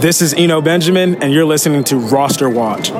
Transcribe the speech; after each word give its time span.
This 0.00 0.22
is 0.22 0.32
Eno 0.32 0.62
Benjamin, 0.62 1.22
and 1.22 1.30
you're 1.30 1.44
listening 1.44 1.84
to 1.84 1.98
Roster 1.98 2.48
Watch. 2.48 2.90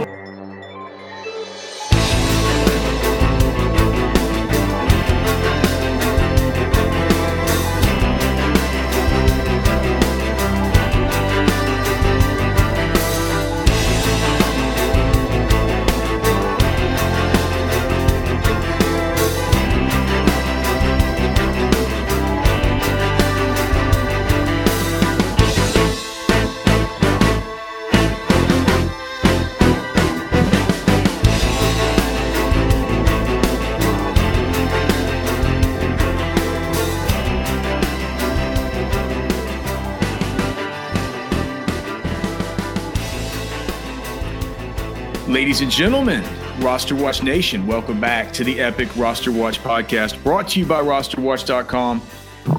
And 45.71 45.77
gentlemen, 45.77 46.25
Roster 46.59 46.97
Watch 46.97 47.23
Nation, 47.23 47.65
welcome 47.65 48.01
back 48.01 48.33
to 48.33 48.43
the 48.43 48.59
Epic 48.59 48.89
Roster 48.97 49.31
Watch 49.31 49.61
podcast 49.61 50.21
brought 50.25 50.49
to 50.49 50.59
you 50.59 50.67
by 50.67 50.83
rosterwatch.com. 50.83 52.03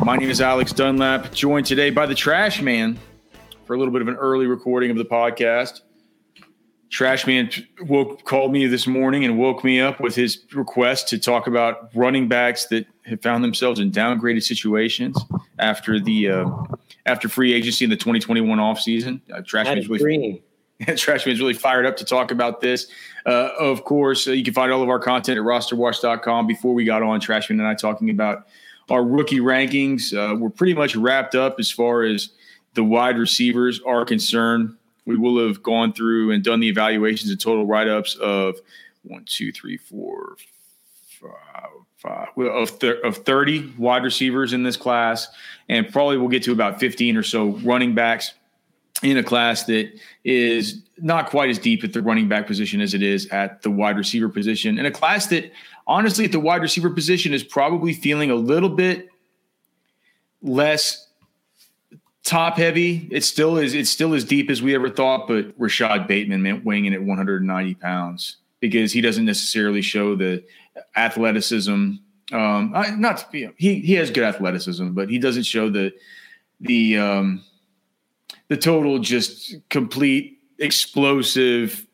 My 0.06 0.16
name 0.16 0.30
is 0.30 0.40
Alex 0.40 0.72
Dunlap, 0.72 1.34
joined 1.34 1.66
today 1.66 1.90
by 1.90 2.06
the 2.06 2.16
Trash 2.16 2.62
Man 2.62 2.98
for 3.66 3.76
a 3.76 3.78
little 3.78 3.92
bit 3.92 4.02
of 4.02 4.08
an 4.08 4.16
early 4.16 4.46
recording 4.46 4.92
of 4.92 4.98
the 4.98 5.04
podcast. 5.04 5.82
Trash 6.90 7.28
Man 7.28 7.50
woke, 7.82 8.24
called 8.24 8.54
me 8.54 8.66
this 8.68 8.88
morning 8.88 9.26
and 9.26 9.38
woke 9.38 9.66
me 9.66 9.82
up 9.82 10.00
with 10.00 10.16
his 10.16 10.46
request 10.54 11.10
to 11.10 11.20
talk 11.20 11.48
about 11.48 11.94
running 11.94 12.30
backs 12.30 12.68
that 12.68 12.88
have 13.04 13.22
found 13.22 13.44
themselves 13.44 13.82
in 13.82 13.92
downgraded 13.92 14.44
situations 14.44 15.22
after 15.60 16.00
the 16.00 16.30
uh, 16.30 16.50
after 17.06 17.28
free 17.28 17.52
agency 17.52 17.84
in 17.84 17.90
the 17.90 17.98
2021 17.98 18.58
offseason. 18.58 19.20
Uh, 19.30 19.42
Trash 19.46 19.66
Man's 19.66 19.90
really 19.90 20.00
Green. 20.00 20.44
Trashman 20.88 21.34
is 21.34 21.40
really 21.40 21.54
fired 21.54 21.86
up 21.86 21.98
to 21.98 22.06
talk 22.06 22.32
about 22.32 22.60
this. 22.60 22.88
Uh, 23.26 23.50
of 23.60 23.84
course, 23.84 24.28
uh, 24.28 24.32
you 24.32 24.44
can 24.44 24.54
find 24.54 24.72
all 24.72 24.82
of 24.82 24.90
our 24.90 25.00
content 25.00 25.38
at 25.38 25.44
rosterwatch.com. 25.44 26.48
Before 26.48 26.74
we 26.74 26.86
got 26.86 27.04
on, 27.04 27.22
Trashman 27.22 27.52
and 27.52 27.68
I 27.68 27.76
talking 27.76 28.10
about 28.10 28.48
our 28.90 29.04
rookie 29.04 29.40
rankings. 29.40 30.14
Uh, 30.14 30.36
we're 30.36 30.50
pretty 30.50 30.74
much 30.74 30.96
wrapped 30.96 31.36
up 31.36 31.60
as 31.60 31.70
far 31.70 32.04
as 32.04 32.30
the 32.74 32.84
wide 32.84 33.18
receivers 33.18 33.80
are 33.86 34.06
concerned. 34.06 34.76
We 35.06 35.18
will 35.18 35.46
have 35.46 35.62
gone 35.62 35.94
through 35.94 36.32
and 36.32 36.44
done 36.44 36.60
the 36.60 36.70
evaluations 36.70 37.30
and 37.30 37.40
total 37.40 37.66
write 37.66 37.88
ups 37.88 38.16
of 38.16 38.58
one, 39.04 39.26
two, 39.26 39.52
three, 39.52 39.78
four, 39.78 40.36
five, 41.98 42.28
of, 42.38 42.70
thir- 42.72 43.00
of 43.04 43.18
30 43.18 43.74
wide 43.78 44.04
receivers 44.04 44.54
in 44.54 44.64
this 44.64 44.78
class. 44.78 45.28
And 45.70 45.92
probably 45.92 46.18
we'll 46.18 46.30
get 46.30 46.44
to 46.44 46.52
about 46.52 46.80
15 46.80 47.18
or 47.18 47.24
so 47.24 47.50
running 47.64 47.94
backs 47.94 48.34
in 49.04 49.18
a 49.18 49.24
class 49.24 49.66
that 49.66 49.92
is 50.24 50.82
not 50.98 51.30
quite 51.30 51.50
as 51.50 51.58
deep 51.58 51.84
at 51.84 51.94
the 51.94 52.02
running 52.02 52.28
back 52.28 52.46
position 52.46 52.82
as 52.82 52.94
it 52.94 53.02
is 53.02 53.28
at 53.28 53.62
the 53.64 53.72
wide 53.72 53.98
receiver 53.98 54.30
position, 54.30 54.78
and 54.78 54.88
a 54.88 54.92
class 54.92 55.28
that 55.28 55.52
honestly 55.88 56.26
at 56.26 56.32
the 56.32 56.40
wide 56.40 56.62
receiver 56.62 56.90
position 56.90 57.34
is 57.34 57.44
probably 57.44 57.94
feeling 57.94 58.30
a 58.30 58.36
little 58.36 58.70
bit 58.70 59.10
less 60.42 61.08
top 62.24 62.58
heavy. 62.58 63.08
It 63.12 63.24
still 63.24 63.58
is. 63.58 63.74
It's 63.74 63.90
still 63.90 64.14
as 64.14 64.24
deep 64.24 64.50
as 64.50 64.62
we 64.62 64.76
ever 64.76 64.90
thought, 64.90 65.28
but 65.28 65.58
Rashad 65.60 66.08
Bateman 66.08 66.42
meant 66.42 66.64
weighing 66.64 66.86
in 66.86 66.94
at 66.94 67.02
190 67.02 67.74
pounds 67.76 68.38
because 68.60 68.94
he 68.94 69.02
doesn't 69.02 69.26
necessarily 69.26 69.82
show 69.82 70.16
the 70.16 70.44
athleticism. 70.96 71.94
Um, 72.32 72.72
not 72.98 73.28
you 73.34 73.48
know, 73.48 73.54
he 73.58 73.80
he 73.80 73.94
has 73.96 74.12
good 74.12 74.24
athleticism, 74.24 74.90
but 74.92 75.10
he 75.10 75.20
doesn't 75.20 75.44
show 75.44 75.70
the 75.70 75.94
the 76.62 76.98
um, 76.98 77.44
the 78.52 78.58
total 78.58 79.00
just 79.00 79.56
complete 79.70 80.38
explosive 80.60 81.88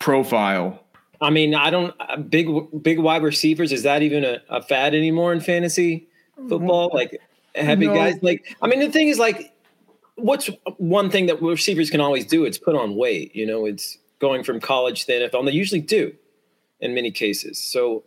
profile. 0.00 0.82
I 1.20 1.30
mean, 1.30 1.54
I 1.54 1.70
don't 1.70 1.94
big 2.28 2.48
big 2.82 2.98
wide 2.98 3.22
receivers. 3.22 3.70
Is 3.70 3.84
that 3.84 4.02
even 4.02 4.24
a, 4.24 4.42
a 4.48 4.60
fad 4.60 4.92
anymore 4.92 5.32
in 5.32 5.38
fantasy 5.38 6.08
football? 6.48 6.88
Mm-hmm. 6.88 6.96
Like 6.96 7.20
heavy 7.54 7.86
no. 7.86 7.94
guys. 7.94 8.20
Like 8.22 8.56
I 8.60 8.66
mean, 8.66 8.80
the 8.80 8.90
thing 8.90 9.06
is, 9.06 9.20
like, 9.20 9.54
what's 10.16 10.50
one 10.78 11.10
thing 11.10 11.26
that 11.26 11.40
receivers 11.40 11.90
can 11.90 12.00
always 12.00 12.26
do? 12.26 12.44
It's 12.44 12.58
put 12.58 12.74
on 12.74 12.96
weight. 12.96 13.36
You 13.36 13.46
know, 13.46 13.64
it's 13.64 13.98
going 14.18 14.42
from 14.42 14.58
college 14.58 15.04
to 15.04 15.12
NFL. 15.12 15.38
And 15.38 15.46
they 15.46 15.52
usually 15.52 15.80
do 15.80 16.12
in 16.80 16.92
many 16.92 17.12
cases. 17.12 17.56
So 17.56 18.02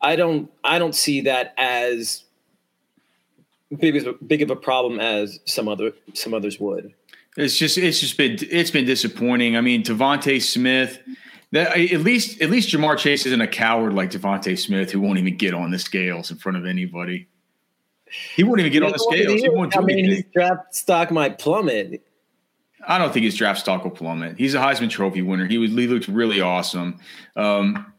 I 0.00 0.14
don't 0.14 0.52
I 0.62 0.78
don't 0.78 0.94
see 0.94 1.22
that 1.22 1.52
as 1.58 2.22
big 3.76 3.96
as 3.96 4.06
big 4.24 4.40
of 4.40 4.50
a 4.50 4.56
problem 4.56 5.00
as 5.00 5.40
some 5.46 5.66
other 5.66 5.90
some 6.14 6.32
others 6.32 6.60
would. 6.60 6.94
It's 7.38 7.56
just 7.56 7.78
it's 7.78 8.00
just 8.00 8.16
been 8.16 8.36
it's 8.50 8.70
been 8.70 8.84
disappointing. 8.84 9.56
I 9.56 9.60
mean, 9.60 9.82
DeVonta 9.82 10.42
Smith. 10.42 10.98
That 11.52 11.78
at 11.78 12.00
least 12.00 12.42
at 12.42 12.50
least 12.50 12.68
Ja'Marr 12.70 12.98
Chase 12.98 13.24
isn't 13.24 13.40
a 13.40 13.46
coward 13.46 13.94
like 13.94 14.10
DeVonta 14.10 14.58
Smith 14.58 14.90
who 14.90 15.00
won't 15.00 15.18
even 15.18 15.36
get 15.36 15.54
on 15.54 15.70
the 15.70 15.78
scales 15.78 16.30
in 16.30 16.36
front 16.36 16.58
of 16.58 16.66
anybody. 16.66 17.26
He 18.34 18.42
won't 18.44 18.60
even 18.60 18.72
get 18.72 18.82
on 18.82 18.92
the 18.92 18.98
scales. 18.98 19.40
He 19.40 19.48
won't 19.48 19.74
I 19.76 19.80
mean, 19.80 20.04
his 20.04 20.24
draft 20.34 20.74
stock 20.74 21.10
might 21.10 21.38
plummet. 21.38 22.02
I 22.86 22.98
don't 22.98 23.12
think 23.12 23.24
his 23.24 23.34
draft 23.34 23.60
stock 23.60 23.84
will 23.84 23.92
plummet. 23.92 24.36
He's 24.36 24.54
a 24.54 24.58
Heisman 24.58 24.90
Trophy 24.90 25.22
winner. 25.22 25.46
He 25.46 25.58
was 25.58 25.70
he 25.70 25.86
looked 25.86 26.08
really 26.08 26.40
awesome. 26.40 26.98
Um, 27.36 27.92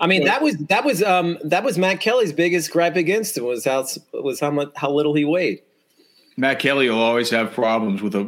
I 0.00 0.06
mean, 0.06 0.24
that 0.24 0.42
was 0.42 0.56
that 0.68 0.84
was 0.84 1.02
um, 1.02 1.38
that 1.42 1.64
was 1.64 1.78
Matt 1.78 2.00
Kelly's 2.00 2.32
biggest 2.32 2.70
gripe 2.70 2.96
against 2.96 3.36
him 3.36 3.44
was 3.44 3.64
how 3.64 3.86
was 4.12 4.40
how 4.40 4.50
much 4.50 4.70
how 4.76 4.90
little 4.90 5.14
he 5.14 5.24
weighed. 5.24 5.62
Matt 6.36 6.58
Kelly 6.58 6.88
will 6.88 7.00
always 7.00 7.30
have 7.30 7.52
problems 7.52 8.02
with 8.02 8.14
a 8.14 8.24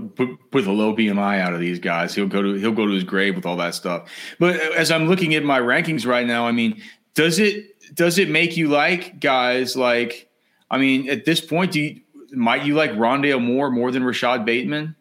with 0.53 0.67
a 0.67 0.73
low 0.73 0.95
BMI 0.95 1.41
out 1.41 1.55
of 1.55 1.61
these 1.61 1.79
guys. 1.79 2.15
He'll 2.15 2.29
go 2.29 2.43
to 2.43 2.55
he'll 2.55 2.73
go 2.73 2.87
to 2.87 2.93
his 2.93 3.05
grave 3.05 3.35
with 3.35 3.47
all 3.47 3.57
that 3.57 3.75
stuff. 3.75 4.09
But 4.39 4.57
as 4.75 4.91
I'm 4.91 5.09
looking 5.09 5.35
at 5.35 5.43
my 5.43 5.61
rankings 5.61 6.07
right 6.07 6.27
now, 6.27 6.47
I 6.47 6.53
mean, 6.53 6.81
does 7.15 7.39
it 7.39 7.95
does 7.95 8.19
it 8.19 8.31
make 8.31 8.57
you 8.57 8.69
like 8.69 9.21
guys 9.21 9.77
like? 9.77 10.31
I 10.71 10.79
mean, 10.79 11.09
at 11.09 11.25
this 11.25 11.41
point, 11.41 11.73
do 11.73 11.81
you, 11.81 12.01
might 12.33 12.65
you 12.65 12.75
like 12.75 12.91
Rondale 12.93 13.43
Moore 13.43 13.71
more 13.71 13.91
than 13.91 14.03
Rashad 14.03 14.45
Bateman? 14.45 14.95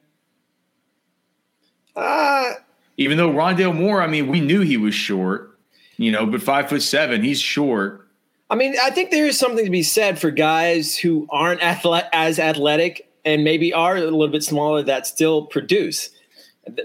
Uh 1.96 2.54
even 2.98 3.18
though 3.18 3.30
Rondale 3.30 3.76
Moore, 3.76 4.02
I 4.02 4.08
mean, 4.08 4.28
we 4.28 4.40
knew 4.40 4.62
he 4.62 4.78
was 4.78 4.96
short, 4.96 5.60
you 5.98 6.12
know, 6.12 6.26
but 6.26 6.42
five 6.42 6.70
foot 6.70 6.82
seven, 6.82 7.24
he's 7.24 7.40
short. 7.40 8.05
I 8.50 8.56
mean, 8.56 8.75
I 8.81 8.91
think 8.91 9.11
there 9.11 9.25
is 9.25 9.39
something 9.39 9.66
to 9.66 9.72
be 9.72 9.83
said 9.83 10.19
for 10.19 10.29
guys 10.29 10.95
who 10.97 11.28
aren't 11.29 11.61
athlete, 11.61 12.06
as 12.13 12.38
athletic 12.38 13.09
and 13.25 13.44
maybe 13.44 13.73
are 13.73 13.95
a 13.95 14.01
little 14.01 14.28
bit 14.28 14.44
smaller 14.44 14.83
that 14.83 15.07
still 15.07 15.47
produce. 15.47 16.11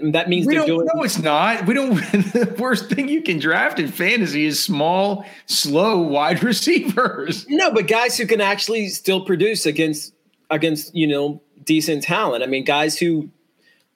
That 0.01 0.29
means 0.29 0.45
we 0.45 0.53
they're 0.53 0.65
don't. 0.65 0.85
doing. 0.85 0.89
No, 0.93 1.03
it's 1.03 1.19
not. 1.19 1.65
We 1.65 1.73
don't. 1.73 1.95
the 2.11 2.55
worst 2.59 2.89
thing 2.89 3.09
you 3.09 3.21
can 3.21 3.39
draft 3.39 3.79
in 3.79 3.87
fantasy 3.87 4.45
is 4.45 4.63
small, 4.63 5.25
slow 5.47 5.99
wide 5.99 6.43
receivers. 6.43 7.47
No, 7.49 7.71
but 7.71 7.87
guys 7.87 8.17
who 8.17 8.27
can 8.27 8.41
actually 8.41 8.89
still 8.89 9.25
produce 9.25 9.65
against 9.65 10.13
against 10.51 10.93
you 10.93 11.07
know 11.07 11.41
decent 11.63 12.03
talent. 12.03 12.43
I 12.43 12.47
mean, 12.47 12.63
guys 12.63 12.97
who 12.97 13.29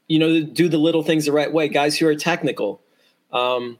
you 0.07 0.17
know 0.17 0.41
do 0.41 0.67
the 0.69 0.79
little 0.79 1.03
things 1.03 1.25
the 1.25 1.31
right 1.31 1.53
way. 1.53 1.67
Guys 1.67 1.97
who 1.97 2.07
are 2.07 2.15
technical. 2.15 2.81
Um, 3.31 3.77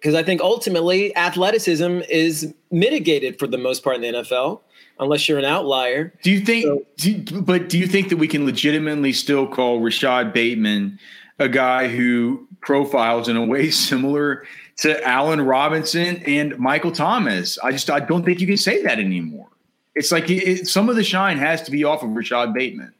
because 0.00 0.14
I 0.14 0.22
think 0.22 0.40
ultimately 0.40 1.14
athleticism 1.14 2.00
is 2.08 2.54
mitigated 2.70 3.38
for 3.38 3.46
the 3.46 3.58
most 3.58 3.84
part 3.84 3.96
in 3.96 4.02
the 4.02 4.20
NFL, 4.20 4.60
unless 4.98 5.28
you're 5.28 5.38
an 5.38 5.44
outlier. 5.44 6.14
Do 6.22 6.30
you 6.30 6.40
think? 6.40 6.64
So, 6.64 6.86
do 6.96 7.12
you, 7.12 7.42
but 7.42 7.68
do 7.68 7.78
you 7.78 7.86
think 7.86 8.08
that 8.08 8.16
we 8.16 8.26
can 8.26 8.46
legitimately 8.46 9.12
still 9.12 9.46
call 9.46 9.80
Rashad 9.80 10.32
Bateman 10.32 10.98
a 11.38 11.48
guy 11.48 11.88
who 11.88 12.46
profiles 12.60 13.28
in 13.28 13.36
a 13.36 13.44
way 13.44 13.70
similar 13.70 14.46
to 14.78 15.06
Allen 15.06 15.42
Robinson 15.42 16.22
and 16.24 16.58
Michael 16.58 16.92
Thomas? 16.92 17.58
I 17.58 17.70
just 17.70 17.90
I 17.90 18.00
don't 18.00 18.24
think 18.24 18.40
you 18.40 18.46
can 18.46 18.56
say 18.56 18.82
that 18.82 18.98
anymore. 18.98 19.48
It's 19.94 20.12
like 20.12 20.30
it, 20.30 20.66
some 20.66 20.88
of 20.88 20.96
the 20.96 21.04
shine 21.04 21.36
has 21.36 21.60
to 21.62 21.70
be 21.70 21.84
off 21.84 22.02
of 22.02 22.10
Rashad 22.10 22.54
Bateman. 22.54 22.94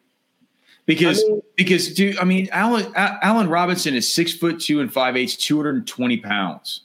Because, 0.87 1.23
I 1.23 1.29
mean, 1.29 1.43
because, 1.57 1.95
dude, 1.95 2.19
I 2.19 2.25
mean, 2.25 2.49
Allen 2.51 2.93
Allen 2.97 3.49
Robinson 3.49 3.95
is 3.95 4.13
six 4.13 4.35
foot 4.35 4.61
two 4.61 4.81
and 4.81 4.93
five 4.93 5.17
eighths, 5.17 5.37
two 5.37 5.57
hundred 5.57 5.77
and 5.77 5.87
twenty 5.87 6.17
pounds. 6.19 6.83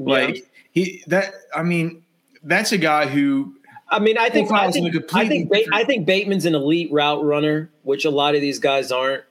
Like 0.00 0.36
yeah. 0.36 0.42
he 0.72 1.04
that 1.06 1.34
I 1.54 1.62
mean, 1.62 2.02
that's 2.42 2.72
a 2.72 2.78
guy 2.78 3.06
who 3.06 3.54
I 3.88 3.98
mean, 3.98 4.16
I 4.18 4.30
think 4.30 4.50
I 4.50 4.70
think, 4.70 4.94
I 5.14 5.28
think, 5.28 5.50
ba- 5.50 5.64
I 5.72 5.84
think 5.84 6.06
Bateman's 6.06 6.46
an 6.46 6.54
elite 6.54 6.90
route 6.90 7.24
runner, 7.24 7.70
which 7.82 8.04
a 8.04 8.10
lot 8.10 8.34
of 8.34 8.40
these 8.40 8.58
guys 8.58 8.90
aren't 8.90 9.24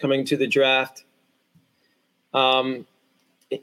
coming 0.00 0.24
to 0.26 0.36
the 0.36 0.46
draft. 0.46 1.04
Um, 2.32 2.86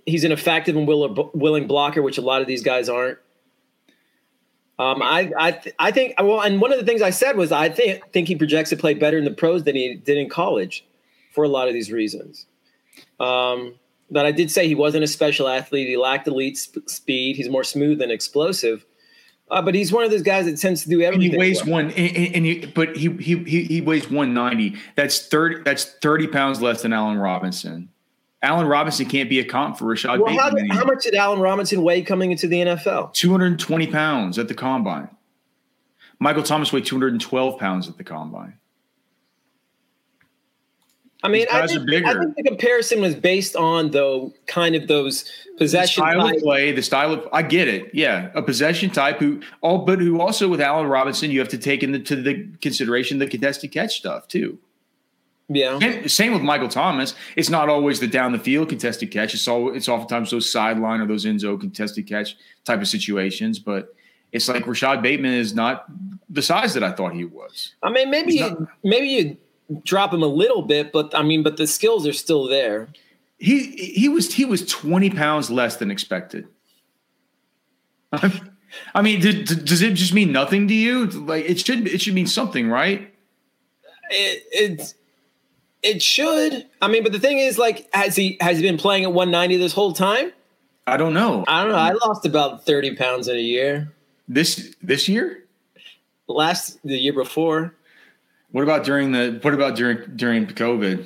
he's 0.05 0.23
an 0.23 0.31
effective 0.31 0.75
and 0.75 0.87
willing 0.87 1.67
blocker, 1.67 2.01
which 2.01 2.17
a 2.17 2.21
lot 2.21 2.41
of 2.41 2.47
these 2.47 2.63
guys 2.63 2.89
aren't. 2.89 3.17
Um, 4.77 5.01
I 5.01 5.31
I 5.37 5.51
th- 5.51 5.75
I 5.79 5.91
think 5.91 6.15
well, 6.19 6.41
and 6.41 6.59
one 6.59 6.71
of 6.71 6.79
the 6.79 6.85
things 6.85 7.01
I 7.01 7.11
said 7.11 7.37
was 7.37 7.51
I 7.51 7.69
think 7.69 8.03
think 8.11 8.27
he 8.27 8.35
projects 8.35 8.69
to 8.71 8.77
play 8.77 8.93
better 8.93 9.17
in 9.17 9.25
the 9.25 9.31
pros 9.31 9.63
than 9.63 9.75
he 9.75 9.95
did 9.95 10.17
in 10.17 10.29
college. 10.29 10.85
for 11.31 11.43
a 11.43 11.47
lot 11.47 11.67
of 11.67 11.73
these 11.73 11.91
reasons. 11.91 12.45
Um, 13.19 13.75
but 14.11 14.25
I 14.25 14.31
did 14.31 14.51
say 14.51 14.67
he 14.67 14.75
wasn't 14.75 15.03
a 15.03 15.07
special 15.07 15.47
athlete. 15.47 15.87
He 15.87 15.97
lacked 15.97 16.27
elite 16.27 16.57
sp- 16.59 16.85
speed. 16.87 17.37
He's 17.37 17.49
more 17.49 17.63
smooth 17.63 18.01
and 18.01 18.11
explosive. 18.11 18.85
Uh, 19.49 19.61
but 19.61 19.75
he's 19.75 19.91
one 19.91 20.03
of 20.03 20.11
those 20.11 20.21
guys 20.21 20.45
that 20.45 20.57
tends 20.57 20.83
to 20.83 20.89
do 20.89 21.01
everything. 21.01 21.33
And 21.33 21.33
he 21.33 21.39
weighs 21.39 21.63
well. 21.63 21.73
one, 21.73 21.91
and, 21.91 22.35
and 22.35 22.45
he, 22.45 22.65
but 22.67 22.95
he, 22.95 23.09
he 23.17 23.37
he 23.43 23.63
he 23.63 23.81
weighs 23.81 24.09
one 24.09 24.33
ninety. 24.33 24.77
That's 24.95 25.27
thirty. 25.27 25.61
That's 25.63 25.85
thirty 26.01 26.27
pounds 26.27 26.61
less 26.61 26.83
than 26.83 26.93
Allen 26.93 27.17
Robinson. 27.17 27.89
Allen 28.43 28.67
Robinson 28.67 29.05
can't 29.07 29.29
be 29.29 29.39
a 29.39 29.45
comp 29.45 29.77
for 29.77 29.85
Rashad 29.85 30.19
Well, 30.19 30.35
how, 30.35 30.51
how 30.71 30.83
much 30.83 31.03
did 31.03 31.13
Allen 31.13 31.39
Robinson 31.39 31.83
weigh 31.83 32.01
coming 32.01 32.31
into 32.31 32.47
the 32.47 32.61
NFL? 32.61 33.13
Two 33.13 33.31
hundred 33.31 33.47
and 33.47 33.59
twenty 33.59 33.87
pounds 33.87 34.39
at 34.39 34.47
the 34.47 34.55
combine. 34.55 35.09
Michael 36.19 36.43
Thomas 36.43 36.71
weighed 36.71 36.85
two 36.85 36.95
hundred 36.95 37.11
and 37.11 37.21
twelve 37.21 37.59
pounds 37.59 37.89
at 37.89 37.97
the 37.97 38.03
combine. 38.03 38.57
I 41.23 41.27
mean, 41.27 41.45
I 41.51 41.67
think. 41.67 41.87
I 42.05 42.13
think 42.19 42.35
the 42.35 42.43
comparison 42.43 42.99
was 43.01 43.13
based 43.15 43.55
on 43.55 43.91
though 43.91 44.33
kind 44.47 44.75
of 44.75 44.87
those 44.87 45.23
The 45.23 45.57
possession. 45.65 46.01
style 46.03 46.19
type- 46.21 46.37
of 46.37 46.41
play, 46.41 46.71
the 46.71 46.81
style 46.81 47.13
of 47.13 47.27
I 47.31 47.43
get 47.43 47.67
it. 47.67 47.91
Yeah, 47.93 48.31
a 48.33 48.41
possession 48.41 48.89
type 48.89 49.19
who 49.19 49.41
all, 49.61 49.79
but 49.85 49.99
who 49.99 50.19
also 50.19 50.47
with 50.47 50.59
Allen 50.61 50.87
Robinson, 50.87 51.29
you 51.29 51.39
have 51.39 51.49
to 51.49 51.57
take 51.59 51.83
into 51.83 52.15
the 52.15 52.47
consideration 52.61 53.19
the 53.19 53.27
contested 53.27 53.71
catch 53.71 53.97
stuff 53.97 54.27
too. 54.27 54.57
yeah, 55.47 55.77
And 55.81 56.09
same 56.09 56.33
with 56.33 56.41
Michael 56.41 56.69
Thomas. 56.69 57.13
It's 57.35 57.49
not 57.49 57.69
always 57.69 57.99
the 57.99 58.07
down 58.07 58.31
the 58.31 58.39
field 58.39 58.69
contested 58.69 59.11
catch. 59.11 59.33
It's 59.35 59.47
all 59.47 59.73
it's 59.75 59.87
oftentimes 59.89 60.31
those 60.31 60.49
sideline 60.51 61.01
or 61.01 61.05
those 61.07 61.25
end 61.25 61.41
zone 61.41 61.59
contested 61.59 62.07
catch 62.07 62.35
type 62.65 62.81
of 62.81 62.87
situations. 62.87 63.59
But 63.59 63.93
it's 64.31 64.47
like 64.47 64.63
Rashad 64.63 65.01
Bateman 65.03 65.33
is 65.33 65.53
not 65.53 65.85
the 66.29 66.41
size 66.41 66.73
that 66.73 66.83
I 66.83 66.91
thought 66.93 67.13
he 67.13 67.25
was. 67.25 67.75
I 67.83 67.91
mean, 67.91 68.09
maybe 68.09 68.33
you, 68.35 68.67
maybe 68.83 69.07
you 69.07 69.37
drop 69.83 70.13
him 70.13 70.23
a 70.23 70.27
little 70.27 70.61
bit, 70.61 70.91
but 70.91 71.15
I 71.15 71.23
mean, 71.23 71.43
but 71.43 71.57
the 71.57 71.67
skills 71.67 72.07
are 72.07 72.13
still 72.13 72.47
there. 72.47 72.89
He 73.37 73.71
he 73.75 74.09
was 74.09 74.33
he 74.33 74.45
was 74.45 74.65
twenty 74.65 75.09
pounds 75.09 75.49
less 75.49 75.77
than 75.77 75.91
expected. 75.91 76.47
I 78.93 79.01
mean, 79.01 79.19
did, 79.19 79.65
does 79.65 79.81
it 79.81 79.93
just 79.95 80.13
mean 80.13 80.31
nothing 80.31 80.67
to 80.67 80.73
you? 80.73 81.07
Like 81.07 81.45
it 81.45 81.59
should 81.59 81.87
it 81.87 82.01
should 82.01 82.13
mean 82.13 82.27
something, 82.27 82.69
right? 82.69 83.13
It 84.09 84.43
it 84.51 84.93
it 85.81 86.01
should. 86.01 86.67
I 86.81 86.87
mean, 86.87 87.03
but 87.03 87.11
the 87.11 87.19
thing 87.19 87.39
is, 87.39 87.57
like, 87.57 87.89
has 87.93 88.15
he 88.15 88.37
has 88.39 88.57
he 88.57 88.63
been 88.63 88.77
playing 88.77 89.03
at 89.03 89.13
190 89.13 89.57
this 89.57 89.73
whole 89.73 89.93
time? 89.93 90.31
I 90.87 90.97
don't 90.97 91.13
know. 91.13 91.43
I 91.47 91.63
don't 91.63 91.71
know. 91.71 91.77
I 91.77 91.93
lost 91.93 92.25
about 92.25 92.65
30 92.65 92.95
pounds 92.95 93.27
in 93.27 93.37
a 93.37 93.41
year. 93.41 93.91
This 94.27 94.75
this 94.81 95.07
year. 95.07 95.45
Last 96.27 96.79
the 96.83 96.97
year 96.97 97.13
before. 97.13 97.75
What 98.51 98.63
about 98.63 98.83
during 98.83 99.11
the 99.11 99.39
what 99.41 99.53
about 99.53 99.75
during 99.75 100.15
during 100.15 100.47
COVID? 100.47 101.05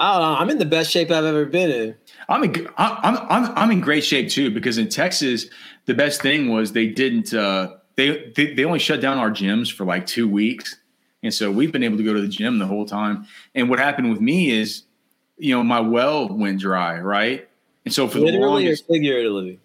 I 0.00 0.12
don't 0.12 0.22
know. 0.22 0.38
I'm 0.38 0.50
in 0.50 0.58
the 0.58 0.64
best 0.64 0.90
shape 0.90 1.10
I've 1.10 1.24
ever 1.24 1.44
been 1.44 1.70
in. 1.70 1.94
I'm 2.28 2.42
in 2.44 2.68
I'm 2.76 3.16
I'm 3.28 3.52
I'm 3.56 3.70
in 3.70 3.80
great 3.80 4.04
shape 4.04 4.28
too 4.28 4.50
because 4.50 4.78
in 4.78 4.88
Texas 4.88 5.46
the 5.86 5.94
best 5.94 6.22
thing 6.22 6.48
was 6.50 6.72
they 6.72 6.86
didn't 6.86 7.32
uh, 7.34 7.74
they, 7.96 8.32
they 8.34 8.54
they 8.54 8.64
only 8.64 8.78
shut 8.78 9.00
down 9.00 9.18
our 9.18 9.30
gyms 9.30 9.72
for 9.72 9.84
like 9.84 10.06
two 10.06 10.28
weeks, 10.28 10.76
and 11.22 11.32
so 11.32 11.50
we've 11.50 11.70
been 11.72 11.82
able 11.82 11.98
to 11.98 12.02
go 12.02 12.14
to 12.14 12.20
the 12.20 12.28
gym 12.28 12.58
the 12.58 12.66
whole 12.66 12.86
time. 12.86 13.26
And 13.54 13.68
what 13.68 13.78
happened 13.78 14.10
with 14.10 14.20
me 14.20 14.50
is, 14.50 14.84
you 15.36 15.54
know, 15.54 15.62
my 15.62 15.80
well 15.80 16.28
went 16.28 16.60
dry, 16.60 16.98
right? 16.98 17.48
And 17.84 17.92
so 17.92 18.08
for 18.08 18.18
the 18.18 18.24
Literally 18.24 18.46
or 18.46 18.48
longest, 18.48 18.86
figuratively. 18.86 19.60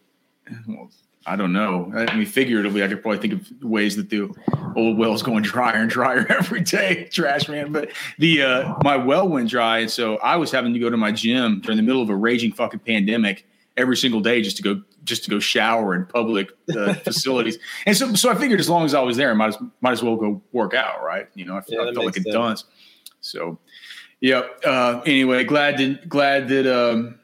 well, 0.67 0.91
I 1.29 1.35
don't 1.35 1.53
know. 1.53 1.91
I 1.95 2.15
mean, 2.15 2.25
figuratively, 2.25 2.83
I 2.83 2.87
could 2.87 3.03
probably 3.03 3.19
think 3.19 3.33
of 3.33 3.63
ways 3.63 3.95
that 3.97 4.09
the 4.09 4.33
old 4.75 4.97
well's 4.97 5.21
going 5.21 5.43
drier 5.43 5.75
and 5.75 5.87
drier 5.87 6.25
every 6.29 6.61
day, 6.61 7.07
trash 7.11 7.47
man. 7.47 7.71
But 7.71 7.91
the 8.17 8.41
uh, 8.41 8.73
my 8.83 8.97
well 8.97 9.29
went 9.29 9.47
dry, 9.47 9.77
and 9.77 9.91
so 9.91 10.17
I 10.17 10.37
was 10.37 10.49
having 10.51 10.73
to 10.73 10.79
go 10.79 10.89
to 10.89 10.97
my 10.97 11.11
gym 11.11 11.61
during 11.61 11.77
the 11.77 11.83
middle 11.83 12.01
of 12.01 12.09
a 12.09 12.15
raging 12.15 12.51
fucking 12.51 12.79
pandemic 12.79 13.45
every 13.77 13.95
single 13.95 14.21
day 14.21 14.41
just 14.41 14.57
to 14.57 14.63
go 14.63 14.81
just 15.03 15.23
to 15.25 15.29
go 15.29 15.37
shower 15.37 15.93
in 15.93 16.07
public 16.07 16.49
uh, 16.75 16.93
facilities. 17.05 17.59
And 17.85 17.95
so, 17.95 18.15
so 18.15 18.31
I 18.31 18.35
figured 18.35 18.59
as 18.59 18.67
long 18.67 18.85
as 18.85 18.95
I 18.95 19.01
was 19.01 19.15
there, 19.15 19.29
I 19.29 19.35
might 19.35 19.49
as 19.49 19.57
might 19.81 19.91
as 19.91 20.01
well 20.01 20.15
go 20.15 20.41
work 20.51 20.73
out, 20.73 21.03
right? 21.03 21.27
You 21.35 21.45
know, 21.45 21.57
I, 21.57 21.61
Yeah, 21.67 21.81
I 21.81 21.93
felt 21.93 21.97
like 21.97 22.15
makes 22.15 22.25
a 22.25 22.31
dunce. 22.31 22.63
So, 23.21 23.59
yeah. 24.19 24.47
Uh, 24.65 25.03
anyway, 25.05 25.43
glad 25.43 25.77
that 25.77 26.09
glad 26.09 26.47
that. 26.47 26.65
Um, 26.65 27.18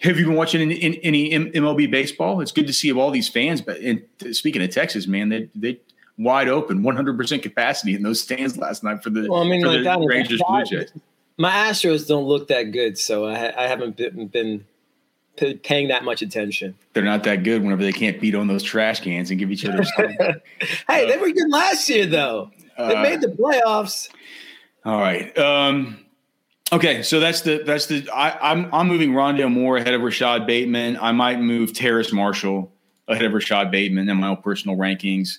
have 0.00 0.18
you 0.18 0.26
been 0.26 0.34
watching 0.34 0.60
any, 0.60 1.00
any, 1.02 1.30
MLB 1.30 1.90
baseball? 1.90 2.40
It's 2.40 2.52
good 2.52 2.66
to 2.66 2.72
see 2.72 2.92
all 2.92 3.10
these 3.10 3.28
fans. 3.28 3.60
But 3.60 3.78
and 3.80 4.02
speaking 4.32 4.62
of 4.62 4.70
Texas, 4.70 5.06
man, 5.06 5.28
they 5.28 5.48
they 5.54 5.78
wide 6.18 6.48
open, 6.48 6.82
100 6.82 7.16
percent 7.16 7.42
capacity 7.42 7.94
in 7.94 8.02
those 8.02 8.20
stands 8.20 8.56
last 8.56 8.82
night 8.84 9.02
for 9.02 9.10
the, 9.10 9.26
Well, 9.30 9.42
I 9.42 9.48
mean, 9.48 9.62
for 9.62 9.68
like 9.68 9.82
the 10.00 10.06
Rangers 10.06 10.42
Blue 10.46 10.64
Jays. 10.64 10.92
My 11.38 11.50
Astros 11.50 12.06
don't 12.06 12.24
look 12.24 12.48
that 12.48 12.64
good, 12.64 12.98
so 12.98 13.24
I, 13.24 13.64
I 13.64 13.66
haven't 13.66 13.96
been, 13.96 14.26
been 14.26 14.64
paying 15.62 15.88
that 15.88 16.04
much 16.04 16.20
attention. 16.20 16.74
They're 16.92 17.02
not 17.02 17.24
that 17.24 17.44
good 17.44 17.62
whenever 17.62 17.82
they 17.82 17.92
can't 17.92 18.20
beat 18.20 18.34
on 18.34 18.46
those 18.46 18.62
trash 18.62 19.00
cans 19.00 19.30
and 19.30 19.38
give 19.40 19.50
each 19.50 19.64
other. 19.64 19.82
Hey, 20.88 21.06
they 21.10 21.16
were 21.16 21.30
good 21.30 21.48
last 21.50 21.88
year, 21.88 22.04
though. 22.04 22.50
They 22.76 22.94
Uh, 22.94 23.02
made 23.02 23.20
the 23.22 23.28
playoffs. 23.28 24.10
all 24.84 25.00
right. 25.00 25.36
Um, 25.38 26.04
okay, 26.72 27.02
so 27.02 27.20
that's 27.20 27.42
the 27.42 27.62
that's 27.64 27.86
the 27.86 28.08
I, 28.10 28.52
I'm 28.52 28.72
I'm 28.72 28.88
moving 28.88 29.12
Rondale 29.12 29.52
Moore 29.52 29.76
ahead 29.76 29.94
of 29.94 30.00
Rashad 30.02 30.46
Bateman. 30.46 30.98
I 31.00 31.12
might 31.12 31.40
move 31.40 31.72
Terrace 31.72 32.12
Marshall 32.12 32.72
ahead 33.08 33.24
of 33.24 33.32
Rashad 33.32 33.70
Bateman 33.70 34.08
in 34.08 34.16
my 34.16 34.28
own 34.28 34.38
personal 34.38 34.76
rankings. 34.76 35.38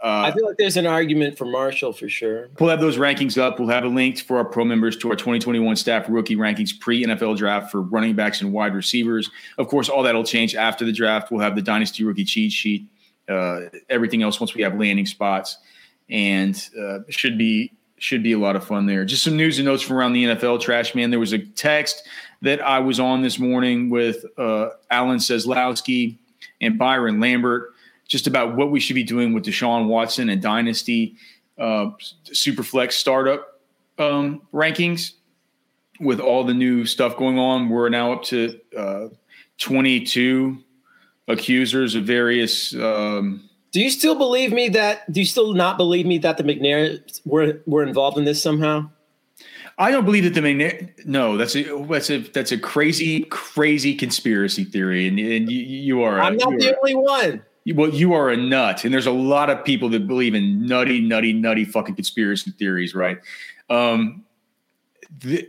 Uh, 0.00 0.22
I 0.26 0.32
feel 0.32 0.46
like 0.46 0.56
there's 0.58 0.76
an 0.76 0.86
argument 0.86 1.36
for 1.36 1.44
Marshall 1.44 1.92
for 1.92 2.08
sure. 2.08 2.50
We'll 2.60 2.70
have 2.70 2.80
those 2.80 2.98
rankings 2.98 3.36
up. 3.36 3.58
We'll 3.58 3.68
have 3.68 3.82
a 3.82 3.88
link 3.88 4.20
for 4.20 4.36
our 4.36 4.44
pro 4.44 4.64
members 4.64 4.96
to 4.98 5.10
our 5.10 5.16
2021 5.16 5.74
staff 5.74 6.06
rookie 6.08 6.36
rankings 6.36 6.78
pre 6.78 7.04
NFL 7.04 7.36
draft 7.36 7.72
for 7.72 7.82
running 7.82 8.14
backs 8.14 8.40
and 8.40 8.52
wide 8.52 8.74
receivers. 8.74 9.28
Of 9.58 9.66
course, 9.66 9.88
all 9.88 10.04
that 10.04 10.14
will 10.14 10.22
change 10.22 10.54
after 10.54 10.84
the 10.84 10.92
draft. 10.92 11.32
We'll 11.32 11.40
have 11.40 11.56
the 11.56 11.62
dynasty 11.62 12.04
rookie 12.04 12.24
cheat 12.24 12.52
sheet, 12.52 12.86
uh, 13.28 13.62
everything 13.90 14.22
else 14.22 14.38
once 14.38 14.54
we 14.54 14.62
have 14.62 14.78
landing 14.78 15.06
spots, 15.06 15.58
and 16.08 16.54
uh, 16.80 17.00
should 17.08 17.36
be 17.36 17.72
should 17.98 18.22
be 18.22 18.32
a 18.32 18.38
lot 18.38 18.56
of 18.56 18.64
fun 18.64 18.86
there. 18.86 19.04
Just 19.04 19.24
some 19.24 19.36
news 19.36 19.58
and 19.58 19.66
notes 19.66 19.82
from 19.82 19.96
around 19.96 20.12
the 20.12 20.24
NFL. 20.24 20.60
Trash 20.60 20.94
man, 20.94 21.10
there 21.10 21.20
was 21.20 21.32
a 21.32 21.38
text 21.38 22.06
that 22.42 22.60
I 22.60 22.78
was 22.78 23.00
on 23.00 23.22
this 23.22 23.38
morning 23.38 23.90
with 23.90 24.24
uh, 24.36 24.70
Alan 24.90 25.18
Seslowsky 25.18 26.16
and 26.60 26.78
Byron 26.78 27.20
Lambert 27.20 27.74
just 28.06 28.26
about 28.26 28.56
what 28.56 28.70
we 28.70 28.80
should 28.80 28.94
be 28.94 29.04
doing 29.04 29.32
with 29.32 29.44
Deshaun 29.44 29.86
Watson 29.86 30.30
and 30.30 30.40
Dynasty 30.40 31.16
uh, 31.58 31.90
Superflex 32.24 32.92
startup 32.92 33.60
um, 33.98 34.42
rankings. 34.52 35.12
With 36.00 36.20
all 36.20 36.44
the 36.44 36.54
new 36.54 36.86
stuff 36.86 37.16
going 37.16 37.40
on, 37.40 37.68
we're 37.68 37.88
now 37.88 38.12
up 38.12 38.22
to 38.24 38.60
uh, 38.76 39.08
22 39.58 40.58
accusers 41.26 41.96
of 41.96 42.04
various. 42.04 42.72
Um, 42.74 43.47
Do 43.78 43.84
you 43.84 43.90
still 43.90 44.16
believe 44.16 44.52
me 44.52 44.68
that? 44.70 45.08
Do 45.12 45.20
you 45.20 45.24
still 45.24 45.54
not 45.54 45.76
believe 45.76 46.04
me 46.04 46.18
that 46.18 46.36
the 46.36 46.42
McNair 46.42 47.00
were 47.24 47.60
were 47.64 47.84
involved 47.84 48.18
in 48.18 48.24
this 48.24 48.42
somehow? 48.42 48.90
I 49.78 49.92
don't 49.92 50.04
believe 50.04 50.24
that 50.24 50.34
the 50.34 50.42
main. 50.42 50.92
No, 51.04 51.36
that's 51.36 51.54
a 51.54 51.62
that's 51.84 52.10
a 52.10 52.18
that's 52.18 52.50
a 52.50 52.58
crazy 52.58 53.20
crazy 53.30 53.94
conspiracy 53.94 54.64
theory, 54.64 55.06
and, 55.06 55.16
and 55.20 55.48
you, 55.48 55.60
you 55.60 56.02
are. 56.02 56.18
I'm 56.18 56.36
not 56.38 56.58
the 56.58 56.72
are- 56.72 56.76
only 56.76 56.96
one. 56.96 57.44
You- 57.62 57.76
well, 57.76 57.90
you 57.90 58.14
are 58.14 58.30
a 58.30 58.36
nut, 58.36 58.84
and 58.84 58.92
there's 58.92 59.06
a 59.06 59.12
lot 59.12 59.48
of 59.48 59.64
people 59.64 59.88
that 59.90 60.08
believe 60.08 60.34
in 60.34 60.66
nutty, 60.66 61.00
nutty, 61.00 61.32
nutty 61.32 61.64
fucking 61.64 61.94
conspiracy 61.94 62.50
theories, 62.50 62.96
right? 62.96 63.18
Um, 63.70 64.24
the 65.20 65.48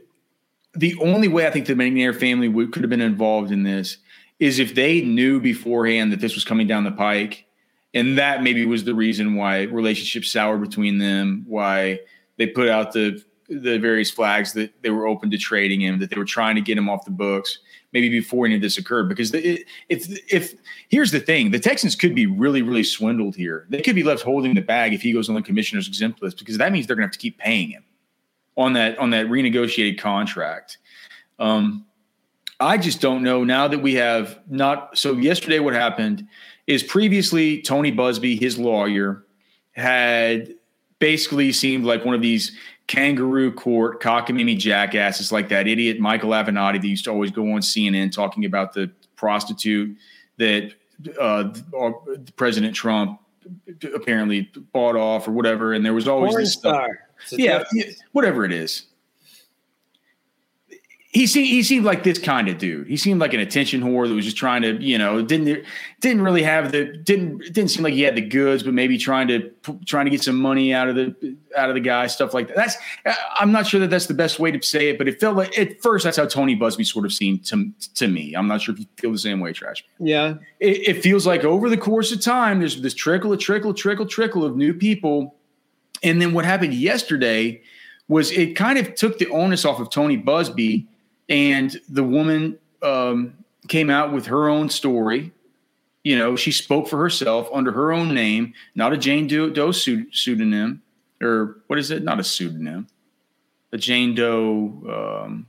the 0.75 0.95
only 1.01 1.29
way 1.29 1.48
I 1.48 1.50
think 1.50 1.65
the 1.65 1.74
McNair 1.74 2.15
family 2.15 2.48
would 2.48 2.74
could 2.74 2.83
have 2.83 2.91
been 2.91 3.01
involved 3.01 3.51
in 3.51 3.63
this 3.63 3.98
is 4.38 4.59
if 4.59 4.75
they 4.75 5.01
knew 5.01 5.39
beforehand 5.39 6.12
that 6.12 6.19
this 6.19 6.36
was 6.36 6.43
coming 6.43 6.67
down 6.67 6.83
the 6.83 6.91
pike, 6.91 7.48
and 7.93 8.17
that 8.17 8.43
maybe 8.43 8.65
was 8.65 8.84
the 8.84 8.93
reason 8.93 9.36
why 9.36 9.63
relationships 9.63 10.31
soured 10.31 10.62
between 10.62 11.00
them, 11.00 11.43
why 11.48 12.00
they 12.38 12.48
put 12.48 12.69
out 12.69 12.93
the 12.93 13.24
the 13.50 13.79
various 13.79 14.12
flags 14.12 14.53
that 14.53 14.72
they 14.84 14.91
were 14.91 15.08
open 15.08 15.31
to 15.31 15.38
trading 15.38 15.81
him, 15.81 16.00
that 16.00 16.12
they 16.12 16.17
were 16.17 16.25
trying 16.25 16.53
to 16.53 16.62
get 16.62 16.77
him 16.77 16.88
off 16.88 17.03
the 17.03 17.10
books, 17.12 17.58
maybe 17.93 18.08
before 18.08 18.46
any 18.46 18.53
of 18.53 18.62
this 18.62 18.77
occurred. 18.77 19.10
Because 19.10 19.34
if 19.34 19.63
if 19.89 20.53
here's 20.89 21.12
the 21.12 21.19
thing, 21.19 21.51
the 21.51 21.60
Texans 21.60 21.96
could 21.96 22.13
be 22.13 22.27
really 22.27 22.62
really 22.62 22.84
swindled 22.84 23.36
here. 23.36 23.65
They 23.69 23.81
could 23.81 23.96
be 23.96 24.03
left 24.03 24.22
holding 24.24 24.53
the 24.53 24.62
bag 24.62 24.93
if 24.93 25.01
he 25.01 25.13
goes 25.13 25.29
on 25.29 25.36
the 25.36 25.41
commissioner's 25.41 25.88
exempt 25.88 26.22
list, 26.22 26.38
because 26.38 26.58
that 26.58 26.72
means 26.72 26.86
they're 26.86 26.96
going 26.96 27.08
to 27.08 27.08
have 27.08 27.13
to 27.13 27.19
keep 27.19 27.39
paying 27.39 27.72
him 27.72 27.84
on 28.55 28.74
that 28.74 28.98
on 29.00 29.10
that 29.10 29.27
renegotiated 29.27 29.98
contract. 30.00 30.77
Um, 31.39 31.86
I 32.60 32.77
just 32.77 33.00
don't 33.00 33.24
know 33.24 33.43
now 33.43 33.67
that 33.69 33.79
we 33.79 33.96
have 33.96 34.39
not. 34.48 34.98
So 34.98 35.13
yesterday, 35.13 35.60
what 35.60 35.74
happened 35.74 36.27
is 36.69 36.83
previously 36.83 37.63
Tony 37.63 37.91
Buzbee, 37.91 38.39
his 38.39 38.59
lawyer, 38.59 39.25
had 39.71 40.53
basically 40.99 41.51
seemed 41.51 41.83
like 41.83 42.05
one 42.05 42.13
of 42.13 42.21
these 42.21 42.55
kangaroo 42.85 43.51
court 43.51 43.99
cockamamie 43.99 44.57
jackasses, 44.57 45.31
like 45.31 45.49
that 45.49 45.67
idiot 45.67 45.99
Michael 45.99 46.29
Avenatti 46.29 46.79
that 46.79 46.88
used 46.88 47.05
to 47.05 47.11
always 47.11 47.31
go 47.31 47.53
on 47.53 47.61
CNN 47.61 48.11
talking 48.11 48.45
about 48.45 48.73
the 48.73 48.91
prostitute 49.15 49.97
that 50.38 50.73
uh, 51.19 51.51
President 52.35 52.75
Trump 52.75 53.19
apparently 53.95 54.51
bought 54.71 54.95
off 54.95 55.27
or 55.27 55.31
whatever. 55.31 55.73
And 55.73 55.83
there 55.83 55.93
was 55.95 56.07
always 56.07 56.33
Porn 56.33 56.43
this 56.43 56.53
stuff 56.53 56.75
star. 56.75 56.99
A 57.31 57.41
yeah, 57.41 57.63
yeah, 57.73 57.85
whatever 58.11 58.45
it 58.45 58.51
is. 58.51 58.85
He 61.11 61.25
seemed 61.25 61.47
he 61.47 61.63
seemed 61.63 61.85
like 61.85 62.03
this 62.03 62.19
kind 62.19 62.47
of 62.49 62.59
dude. 62.59 62.87
He 62.87 62.95
seemed 62.95 63.19
like 63.19 63.33
an 63.33 63.39
attention 63.39 63.81
whore 63.81 64.07
that 64.07 64.13
was 64.13 64.25
just 64.25 64.37
trying 64.37 64.61
to, 64.61 64.79
you 64.79 64.95
know, 64.95 65.23
didn't 65.23 65.65
didn't 66.01 66.21
really 66.21 66.43
have 66.43 66.71
the 66.71 66.85
didn't 66.85 67.39
didn't 67.51 67.69
seem 67.69 67.83
like 67.83 67.95
he 67.95 68.03
had 68.03 68.13
the 68.13 68.21
goods, 68.21 68.61
but 68.61 68.75
maybe 68.75 68.95
trying 68.95 69.27
to 69.29 69.49
trying 69.87 70.05
to 70.05 70.11
get 70.11 70.21
some 70.21 70.39
money 70.39 70.71
out 70.71 70.87
of 70.87 70.93
the 70.93 71.35
out 71.57 71.69
of 71.69 71.73
the 71.73 71.81
guy, 71.81 72.05
stuff 72.05 72.35
like 72.35 72.47
that. 72.49 72.55
That's 72.55 72.77
I'm 73.39 73.51
not 73.51 73.65
sure 73.65 73.79
that 73.79 73.89
that's 73.89 74.05
the 74.05 74.13
best 74.13 74.37
way 74.37 74.51
to 74.51 74.61
say 74.61 74.89
it, 74.89 74.99
but 74.99 75.07
it 75.07 75.19
felt 75.19 75.35
like 75.35 75.57
at 75.57 75.81
first 75.81 76.03
that's 76.03 76.17
how 76.17 76.27
Tony 76.27 76.55
Buzbee 76.55 76.85
sort 76.85 77.05
of 77.05 77.13
seemed 77.13 77.43
to 77.45 77.71
to 77.95 78.07
me. 78.07 78.35
I'm 78.35 78.47
not 78.47 78.61
sure 78.61 78.75
if 78.75 78.79
you 78.79 78.85
feel 78.97 79.11
the 79.11 79.17
same 79.17 79.39
way, 79.39 79.51
Trash. 79.51 79.83
Yeah, 79.97 80.35
it, 80.59 80.89
it 80.89 81.01
feels 81.01 81.25
like 81.25 81.43
over 81.43 81.71
the 81.71 81.77
course 81.77 82.11
of 82.11 82.21
time, 82.21 82.59
there's 82.59 82.83
this 82.83 82.93
trickle, 82.93 83.33
a 83.33 83.37
trickle, 83.37 83.73
trickle, 83.73 84.05
trickle 84.05 84.45
of 84.45 84.55
new 84.55 84.75
people, 84.75 85.33
and 86.03 86.21
then 86.21 86.33
what 86.33 86.45
happened 86.45 86.75
yesterday 86.75 87.63
was 88.07 88.31
it 88.31 88.55
kind 88.55 88.77
of 88.77 88.93
took 88.93 89.17
the 89.17 89.27
onus 89.29 89.65
off 89.65 89.79
of 89.79 89.89
Tony 89.89 90.15
Buzbee 90.15 90.85
and 91.29 91.79
the 91.88 92.03
woman 92.03 92.57
um, 92.81 93.36
came 93.67 93.89
out 93.89 94.12
with 94.12 94.25
her 94.25 94.50
own 94.50 94.69
story. 94.69 95.31
You 96.03 96.17
know, 96.17 96.36
she 96.36 96.51
spoke 96.51 96.88
for 96.88 96.98
herself 96.98 97.50
under 97.53 97.71
her 97.71 97.91
own 97.91 98.13
name, 98.13 98.53
not 98.74 98.93
a 98.93 98.98
Jane 98.98 99.27
Doe 99.27 99.71
pseudonym, 99.71 100.81
or 101.21 101.57
what 101.67 101.77
is 101.77 101.91
it? 101.91 102.03
Not 102.03 102.19
a 102.19 102.24
pseudonym, 102.24 102.88
a 103.71 103.77
Jane 103.77 104.15
Doe. 104.15 105.24
Um, 105.24 105.48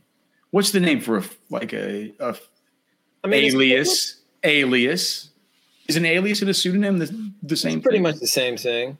what's 0.50 0.72
the 0.72 0.80
name 0.80 1.00
for 1.00 1.18
a 1.18 1.24
like 1.50 1.72
a, 1.72 2.12
a 2.18 2.36
I 3.24 3.28
mean, 3.28 3.44
alias? 3.44 4.16
Alias 4.42 5.30
is 5.86 5.96
an 5.96 6.06
alias 6.06 6.40
and 6.40 6.50
a 6.50 6.54
pseudonym 6.54 6.98
the, 6.98 7.32
the 7.42 7.56
same. 7.56 7.80
Pretty 7.80 7.96
thing? 7.96 8.02
much 8.02 8.16
the 8.16 8.26
same 8.26 8.56
thing. 8.56 8.98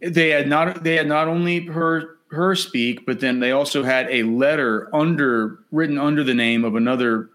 They 0.00 0.28
had 0.28 0.48
not. 0.48 0.84
They 0.84 0.94
had 0.94 1.08
not 1.08 1.26
only 1.26 1.66
her 1.66 2.17
her 2.30 2.54
speak, 2.54 3.06
but 3.06 3.20
then 3.20 3.40
they 3.40 3.52
also 3.52 3.82
had 3.82 4.08
a 4.10 4.22
letter 4.24 4.94
under 4.94 5.60
written 5.70 5.98
under 5.98 6.22
the 6.22 6.34
name 6.34 6.64
of 6.64 6.74
another 6.74 7.30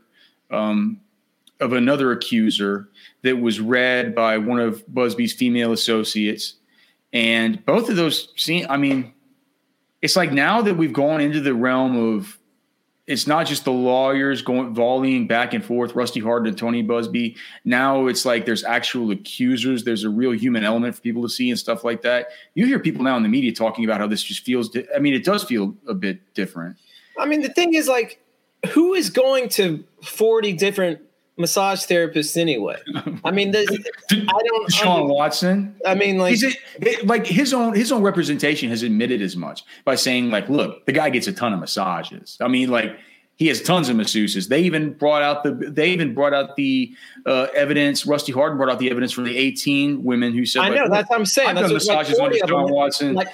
um, 0.52 1.00
of 1.60 1.74
another 1.74 2.12
accuser 2.12 2.90
that 3.22 3.40
was 3.40 3.60
read 3.60 4.14
by 4.14 4.38
one 4.38 4.60
of 4.60 4.86
Buzbee's 4.88 5.34
female 5.34 5.72
associates, 5.72 6.56
and 7.12 7.66
both 7.66 7.90
of 7.90 7.96
those 7.96 8.30
seem. 8.36 8.66
I 8.70 8.78
mean, 8.78 9.14
it's 10.02 10.16
like 10.16 10.32
now 10.32 10.62
that 10.62 10.76
we've 10.76 10.94
gone 10.94 11.22
into 11.22 11.42
the 11.42 11.54
realm 11.54 11.98
of 11.98 12.38
it's 13.06 13.28
not 13.28 13.46
just 13.46 13.66
the 13.66 13.72
lawyers 13.72 14.42
going 14.42 14.74
volleying 14.74 15.28
back 15.28 15.54
and 15.54 15.64
forth, 15.64 15.94
Rusty 15.94 16.22
Hardin 16.22 16.48
and 16.48 16.58
Tony 16.58 16.82
Buzbee. 16.84 17.36
Now 17.66 18.08
it's 18.08 18.26
like 18.26 18.46
there's 18.46 18.64
actual 18.64 19.12
accusers. 19.12 19.84
There's 19.84 20.06
a 20.06 20.10
real 20.10 20.32
human 20.32 20.64
element 20.64 20.96
for 20.96 21.02
people 21.02 21.22
to 21.24 21.30
see 21.30 21.50
and 21.50 21.60
stuff 21.60 21.84
like 21.84 22.02
that. 22.04 22.30
You 22.56 22.66
hear 22.66 22.80
people 22.80 23.04
now 23.04 23.18
in 23.18 23.24
the 23.24 23.30
media 23.30 23.52
talking 23.52 23.84
about 23.84 24.00
how 24.00 24.08
this 24.08 24.24
just 24.24 24.46
feels. 24.46 24.70
Di- 24.70 24.88
I 24.96 25.00
mean, 25.00 25.14
it 25.14 25.26
does 25.26 25.44
feel 25.44 25.76
a 25.86 25.94
bit 25.94 26.34
different. 26.34 26.78
I 27.20 27.26
mean, 27.26 27.42
the 27.42 27.50
thing 27.50 27.74
is, 27.74 27.88
like, 27.88 28.22
who 28.70 28.94
is 28.94 29.10
going 29.10 29.50
to 29.50 29.84
40 30.02 30.54
different 30.54 31.02
massage 31.38 31.86
therapists 31.86 32.38
anyway? 32.38 32.78
I 33.24 33.32
mean, 33.32 33.52
there's, 33.52 33.70
I 34.12 34.42
don't. 34.46 34.72
Sean 34.72 35.02
mean, 35.02 35.10
Watson. 35.10 35.76
I 35.86 35.96
mean, 35.96 36.18
like, 36.18 36.32
He's 36.32 36.44
a, 36.44 37.06
like 37.06 37.26
his 37.26 37.54
own 37.54 37.74
his 37.74 37.92
own 37.92 38.04
representation 38.04 38.70
has 38.70 38.84
admitted 38.84 39.22
as 39.22 39.36
much 39.36 39.64
by 39.86 39.96
saying, 39.96 40.30
like, 40.30 40.50
look, 40.50 40.86
the 40.86 40.92
guy 40.92 41.10
gets 41.10 41.28
a 41.28 41.34
ton 41.34 41.54
of 41.54 41.60
massages. 41.60 42.38
I 42.42 42.48
mean, 42.48 42.70
like. 42.70 42.98
He 43.36 43.48
has 43.48 43.64
tons 43.64 43.90
of 43.90 43.98
masseuses. 43.98 44.48
They 44.48 44.62
even 44.62 44.94
brought 44.94 45.24
out 45.24 45.44
the. 45.44 45.54
They 45.54 45.90
even 45.90 46.14
brought 46.14 46.36
out 46.36 46.56
the 46.56 46.94
uh, 47.26 47.48
evidence. 47.56 48.06
Rusty 48.06 48.32
Hardin 48.32 48.60
brought 48.60 48.70
out 48.70 48.78
the 48.78 48.92
evidence 48.92 49.12
from 49.12 49.24
the 49.24 49.36
18 49.36 50.04
women 50.04 50.34
who 50.34 50.46
said, 50.46 50.62
"I 50.62 50.70
know 50.70 50.84
like, 50.84 50.92
that's 50.92 51.10
what 51.10 51.20
I'm 51.20 51.26
saying." 51.26 51.50
I've 51.50 51.56
that's 51.56 51.88
done 51.88 51.98
massages 51.98 52.20
like 52.20 52.34
under 52.34 52.48
Sean 52.48 52.72
Watson, 52.72 53.16
like 53.16 53.30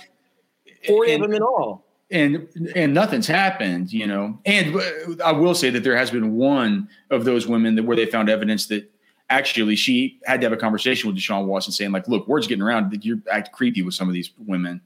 40 0.88 1.12
and, 1.12 1.22
of 1.22 1.30
them 1.30 1.36
in 1.36 1.44
all 1.44 1.84
and 2.12 2.48
and 2.76 2.94
nothing's 2.94 3.28
happened, 3.28 3.92
you 3.94 4.08
know. 4.08 4.40
And 4.46 4.76
uh, 4.76 5.24
I 5.24 5.32
will 5.32 5.56
say 5.56 5.70
that 5.70 5.84
there 5.84 5.96
has 5.96 6.12
been 6.12 6.36
one 6.36 6.90
of 7.10 7.26
those 7.26 7.48
women 7.48 7.76
that 7.76 7.84
where 7.84 7.96
they 7.96 8.06
found 8.06 8.30
evidence 8.30 8.68
that 8.68 8.92
actually 9.30 9.76
she 9.76 10.20
had 10.26 10.42
to 10.42 10.46
have 10.46 10.54
a 10.54 10.58
conversation 10.58 11.08
with 11.08 11.18
Deshaun 11.18 11.46
Watson, 11.46 11.72
saying 11.72 11.92
like, 11.92 12.08
"Look, 12.08 12.28
word's 12.28 12.48
getting 12.48 12.64
around 12.64 12.92
that 12.92 13.06
you're 13.06 13.20
acting 13.32 13.54
creepy 13.54 13.82
with 13.82 13.94
some 13.94 14.08
of 14.08 14.14
these 14.14 14.32
women." 14.38 14.82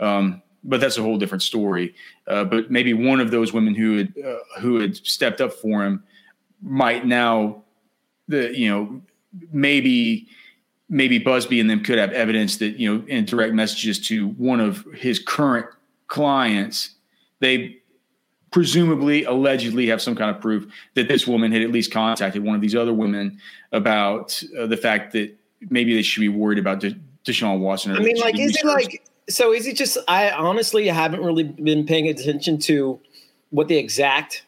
Um, 0.00 0.42
but 0.64 0.80
that's 0.80 0.98
a 0.98 1.02
whole 1.02 1.16
different 1.16 1.42
story. 1.42 1.94
Uh, 2.26 2.44
but 2.44 2.70
maybe 2.70 2.92
one 2.92 3.20
of 3.20 3.30
those 3.30 3.52
women 3.52 3.74
who 3.74 3.98
had 3.98 4.14
uh, 4.24 4.60
who 4.60 4.80
had 4.80 4.96
stepped 4.96 5.40
up 5.40 5.52
for 5.52 5.84
him 5.84 6.02
might 6.60 7.06
now, 7.06 7.62
the 8.26 8.56
you 8.58 8.68
know, 8.68 9.00
maybe 9.52 10.26
maybe 10.88 11.20
Buzbee 11.20 11.60
and 11.60 11.68
them 11.70 11.82
could 11.82 11.98
have 11.98 12.12
evidence 12.12 12.56
that 12.56 12.78
you 12.80 12.92
know 12.92 13.06
in 13.06 13.24
direct 13.24 13.54
messages 13.54 14.04
to 14.08 14.28
one 14.30 14.60
of 14.60 14.84
his 14.94 15.20
current 15.20 15.66
clients, 16.08 16.90
they 17.40 17.78
presumably 18.50 19.24
allegedly 19.24 19.86
have 19.88 20.00
some 20.00 20.14
kind 20.14 20.34
of 20.34 20.40
proof 20.40 20.66
that 20.94 21.08
this 21.08 21.26
woman 21.26 21.52
had 21.52 21.62
at 21.62 21.70
least 21.70 21.92
contacted 21.92 22.42
one 22.42 22.54
of 22.54 22.60
these 22.60 22.74
other 22.74 22.94
women 22.94 23.38
about 23.72 24.42
uh, 24.58 24.66
the 24.66 24.76
fact 24.76 25.12
that 25.12 25.34
maybe 25.70 25.94
they 25.94 26.02
should 26.02 26.20
be 26.20 26.28
worried 26.28 26.58
about 26.58 26.80
De- 26.80 26.98
Deshaun 27.24 27.58
Watson. 27.60 27.92
I 27.92 27.98
mean, 27.98 28.16
like, 28.16 28.38
is 28.38 28.56
it 28.56 28.64
like 28.64 29.04
so? 29.28 29.52
Is 29.52 29.66
it 29.66 29.76
just? 29.76 29.98
I 30.08 30.30
honestly 30.30 30.86
haven't 30.86 31.22
really 31.22 31.42
been 31.42 31.84
paying 31.84 32.08
attention 32.08 32.58
to 32.60 33.00
what 33.50 33.68
the 33.68 33.76
exact 33.76 34.44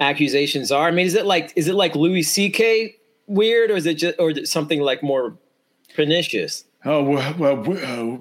accusations 0.00 0.72
are. 0.72 0.88
I 0.88 0.90
mean, 0.90 1.06
is 1.06 1.14
it 1.14 1.26
like 1.26 1.52
is 1.56 1.68
it 1.68 1.74
like 1.74 1.94
Louis 1.94 2.22
C.K. 2.22 2.96
weird, 3.26 3.70
or 3.70 3.76
is 3.76 3.86
it 3.86 3.94
just 3.94 4.18
or 4.18 4.30
is 4.30 4.38
it 4.38 4.48
something 4.48 4.80
like 4.80 5.02
more 5.02 5.36
pernicious? 5.94 6.64
Oh 6.88 7.02
well, 7.02 7.56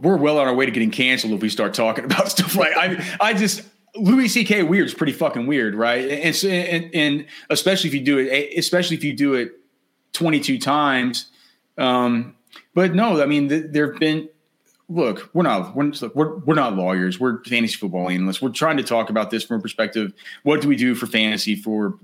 we're 0.01 0.17
well 0.17 0.39
on 0.39 0.47
our 0.47 0.55
way 0.55 0.65
to 0.65 0.71
getting 0.71 0.89
canceled 0.89 1.33
if 1.33 1.41
we 1.41 1.49
start 1.49 1.75
talking 1.75 2.03
about 2.05 2.31
stuff 2.31 2.55
like 2.55 2.75
I. 2.75 3.17
I 3.21 3.33
just 3.35 3.61
Louis 3.95 4.27
C.K. 4.27 4.63
weird 4.63 4.87
is 4.87 4.93
pretty 4.93 5.13
fucking 5.13 5.45
weird, 5.45 5.75
right? 5.75 6.09
And, 6.09 6.43
and 6.43 6.95
and 6.95 7.25
especially 7.51 7.89
if 7.89 7.93
you 7.93 8.01
do 8.01 8.17
it, 8.17 8.57
especially 8.57 8.97
if 8.97 9.03
you 9.03 9.13
do 9.13 9.35
it 9.35 9.53
twenty 10.13 10.39
two 10.39 10.57
times. 10.57 11.27
Um, 11.77 12.35
but 12.73 12.95
no, 12.95 13.21
I 13.21 13.27
mean 13.27 13.71
there 13.71 13.91
have 13.91 13.99
been. 13.99 14.29
Look, 14.87 15.31
we're 15.33 15.43
not 15.43 15.75
we're, 15.75 15.91
we're 16.13 16.37
we're 16.37 16.55
not 16.55 16.75
lawyers. 16.75 17.19
We're 17.19 17.43
fantasy 17.43 17.75
football 17.75 18.09
analysts. 18.09 18.39
We're 18.39 18.49
trying 18.49 18.77
to 18.77 18.83
talk 18.83 19.09
about 19.09 19.31
this 19.31 19.43
from 19.43 19.57
a 19.57 19.61
perspective. 19.61 20.13
What 20.43 20.61
do 20.61 20.67
we 20.67 20.75
do 20.75 20.93
for 20.93 21.07
fantasy 21.07 21.55
for 21.55 21.97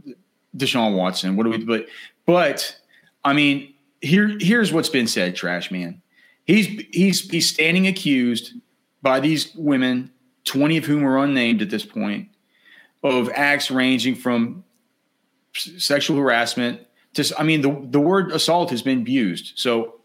Deshaun 0.58 0.96
Watson? 0.96 1.36
What 1.36 1.44
do 1.44 1.52
we? 1.52 1.58
But 1.60 1.88
but 2.26 2.76
I 3.24 3.34
mean, 3.34 3.76
here 4.02 4.36
here's 4.40 4.74
what's 4.74 4.90
been 4.90 5.06
said, 5.08 5.36
Trash 5.36 5.70
Man 5.70 6.02
He's 6.52 6.68
he's 6.92 7.30
he's 7.30 7.48
standing 7.48 7.88
accused 7.88 8.54
by 9.02 9.22
these 9.22 9.56
women, 9.56 10.12
20 10.44 10.78
of 10.78 10.86
whom 10.86 11.06
are 11.06 11.18
unnamed 11.18 11.62
at 11.62 11.70
this 11.70 11.86
point, 11.86 12.28
of 13.04 13.30
acts 13.34 13.72
ranging 13.72 14.16
from 14.16 14.66
sexual 15.54 16.18
harassment 16.18 16.82
to 17.14 17.34
I 17.38 17.44
mean 17.44 17.62
the 17.62 17.88
the 17.90 18.02
word 18.02 18.34
assault 18.34 18.70
has 18.72 18.82
been 18.82 19.06
used. 19.06 19.54
So 19.56 20.02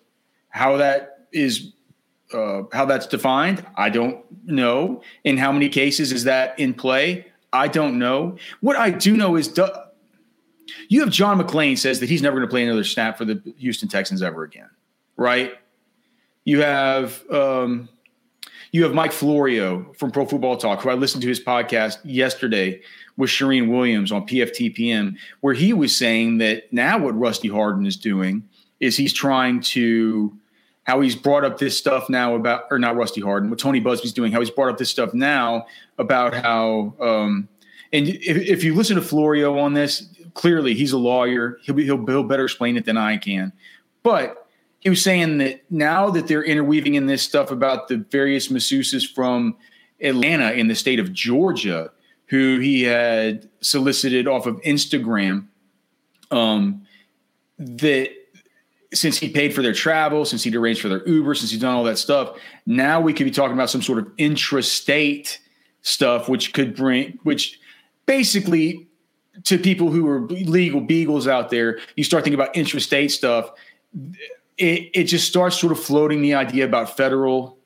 how 0.48 0.76
that 0.76 1.26
is 1.32 1.72
uh, 2.32 2.62
how 2.72 2.84
that's 2.84 3.06
defined, 3.08 3.66
I 3.76 3.90
don't 3.90 4.24
know. 4.44 5.02
In 5.24 5.38
how 5.38 5.50
many 5.50 5.68
cases 5.68 6.12
is 6.12 6.24
that 6.24 6.56
in 6.60 6.74
play? 6.74 7.26
I 7.52 7.66
don't 7.66 7.98
know. 7.98 8.36
What 8.60 8.76
I 8.76 8.90
do 8.90 9.16
know 9.16 9.34
is 9.34 9.58
you 10.88 11.00
have 11.00 11.10
John 11.10 11.40
McClain 11.40 11.76
says 11.76 11.98
that 11.98 12.08
he's 12.08 12.22
never 12.22 12.36
going 12.36 12.46
to 12.46 12.50
play 12.50 12.64
another 12.64 12.84
snap 12.84 13.18
for 13.18 13.24
the 13.24 13.42
Houston 13.58 13.88
Texans 13.88 14.22
ever 14.22 14.44
again, 14.44 14.70
right? 15.16 15.54
You 16.46 16.60
have 16.62 17.28
um, 17.28 17.88
you 18.70 18.84
have 18.84 18.94
Mike 18.94 19.10
Florio 19.10 19.92
from 19.98 20.12
Pro 20.12 20.24
Football 20.24 20.56
Talk, 20.56 20.80
who 20.80 20.90
I 20.90 20.94
listened 20.94 21.22
to 21.22 21.28
his 21.28 21.42
podcast 21.42 21.98
yesterday 22.04 22.80
with 23.16 23.30
Charean 23.30 23.68
Williams 23.68 24.12
on 24.12 24.26
PFTPM, 24.28 25.16
where 25.40 25.54
he 25.54 25.72
was 25.72 25.96
saying 25.96 26.38
that 26.38 26.72
now 26.72 26.98
what 26.98 27.18
Rusty 27.18 27.48
Hardin 27.48 27.84
is 27.84 27.96
doing 27.96 28.48
is 28.78 28.96
he's 28.96 29.12
trying 29.12 29.60
to 29.60 30.32
how 30.84 31.00
he's 31.00 31.16
brought 31.16 31.44
up 31.44 31.58
this 31.58 31.76
stuff 31.76 32.08
now 32.08 32.36
about 32.36 32.66
or 32.70 32.78
not 32.78 32.94
Rusty 32.94 33.20
Hardin, 33.20 33.50
what 33.50 33.58
Tony 33.58 33.80
Buzbee's 33.80 34.12
doing, 34.12 34.30
how 34.30 34.38
he's 34.38 34.50
brought 34.50 34.70
up 34.70 34.78
this 34.78 34.90
stuff 34.90 35.12
now 35.12 35.66
about 35.98 36.32
how 36.32 36.94
um, 37.00 37.48
and 37.92 38.06
if, 38.06 38.36
if 38.36 38.62
you 38.62 38.72
listen 38.72 38.94
to 38.94 39.02
Florio 39.02 39.58
on 39.58 39.74
this, 39.74 40.06
clearly 40.34 40.74
he's 40.74 40.92
a 40.92 40.98
lawyer. 40.98 41.58
He'll 41.64 41.74
be 41.74 41.84
he'll, 41.84 42.06
he'll 42.06 42.22
better 42.22 42.44
explain 42.44 42.76
it 42.76 42.84
than 42.84 42.96
I 42.96 43.16
can. 43.16 43.52
But 44.04 44.45
he 44.86 44.90
was 44.90 45.02
saying 45.02 45.38
that 45.38 45.68
now 45.68 46.10
that 46.10 46.28
they're 46.28 46.44
interweaving 46.44 46.94
in 46.94 47.06
this 47.06 47.20
stuff 47.20 47.50
about 47.50 47.88
the 47.88 47.96
various 47.96 48.46
masseuses 48.46 49.04
from 49.04 49.56
Atlanta 50.00 50.52
in 50.52 50.68
the 50.68 50.76
state 50.76 51.00
of 51.00 51.12
Georgia, 51.12 51.90
who 52.26 52.60
he 52.60 52.84
had 52.84 53.50
solicited 53.60 54.28
off 54.28 54.46
of 54.46 54.60
Instagram, 54.60 55.48
um, 56.30 56.86
that 57.58 58.10
since 58.94 59.18
he 59.18 59.28
paid 59.28 59.52
for 59.52 59.60
their 59.60 59.72
travel, 59.72 60.24
since 60.24 60.44
he'd 60.44 60.54
arranged 60.54 60.80
for 60.80 60.88
their 60.88 61.04
Uber, 61.04 61.34
since 61.34 61.50
he's 61.50 61.58
done 61.58 61.74
all 61.74 61.82
that 61.82 61.98
stuff, 61.98 62.38
now 62.64 63.00
we 63.00 63.12
could 63.12 63.24
be 63.24 63.32
talking 63.32 63.54
about 63.54 63.68
some 63.68 63.82
sort 63.82 63.98
of 63.98 64.06
intrastate 64.18 65.38
stuff, 65.82 66.28
which 66.28 66.52
could 66.52 66.76
bring, 66.76 67.18
which 67.24 67.58
basically 68.06 68.86
to 69.42 69.58
people 69.58 69.90
who 69.90 70.06
are 70.06 70.20
legal 70.28 70.80
beagles 70.80 71.26
out 71.26 71.50
there, 71.50 71.80
you 71.96 72.04
start 72.04 72.22
thinking 72.22 72.40
about 72.40 72.54
intrastate 72.54 73.10
stuff 73.10 73.50
it, 74.58 74.90
it 74.94 75.04
just 75.04 75.26
starts 75.28 75.58
sort 75.58 75.72
of 75.72 75.80
floating 75.80 76.22
the 76.22 76.34
idea 76.34 76.64
about 76.64 76.96
federal 76.96 77.56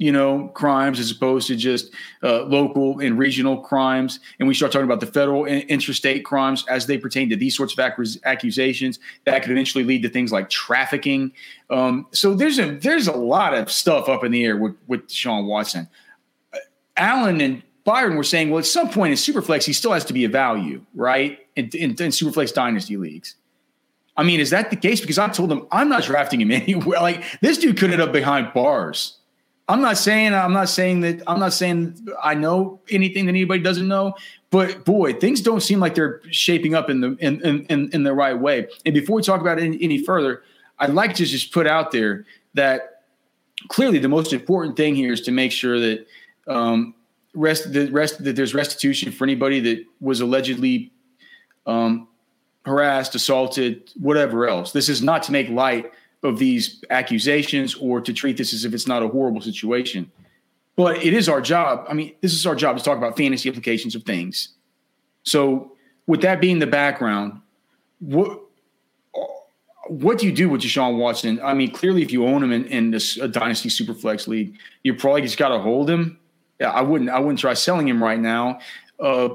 you 0.00 0.10
know, 0.10 0.48
crimes 0.54 0.98
as 0.98 1.10
opposed 1.10 1.46
to 1.46 1.54
just 1.54 1.92
uh, 2.22 2.44
local 2.44 3.00
and 3.00 3.18
regional 3.18 3.58
crimes. 3.58 4.18
And 4.38 4.48
we 4.48 4.54
start 4.54 4.72
talking 4.72 4.86
about 4.86 5.00
the 5.00 5.06
federal 5.06 5.44
and 5.44 5.62
interstate 5.64 6.24
crimes 6.24 6.64
as 6.68 6.86
they 6.86 6.96
pertain 6.96 7.28
to 7.28 7.36
these 7.36 7.54
sorts 7.54 7.74
of 7.74 7.80
ac- 7.80 8.18
accusations 8.24 8.98
that 9.26 9.42
could 9.42 9.50
eventually 9.50 9.84
lead 9.84 10.00
to 10.00 10.08
things 10.08 10.32
like 10.32 10.48
trafficking. 10.48 11.32
Um, 11.68 12.06
so 12.12 12.32
there's 12.32 12.58
a 12.58 12.76
there's 12.76 13.08
a 13.08 13.12
lot 13.12 13.52
of 13.52 13.70
stuff 13.70 14.08
up 14.08 14.24
in 14.24 14.32
the 14.32 14.42
air 14.42 14.56
with 14.56 14.74
with 14.86 15.10
Sean 15.10 15.44
Watson. 15.44 15.86
Uh, 16.54 16.58
Allen 16.96 17.42
and 17.42 17.62
Byron 17.84 18.16
were 18.16 18.24
saying, 18.24 18.48
well, 18.48 18.60
at 18.60 18.66
some 18.66 18.88
point 18.88 19.10
in 19.10 19.18
Superflex, 19.18 19.64
he 19.64 19.74
still 19.74 19.92
has 19.92 20.06
to 20.06 20.14
be 20.14 20.24
a 20.24 20.30
value, 20.30 20.82
right? 20.94 21.40
In, 21.56 21.68
in, 21.74 21.90
in 21.90 21.96
Superflex 21.96 22.54
dynasty 22.54 22.96
leagues. 22.96 23.36
I 24.20 24.22
mean, 24.22 24.38
is 24.38 24.50
that 24.50 24.70
the 24.70 24.76
case? 24.76 25.00
Because 25.00 25.18
I 25.18 25.28
told 25.28 25.50
him 25.50 25.66
I'm 25.72 25.88
not 25.88 26.04
drafting 26.04 26.40
him 26.40 26.50
anywhere. 26.62 27.00
Like 27.00 27.24
this 27.40 27.58
dude 27.58 27.78
could 27.78 27.90
end 27.90 28.02
up 28.02 28.12
behind 28.12 28.52
bars 28.52 29.20
I'm 29.70 29.80
not 29.80 29.98
saying 29.98 30.34
I'm 30.34 30.52
not 30.52 30.68
saying 30.68 31.00
that 31.02 31.22
I'm 31.28 31.38
not 31.38 31.52
saying 31.52 32.08
I 32.20 32.34
know 32.34 32.80
anything 32.90 33.26
that 33.26 33.30
anybody 33.30 33.62
doesn't 33.62 33.86
know, 33.86 34.14
but 34.50 34.84
boy, 34.84 35.12
things 35.12 35.40
don't 35.40 35.60
seem 35.60 35.78
like 35.78 35.94
they're 35.94 36.20
shaping 36.32 36.74
up 36.74 36.90
in 36.90 37.00
the 37.00 37.16
in 37.20 37.40
in, 37.40 37.88
in 37.92 38.02
the 38.02 38.12
right 38.12 38.36
way. 38.36 38.66
And 38.84 38.92
before 38.92 39.14
we 39.14 39.22
talk 39.22 39.40
about 39.40 39.60
it 39.60 39.62
any, 39.62 39.78
any 39.80 40.02
further, 40.02 40.42
I'd 40.80 40.90
like 40.90 41.14
to 41.14 41.24
just 41.24 41.52
put 41.52 41.68
out 41.68 41.92
there 41.92 42.26
that 42.54 43.04
clearly 43.68 44.00
the 44.00 44.08
most 44.08 44.32
important 44.32 44.76
thing 44.76 44.96
here 44.96 45.12
is 45.12 45.20
to 45.20 45.30
make 45.30 45.52
sure 45.52 45.78
that 45.78 46.04
um, 46.48 46.92
rest 47.32 47.72
the 47.72 47.88
rest 47.92 48.24
that 48.24 48.34
there's 48.34 48.54
restitution 48.54 49.12
for 49.12 49.22
anybody 49.22 49.60
that 49.60 49.84
was 50.00 50.20
allegedly 50.20 50.90
um, 51.66 52.08
harassed, 52.64 53.14
assaulted, 53.14 53.90
whatever 53.98 54.48
else. 54.48 54.72
This 54.72 54.88
is 54.88 55.02
not 55.02 55.22
to 55.24 55.32
make 55.32 55.48
light 55.48 55.90
of 56.22 56.38
these 56.38 56.84
accusations 56.90 57.74
or 57.74 58.00
to 58.00 58.12
treat 58.12 58.36
this 58.36 58.52
as 58.52 58.64
if 58.64 58.74
it's 58.74 58.86
not 58.86 59.02
a 59.02 59.08
horrible 59.08 59.40
situation. 59.40 60.10
But 60.76 61.04
it 61.04 61.12
is 61.12 61.28
our 61.28 61.40
job. 61.40 61.86
I 61.88 61.94
mean, 61.94 62.14
this 62.20 62.32
is 62.32 62.46
our 62.46 62.54
job 62.54 62.76
to 62.78 62.84
talk 62.84 62.98
about 62.98 63.16
fantasy 63.16 63.48
implications 63.48 63.94
of 63.94 64.02
things. 64.02 64.50
So, 65.22 65.72
with 66.06 66.22
that 66.22 66.40
being 66.40 66.58
the 66.58 66.66
background, 66.66 67.40
what 67.98 68.40
what 69.88 70.18
do 70.18 70.26
you 70.26 70.32
do 70.32 70.48
with 70.48 70.62
Deshaun 70.62 70.98
Watson? 70.98 71.40
I 71.42 71.52
mean, 71.52 71.72
clearly, 71.72 72.02
if 72.02 72.12
you 72.12 72.24
own 72.24 72.42
him 72.42 72.52
in, 72.52 72.64
in 72.66 72.90
this 72.92 73.16
a 73.16 73.26
dynasty 73.26 73.68
superflex 73.68 74.28
league, 74.28 74.56
you 74.84 74.94
probably 74.94 75.22
just 75.22 75.36
got 75.36 75.48
to 75.48 75.58
hold 75.58 75.90
him. 75.90 76.18
Yeah, 76.60 76.70
I 76.70 76.80
wouldn't. 76.80 77.10
I 77.10 77.18
wouldn't 77.18 77.40
try 77.40 77.54
selling 77.54 77.88
him 77.88 78.02
right 78.02 78.20
now. 78.20 78.60
Uh, 78.98 79.30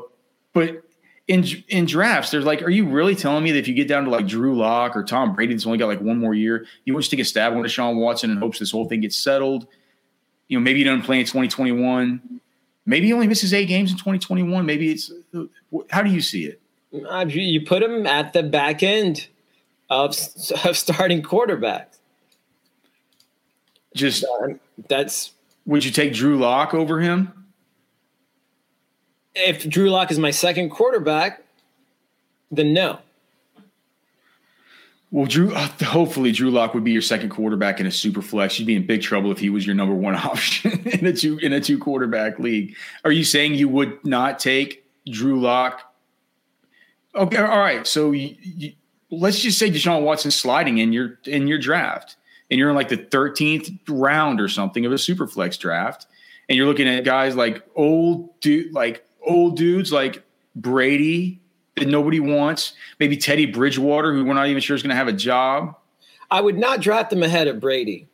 but 0.53 0.83
in 1.27 1.43
in 1.67 1.85
drafts, 1.85 2.31
they're 2.31 2.41
like, 2.41 2.61
are 2.61 2.69
you 2.69 2.87
really 2.87 3.15
telling 3.15 3.43
me 3.43 3.51
that 3.51 3.59
if 3.59 3.67
you 3.67 3.73
get 3.73 3.87
down 3.87 4.05
to 4.05 4.09
like 4.09 4.27
Drew 4.27 4.55
Lock 4.55 4.95
or 4.95 5.03
Tom 5.03 5.33
Brady, 5.33 5.53
that's 5.53 5.65
only 5.65 5.77
got 5.77 5.87
like 5.87 6.01
one 6.01 6.19
more 6.19 6.33
year, 6.33 6.65
you 6.85 6.93
want 6.93 7.03
to 7.03 7.09
take 7.09 7.19
a 7.19 7.25
stab 7.25 7.53
on 7.53 7.63
Deshaun 7.63 7.95
Watson 7.95 8.29
in 8.29 8.37
hopes 8.37 8.59
this 8.59 8.71
whole 8.71 8.87
thing 8.87 9.01
gets 9.01 9.15
settled? 9.15 9.67
You 10.47 10.59
know, 10.59 10.63
maybe 10.63 10.79
he 10.79 10.85
doesn't 10.85 11.01
play 11.01 11.19
in 11.19 11.25
2021. 11.25 12.39
Maybe 12.85 13.07
he 13.07 13.13
only 13.13 13.27
misses 13.27 13.53
eight 13.53 13.65
games 13.65 13.89
in 13.91 13.97
2021. 13.97 14.65
Maybe 14.65 14.91
it's 14.91 15.11
how 15.89 16.03
do 16.03 16.11
you 16.11 16.21
see 16.21 16.45
it? 16.45 16.61
Uh, 17.09 17.25
you 17.27 17.65
put 17.65 17.81
him 17.81 18.05
at 18.05 18.33
the 18.33 18.43
back 18.43 18.83
end 18.83 19.27
of, 19.89 20.15
of 20.63 20.77
starting 20.77 21.23
quarterbacks. 21.23 21.97
Just 23.95 24.25
that's. 24.87 25.31
Would 25.65 25.83
you 25.83 25.89
take 25.89 26.13
Drew 26.13 26.37
Lock 26.37 26.75
over 26.75 26.99
him? 26.99 27.44
If 29.35 29.67
Drew 29.69 29.89
Lock 29.89 30.11
is 30.11 30.19
my 30.19 30.31
second 30.31 30.69
quarterback, 30.69 31.43
then 32.51 32.73
no. 32.73 32.99
Well, 35.11 35.27
Drew, 35.27 35.53
uh, 35.53 35.69
hopefully 35.83 36.31
Drew 36.31 36.51
Lock 36.51 36.73
would 36.73 36.83
be 36.83 36.91
your 36.91 37.01
second 37.01 37.29
quarterback 37.29 37.79
in 37.79 37.85
a 37.85 37.91
super 37.91 38.21
flex. 38.21 38.59
You'd 38.59 38.65
be 38.65 38.75
in 38.75 38.85
big 38.85 39.01
trouble 39.01 39.31
if 39.31 39.39
he 39.39 39.49
was 39.49 39.65
your 39.65 39.75
number 39.75 39.93
one 39.93 40.15
option 40.15 40.87
in 40.87 41.05
a 41.05 41.13
two 41.13 41.37
in 41.37 41.53
a 41.53 41.61
two 41.61 41.77
quarterback 41.77 42.39
league. 42.39 42.75
Are 43.03 43.11
you 43.11 43.23
saying 43.23 43.53
you 43.53 43.69
would 43.69 44.03
not 44.03 44.39
take 44.39 44.83
Drew 45.09 45.39
Lock? 45.39 45.93
Okay, 47.13 47.37
all 47.37 47.59
right. 47.59 47.87
So 47.87 48.11
you, 48.11 48.35
you, 48.41 48.73
let's 49.09 49.39
just 49.39 49.57
say 49.57 49.69
Deshaun 49.69 50.01
Watson 50.01 50.31
sliding 50.31 50.79
in 50.79 50.91
your 50.91 51.17
in 51.25 51.47
your 51.47 51.59
draft, 51.59 52.17
and 52.51 52.59
you're 52.59 52.69
in 52.69 52.75
like 52.75 52.89
the 52.89 52.97
13th 52.97 53.79
round 53.87 54.41
or 54.41 54.49
something 54.49 54.85
of 54.85 54.91
a 54.91 54.97
super 54.97 55.27
flex 55.27 55.57
draft, 55.57 56.07
and 56.49 56.57
you're 56.57 56.67
looking 56.67 56.89
at 56.89 57.05
guys 57.05 57.35
like 57.35 57.63
old 57.75 58.37
dude 58.41 58.73
like 58.73 59.05
old 59.25 59.57
dudes 59.57 59.91
like 59.91 60.23
Brady 60.55 61.41
that 61.75 61.87
nobody 61.87 62.19
wants, 62.19 62.73
maybe 62.99 63.17
Teddy 63.17 63.45
Bridgewater, 63.45 64.13
who 64.13 64.23
we're 64.25 64.33
not 64.33 64.47
even 64.47 64.61
sure 64.61 64.75
is 64.75 64.81
going 64.81 64.91
to 64.91 64.95
have 64.95 65.07
a 65.07 65.13
job. 65.13 65.75
I 66.31 66.41
would 66.41 66.57
not 66.57 66.81
draft 66.81 67.11
him 67.11 67.23
ahead 67.23 67.47
of 67.47 67.59
Brady. 67.59 68.07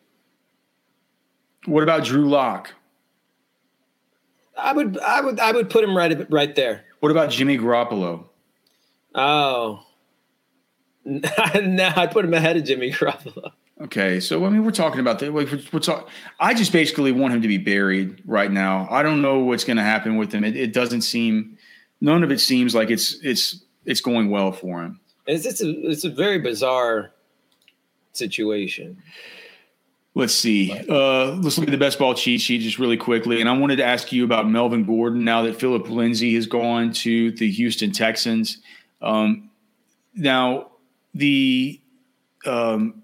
What 1.66 1.84
about 1.84 2.04
Drew 2.04 2.28
Lock? 2.28 2.74
I 4.58 4.74
would, 4.74 4.98
I 5.00 5.22
would, 5.22 5.40
I 5.40 5.52
would 5.52 5.70
put 5.70 5.84
him 5.84 5.96
right, 5.96 6.30
right 6.32 6.56
there. 6.56 6.86
What 7.00 7.12
about 7.12 7.30
Jimmy 7.30 7.58
Garoppolo? 7.58 8.26
Oh, 9.14 9.84
no, 11.06 11.92
I 11.96 12.08
put 12.08 12.26
him 12.26 12.34
ahead 12.34 12.58
of 12.58 12.64
Jimmy 12.64 12.92
Garoppolo. 12.92 13.52
Okay, 13.82 14.20
so 14.20 14.46
I 14.46 14.50
mean, 14.50 14.64
we're 14.64 14.72
talking 14.72 15.00
about 15.00 15.18
that. 15.20 15.34
We're, 15.34 15.60
we're 15.74 15.80
talk- 15.80 16.08
I 16.40 16.54
just 16.54 16.72
basically 16.72 17.12
want 17.12 17.34
him 17.34 17.42
to 17.42 17.48
be 17.48 17.58
buried 17.58 18.22
right 18.26 18.52
now. 18.52 18.88
I 18.92 19.02
don't 19.02 19.24
know 19.24 19.40
what's 19.40 19.64
going 19.64 19.78
to 19.78 19.84
happen 19.84 20.18
with 20.18 20.32
him. 20.32 20.44
It, 20.44 20.56
it, 20.56 20.72
doesn't 20.72 21.02
seem, 21.02 21.58
none 22.00 22.24
of 22.24 22.32
it 22.32 22.40
seems 22.40 22.76
like 22.76 22.92
it's 22.92 23.18
it's 23.24 23.64
it's 23.86 24.02
going 24.02 24.30
well 24.30 24.52
for 24.52 24.84
him. 24.84 25.00
It's 25.26 25.48
it's 25.48 25.62
a, 25.62 25.90
it's 25.90 26.04
a 26.04 26.12
very 26.12 26.38
bizarre 26.38 27.12
situation. 28.14 29.02
Let's 30.14 30.34
see. 30.34 30.72
Uh, 30.72 31.32
let's 31.38 31.58
look 31.58 31.68
at 31.68 31.72
the 31.72 31.78
best 31.78 31.98
ball 31.98 32.14
cheat 32.14 32.42
sheet 32.42 32.62
just 32.62 32.78
really 32.78 32.98
quickly. 32.98 33.40
And 33.40 33.50
I 33.50 33.58
wanted 33.58 33.78
to 33.78 33.86
ask 33.86 34.12
you 34.12 34.26
about 34.26 34.48
Melvin 34.48 34.84
Gordon 34.84 35.24
now 35.24 35.42
that 35.44 35.56
Philip 35.60 35.90
Lindsay 35.90 36.36
has 36.36 36.46
gone 36.46 36.92
to 36.94 37.32
the 37.32 37.50
Houston 37.50 37.92
Texans. 37.92 38.58
Um, 39.02 39.50
now, 40.14 40.72
the 41.14 41.80
um, 42.46 43.02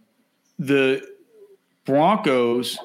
the 0.59 1.01
Broncos 1.85 2.77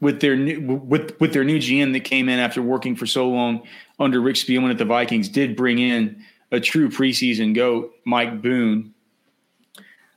with 0.00 0.20
their 0.20 0.36
new 0.36 0.60
with 0.60 1.18
with 1.20 1.32
their 1.32 1.44
new 1.44 1.58
GM 1.58 1.92
that 1.92 2.00
came 2.00 2.28
in 2.28 2.38
after 2.38 2.62
working 2.62 2.96
for 2.96 3.06
so 3.06 3.28
long 3.28 3.62
under 3.98 4.20
Rick 4.20 4.36
Spielman 4.36 4.70
at 4.70 4.78
the 4.78 4.84
Vikings 4.84 5.28
did 5.28 5.56
bring 5.56 5.78
in 5.78 6.24
a 6.50 6.60
true 6.60 6.88
preseason 6.88 7.54
goat, 7.54 7.92
Mike 8.04 8.40
Boone. 8.40 8.94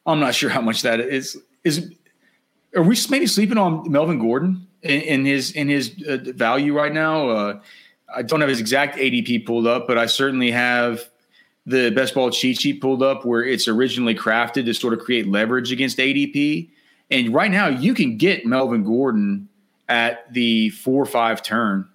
I'm 0.05 0.19
not 0.19 0.33
sure 0.33 0.49
how 0.49 0.61
much 0.61 0.81
that 0.83 0.99
is. 0.99 1.37
Is 1.63 1.91
are 2.75 2.83
we 2.83 2.97
maybe 3.09 3.27
sleeping 3.27 3.57
on 3.57 3.91
Melvin 3.91 4.19
Gordon 4.19 4.67
in, 4.81 5.01
in 5.01 5.25
his 5.25 5.51
in 5.51 5.67
his 5.67 5.93
uh, 6.07 6.17
value 6.33 6.73
right 6.73 6.93
now? 6.93 7.29
Uh, 7.29 7.61
I 8.13 8.23
don't 8.23 8.41
have 8.41 8.49
his 8.49 8.59
exact 8.59 8.97
ADP 8.97 9.45
pulled 9.45 9.67
up, 9.67 9.87
but 9.87 9.97
I 9.97 10.05
certainly 10.05 10.51
have 10.51 11.09
the 11.65 11.91
best 11.91 12.15
ball 12.15 12.31
cheat 12.31 12.59
sheet 12.59 12.81
pulled 12.81 13.03
up 13.03 13.25
where 13.25 13.43
it's 13.43 13.67
originally 13.67 14.15
crafted 14.15 14.65
to 14.65 14.73
sort 14.73 14.93
of 14.93 14.99
create 14.99 15.27
leverage 15.27 15.71
against 15.71 15.97
ADP. 15.97 16.69
And 17.09 17.33
right 17.33 17.51
now, 17.51 17.67
you 17.67 17.93
can 17.93 18.17
get 18.17 18.45
Melvin 18.45 18.83
Gordon 18.83 19.49
at 19.87 20.31
the 20.33 20.69
four 20.69 21.01
or 21.01 21.05
five 21.05 21.43
turn 21.43 21.87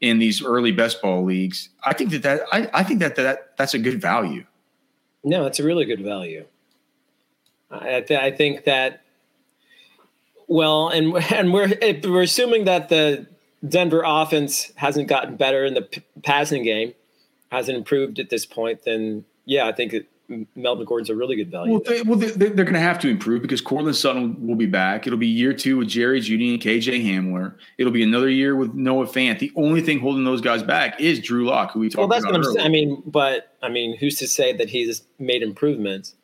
in 0.00 0.18
these 0.18 0.44
early 0.44 0.72
best 0.72 1.00
ball 1.00 1.24
leagues. 1.24 1.70
I 1.84 1.94
think 1.94 2.10
that, 2.10 2.22
that 2.22 2.42
I, 2.52 2.68
I 2.74 2.84
think 2.84 3.00
that, 3.00 3.16
that 3.16 3.56
that's 3.56 3.74
a 3.74 3.78
good 3.78 4.00
value. 4.00 4.44
No, 5.24 5.46
it's 5.46 5.58
a 5.58 5.64
really 5.64 5.84
good 5.84 6.02
value. 6.02 6.44
I, 7.70 8.02
th- 8.02 8.20
I 8.20 8.30
think 8.30 8.64
that 8.64 9.02
well, 10.46 10.88
and 10.88 11.16
and 11.32 11.52
we're 11.52 11.72
we're 12.04 12.22
assuming 12.22 12.64
that 12.64 12.88
the 12.88 13.26
Denver 13.66 14.02
offense 14.04 14.72
hasn't 14.76 15.08
gotten 15.08 15.36
better 15.36 15.64
in 15.64 15.74
the 15.74 15.82
p- 15.82 16.02
passing 16.22 16.64
game 16.64 16.92
hasn't 17.52 17.76
improved 17.76 18.18
at 18.18 18.30
this 18.30 18.46
point, 18.46 18.82
then 18.84 19.26
yeah, 19.44 19.68
I 19.68 19.72
think 19.72 19.92
it, 19.92 20.08
Melvin 20.56 20.86
Gordon's 20.86 21.10
a 21.10 21.14
really 21.14 21.36
good 21.36 21.50
value. 21.50 21.72
Well, 21.72 21.82
they, 21.86 22.00
well 22.00 22.18
they're, 22.18 22.30
they're 22.30 22.64
going 22.64 22.72
to 22.72 22.80
have 22.80 22.98
to 23.00 23.08
improve 23.08 23.42
because 23.42 23.60
Courtland 23.60 23.94
Sutton 23.94 24.46
will 24.46 24.56
be 24.56 24.64
back. 24.64 25.06
It'll 25.06 25.18
be 25.18 25.26
year 25.26 25.52
two 25.52 25.76
with 25.76 25.88
Jerry 25.88 26.20
Jeudy 26.20 26.54
and 26.54 26.62
KJ 26.62 27.04
Hamler. 27.04 27.56
It'll 27.76 27.92
be 27.92 28.02
another 28.02 28.30
year 28.30 28.56
with 28.56 28.72
Noah 28.72 29.04
Fant. 29.04 29.38
The 29.38 29.52
only 29.54 29.82
thing 29.82 30.00
holding 30.00 30.24
those 30.24 30.40
guys 30.40 30.62
back 30.62 30.98
is 30.98 31.20
Drew 31.20 31.44
Lock, 31.44 31.72
who 31.72 31.80
we 31.80 31.90
talked 31.90 31.98
well, 31.98 32.08
that's 32.08 32.24
about. 32.24 32.38
What 32.38 32.46
I'm 32.46 32.54
saying. 32.54 32.66
I 32.66 32.70
mean, 32.70 33.02
but 33.04 33.54
I 33.62 33.68
mean, 33.68 33.98
who's 33.98 34.16
to 34.20 34.26
say 34.26 34.56
that 34.56 34.70
he's 34.70 35.02
made 35.18 35.42
improvements? 35.42 36.14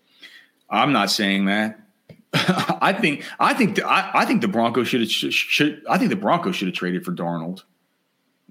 I'm 0.71 0.95
not 0.95 1.11
saying 1.11 1.45
that. 1.45 1.79
I 2.33 2.95
think 2.95 3.25
I 3.39 3.53
think 3.53 3.77
the, 3.77 3.87
I, 3.87 4.23
I, 4.23 4.25
think 4.25 4.41
the 4.41 4.49
Broncos 4.49 4.89
should 4.89 5.01
have 5.01 5.11
should 5.11 5.83
I 5.89 5.99
think 5.99 6.09
the 6.09 6.17
Broncos 6.17 6.57
should 6.57 6.69
have 6.69 6.75
traded 6.75 7.05
for 7.05 7.13
Darnold. 7.13 7.65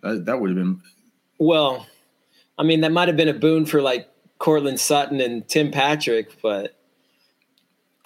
That, 0.02 0.26
that 0.26 0.40
would 0.40 0.52
have 0.52 0.58
been 0.58 0.82
well. 1.40 1.88
I 2.58 2.64
mean, 2.64 2.82
that 2.82 2.92
might 2.92 3.08
have 3.08 3.18
been 3.18 3.28
a 3.28 3.34
boon 3.34 3.66
for 3.66 3.82
like 3.82 4.10
Courtland 4.40 4.80
Sutton 4.80 5.22
and 5.22 5.48
Tim 5.48 5.72
Patrick, 5.72 6.42
but 6.42 6.76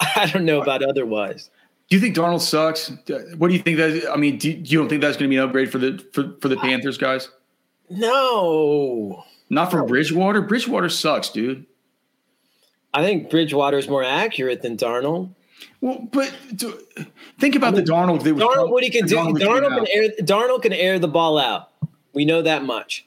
I 0.00 0.26
don't 0.26 0.44
know 0.44 0.60
about 0.60 0.82
otherwise. 0.82 1.50
Do 1.88 1.96
you 1.96 2.00
think 2.00 2.16
Darnold 2.16 2.40
sucks? 2.40 2.90
What 3.36 3.48
do 3.48 3.54
you 3.54 3.60
think 3.60 3.76
that? 3.76 4.10
I 4.10 4.16
mean, 4.16 4.38
do 4.38 4.50
you, 4.50 4.78
don't 4.78 4.88
think 4.88 5.02
that's 5.02 5.16
going 5.16 5.28
to 5.28 5.34
be 5.34 5.36
an 5.36 5.44
upgrade 5.44 5.70
for 5.70 5.78
the 5.78 6.02
for, 6.12 6.34
for 6.40 6.48
the 6.48 6.56
Panthers 6.56 6.96
guys? 6.96 7.28
No, 7.90 9.24
not 9.50 9.70
for 9.70 9.84
Bridgewater. 9.84 10.40
Bridgewater 10.40 10.88
sucks, 10.88 11.28
dude. 11.28 11.66
I 12.94 13.02
think 13.02 13.30
Bridgewater 13.30 13.78
is 13.78 13.88
more 13.88 14.04
accurate 14.04 14.62
than 14.62 14.76
Darnold. 14.76 15.34
Well, 15.80 16.08
but 16.10 16.34
to, 16.58 16.78
think 17.38 17.54
about 17.54 17.74
I 17.74 17.76
mean, 17.76 17.84
the 17.84 17.92
Darnold. 17.92 18.22
That 18.22 18.34
was 18.34 18.44
Darnold, 18.44 18.70
what 18.70 18.84
he 18.84 18.90
can 18.90 19.06
do? 19.06 19.16
Darnold, 19.16 19.40
Darnold 19.40 19.76
can 19.76 19.86
air. 19.92 20.08
Darnold 20.20 20.62
can 20.62 20.72
air 20.72 20.98
the 20.98 21.08
ball 21.08 21.38
out. 21.38 21.70
We 22.14 22.24
know 22.24 22.42
that 22.42 22.64
much. 22.64 23.06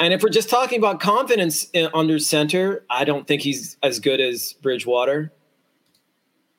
And 0.00 0.14
if 0.14 0.22
we're 0.22 0.30
just 0.30 0.48
talking 0.48 0.78
about 0.78 0.98
confidence 0.98 1.68
in, 1.74 1.90
under 1.92 2.18
center, 2.18 2.84
I 2.88 3.04
don't 3.04 3.26
think 3.26 3.42
he's 3.42 3.76
as 3.82 4.00
good 4.00 4.18
as 4.18 4.54
Bridgewater. 4.54 5.30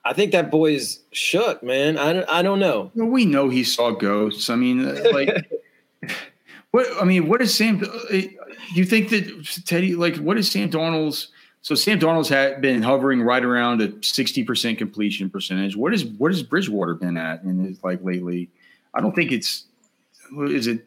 I 0.06 0.13
think 0.13 0.32
that 0.34 0.51
boy 0.51 0.75
is 0.75 0.99
shook, 1.12 1.63
man. 1.63 1.97
I 1.97 2.13
don't, 2.13 2.30
I 2.30 2.43
don't 2.43 2.60
know. 2.60 2.91
Well, 2.93 3.08
we 3.08 3.25
know 3.25 3.49
he 3.49 3.63
saw 3.63 3.91
ghosts. 3.91 4.51
I 4.51 4.56
mean, 4.56 4.88
uh, 4.88 5.10
like, 5.12 5.51
what? 6.71 6.88
I 7.01 7.04
mean, 7.04 7.27
what 7.27 7.41
is 7.41 7.54
Sam? 7.54 7.84
Uh, 7.84 8.17
you 8.75 8.86
think 8.86 9.10
that 9.10 9.63
Teddy? 9.65 9.95
Like, 9.95 10.17
what 10.17 10.38
is 10.38 10.49
Sam 10.49 10.69
Darnold's? 10.69 11.30
So 11.63 11.73
Sam 11.73 11.99
Darnold's 11.99 12.30
had 12.30 12.62
been 12.62 12.84
hovering 12.84 13.23
right 13.23 13.43
around 13.43 13.82
a 13.82 13.91
sixty 14.04 14.43
percent 14.43 14.77
completion 14.77 15.32
percentage. 15.32 15.75
What 15.75 15.95
is 15.95 16.06
what 16.06 16.32
has 16.32 16.43
Bridgewater 16.43 16.93
been 16.93 17.17
at 17.17 17.43
in 17.43 17.63
his 17.63 17.84
like 17.84 18.04
lately? 18.04 18.49
I 18.93 19.01
don't 19.01 19.15
think 19.15 19.32
it's. 19.32 19.65
Is 20.47 20.67
it? 20.67 20.84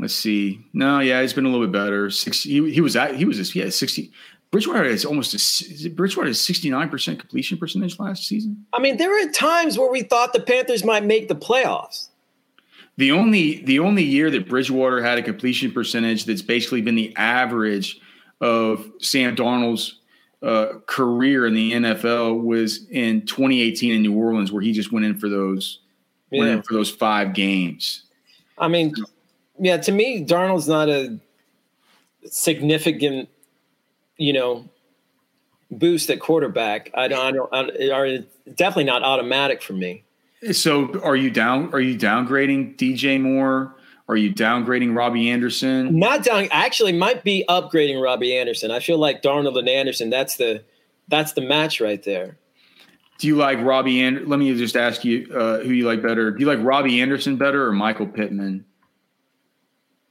Let's 0.00 0.14
see. 0.14 0.64
No, 0.72 1.00
yeah, 1.00 1.20
it's 1.20 1.34
been 1.34 1.44
a 1.44 1.50
little 1.50 1.66
bit 1.66 1.72
better. 1.72 2.08
Six. 2.10 2.42
He, 2.42 2.72
he 2.72 2.80
was 2.80 2.96
at. 2.96 3.16
He 3.16 3.26
was. 3.26 3.54
Yeah, 3.54 3.68
sixty. 3.68 4.10
Bridgewater 4.50 4.84
is 4.84 5.04
almost 5.04 5.34
a, 5.34 5.90
Bridgewater 5.90 6.30
is 6.30 6.40
sixty 6.40 6.70
nine 6.70 6.88
percent 6.88 7.18
completion 7.18 7.58
percentage 7.58 7.98
last 7.98 8.26
season. 8.26 8.64
I 8.72 8.80
mean, 8.80 8.96
there 8.96 9.10
were 9.10 9.30
times 9.30 9.78
where 9.78 9.90
we 9.90 10.02
thought 10.02 10.32
the 10.32 10.40
Panthers 10.40 10.84
might 10.84 11.04
make 11.04 11.28
the 11.28 11.36
playoffs. 11.36 12.08
The 12.96 13.12
only 13.12 13.62
the 13.64 13.78
only 13.78 14.02
year 14.02 14.30
that 14.30 14.48
Bridgewater 14.48 15.02
had 15.02 15.18
a 15.18 15.22
completion 15.22 15.70
percentage 15.70 16.24
that's 16.24 16.42
basically 16.42 16.80
been 16.80 16.94
the 16.94 17.14
average 17.16 18.00
of 18.40 18.90
Sam 19.00 19.36
Darnold's 19.36 20.00
uh, 20.42 20.78
career 20.86 21.46
in 21.46 21.52
the 21.52 21.72
NFL 21.72 22.42
was 22.42 22.88
in 22.88 23.26
2018 23.26 23.92
in 23.92 24.02
New 24.02 24.16
Orleans, 24.16 24.50
where 24.50 24.62
he 24.62 24.72
just 24.72 24.92
went 24.92 25.04
in 25.04 25.18
for 25.18 25.28
those 25.28 25.80
yeah. 26.30 26.40
went 26.40 26.52
in 26.52 26.62
for 26.62 26.72
those 26.72 26.90
five 26.90 27.34
games. 27.34 28.04
I 28.58 28.68
mean, 28.68 28.94
yeah, 29.60 29.76
to 29.76 29.92
me, 29.92 30.24
Darnold's 30.24 30.68
not 30.68 30.88
a 30.88 31.18
significant 32.26 33.28
you 34.20 34.34
know, 34.34 34.68
boost 35.70 36.10
at 36.10 36.20
quarterback. 36.20 36.90
I 36.94 37.08
don't, 37.08 37.52
I 37.52 37.62
don't, 37.62 37.82
I, 37.82 37.90
are 37.90 38.18
definitely 38.54 38.84
not 38.84 39.02
automatic 39.02 39.62
for 39.62 39.72
me. 39.72 40.04
So, 40.52 41.00
are 41.00 41.16
you 41.16 41.30
down? 41.30 41.72
Are 41.72 41.80
you 41.80 41.98
downgrading 41.98 42.76
DJ 42.76 43.20
Moore? 43.20 43.74
Are 44.08 44.16
you 44.16 44.32
downgrading 44.32 44.96
Robbie 44.96 45.30
Anderson? 45.30 45.98
Not 45.98 46.24
down. 46.24 46.48
Actually, 46.50 46.92
might 46.92 47.24
be 47.24 47.44
upgrading 47.48 48.02
Robbie 48.02 48.36
Anderson. 48.36 48.70
I 48.70 48.80
feel 48.80 48.98
like 48.98 49.22
Darnold 49.22 49.58
and 49.58 49.68
Anderson. 49.68 50.10
That's 50.10 50.36
the 50.36 50.62
that's 51.08 51.32
the 51.32 51.40
match 51.40 51.80
right 51.80 52.02
there. 52.02 52.36
Do 53.18 53.26
you 53.26 53.36
like 53.36 53.58
Robbie? 53.60 54.02
And 54.02 54.26
let 54.28 54.38
me 54.38 54.54
just 54.54 54.76
ask 54.76 55.04
you 55.04 55.30
uh, 55.34 55.60
who 55.60 55.70
you 55.70 55.86
like 55.86 56.02
better. 56.02 56.30
Do 56.30 56.40
you 56.40 56.46
like 56.46 56.58
Robbie 56.62 57.00
Anderson 57.00 57.36
better 57.36 57.66
or 57.66 57.72
Michael 57.72 58.06
Pittman 58.06 58.64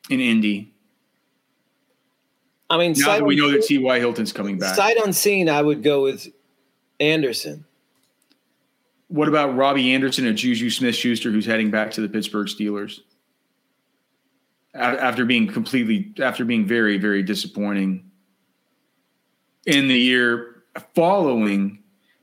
in 0.09 0.19
Indy? 0.19 0.73
I 2.69 2.77
mean, 2.77 2.93
now 2.97 3.17
that 3.17 3.25
we 3.25 3.35
know 3.35 3.51
that 3.51 3.63
T.Y. 3.63 3.99
Hilton's 3.99 4.31
coming 4.31 4.59
back, 4.59 4.75
sight 4.75 4.97
unseen, 4.97 5.49
I 5.49 5.61
would 5.61 5.81
go 5.81 6.03
with 6.03 6.27
Anderson. 6.99 7.65
What 9.07 9.27
about 9.27 9.55
Robbie 9.55 9.91
Anderson 9.93 10.27
or 10.27 10.33
Juju 10.33 10.69
Smith 10.69 10.93
Schuster, 10.93 11.31
who's 11.31 11.47
heading 11.47 11.71
back 11.71 11.89
to 11.91 12.01
the 12.01 12.09
Pittsburgh 12.09 12.47
Steelers 12.47 12.99
after 14.75 15.25
being 15.25 15.47
completely, 15.47 16.13
after 16.21 16.45
being 16.45 16.67
very, 16.67 16.99
very 16.99 17.23
disappointing 17.23 18.11
in 19.65 19.87
the 19.87 19.97
year 19.97 20.63
following 20.93 21.79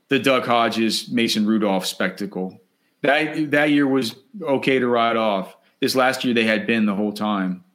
the 0.07 0.17
Duck 0.17 0.45
Hodges 0.45 1.09
Mason 1.11 1.45
Rudolph 1.45 1.85
spectacle? 1.85 2.57
That 3.01 3.51
that 3.51 3.71
year 3.71 3.85
was 3.85 4.15
okay 4.41 4.79
to 4.79 4.87
ride 4.87 5.17
off. 5.17 5.57
This 5.81 5.93
last 5.93 6.23
year 6.23 6.33
they 6.33 6.45
had 6.45 6.65
been 6.65 6.85
the 6.85 6.95
whole 6.95 7.11
time. 7.11 7.65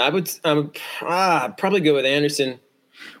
I 0.00 0.08
would 0.08 0.30
um, 0.44 0.72
ah, 1.02 1.54
probably 1.56 1.80
go 1.80 1.94
with 1.94 2.06
Anderson. 2.06 2.58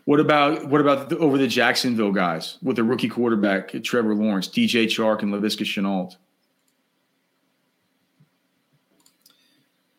What 0.04 0.20
about 0.20 0.66
what 0.68 0.80
about 0.80 1.08
the, 1.10 1.18
over 1.18 1.38
the 1.38 1.46
Jacksonville 1.46 2.12
guys 2.12 2.58
with 2.62 2.76
the 2.76 2.84
rookie 2.84 3.08
quarterback 3.08 3.72
Trevor 3.82 4.14
Lawrence, 4.14 4.48
DJ 4.48 4.86
Chark, 4.86 5.22
and 5.22 5.32
Laviska 5.32 5.64
Shenault? 5.64 6.16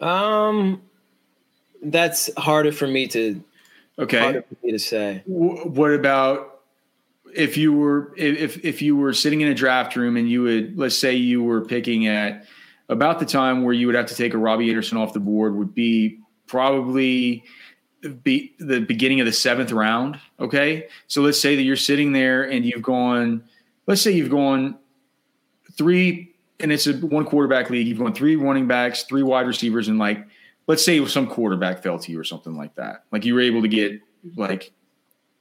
Um, 0.05 0.81
that's 1.83 2.29
harder 2.37 2.71
for 2.71 2.87
me 2.87 3.07
to 3.07 3.43
okay 3.99 4.19
harder 4.19 4.41
for 4.41 4.57
me 4.63 4.71
to 4.71 4.79
say. 4.79 5.23
What 5.25 5.93
about 5.93 6.61
if 7.35 7.57
you 7.57 7.73
were 7.73 8.13
if 8.17 8.63
if 8.65 8.81
you 8.81 8.95
were 8.95 9.13
sitting 9.13 9.41
in 9.41 9.47
a 9.47 9.55
draft 9.55 9.95
room 9.95 10.17
and 10.17 10.29
you 10.29 10.43
would 10.43 10.77
let's 10.77 10.97
say 10.97 11.15
you 11.15 11.43
were 11.43 11.61
picking 11.61 12.07
at 12.07 12.45
about 12.89 13.19
the 13.19 13.25
time 13.25 13.63
where 13.63 13.73
you 13.73 13.85
would 13.85 13.95
have 13.95 14.07
to 14.07 14.15
take 14.15 14.33
a 14.33 14.37
Robbie 14.37 14.69
Anderson 14.69 14.97
off 14.97 15.13
the 15.13 15.19
board 15.19 15.55
would 15.55 15.73
be 15.73 16.20
probably 16.51 17.45
be 18.23 18.53
the 18.59 18.81
beginning 18.81 19.21
of 19.21 19.25
the 19.25 19.31
seventh 19.31 19.71
round. 19.71 20.19
Okay. 20.39 20.87
So 21.07 21.21
let's 21.21 21.39
say 21.39 21.55
that 21.55 21.61
you're 21.61 21.77
sitting 21.77 22.11
there 22.11 22.43
and 22.43 22.65
you've 22.65 22.81
gone, 22.81 23.43
let's 23.87 24.01
say 24.01 24.11
you've 24.11 24.29
gone 24.29 24.77
three, 25.77 26.35
and 26.59 26.71
it's 26.71 26.87
a 26.87 26.93
one 26.93 27.25
quarterback 27.25 27.69
league. 27.69 27.87
You've 27.87 27.99
gone 27.99 28.13
three 28.13 28.35
running 28.35 28.67
backs, 28.67 29.03
three 29.03 29.23
wide 29.23 29.47
receivers, 29.47 29.87
and 29.87 29.97
like, 29.97 30.27
let's 30.67 30.83
say 30.83 31.03
some 31.05 31.25
quarterback 31.25 31.81
fell 31.81 31.97
to 31.99 32.11
you 32.11 32.19
or 32.19 32.23
something 32.25 32.55
like 32.55 32.75
that. 32.75 33.05
Like 33.11 33.23
you 33.23 33.33
were 33.33 33.41
able 33.41 33.61
to 33.61 33.69
get 33.69 34.01
like 34.35 34.73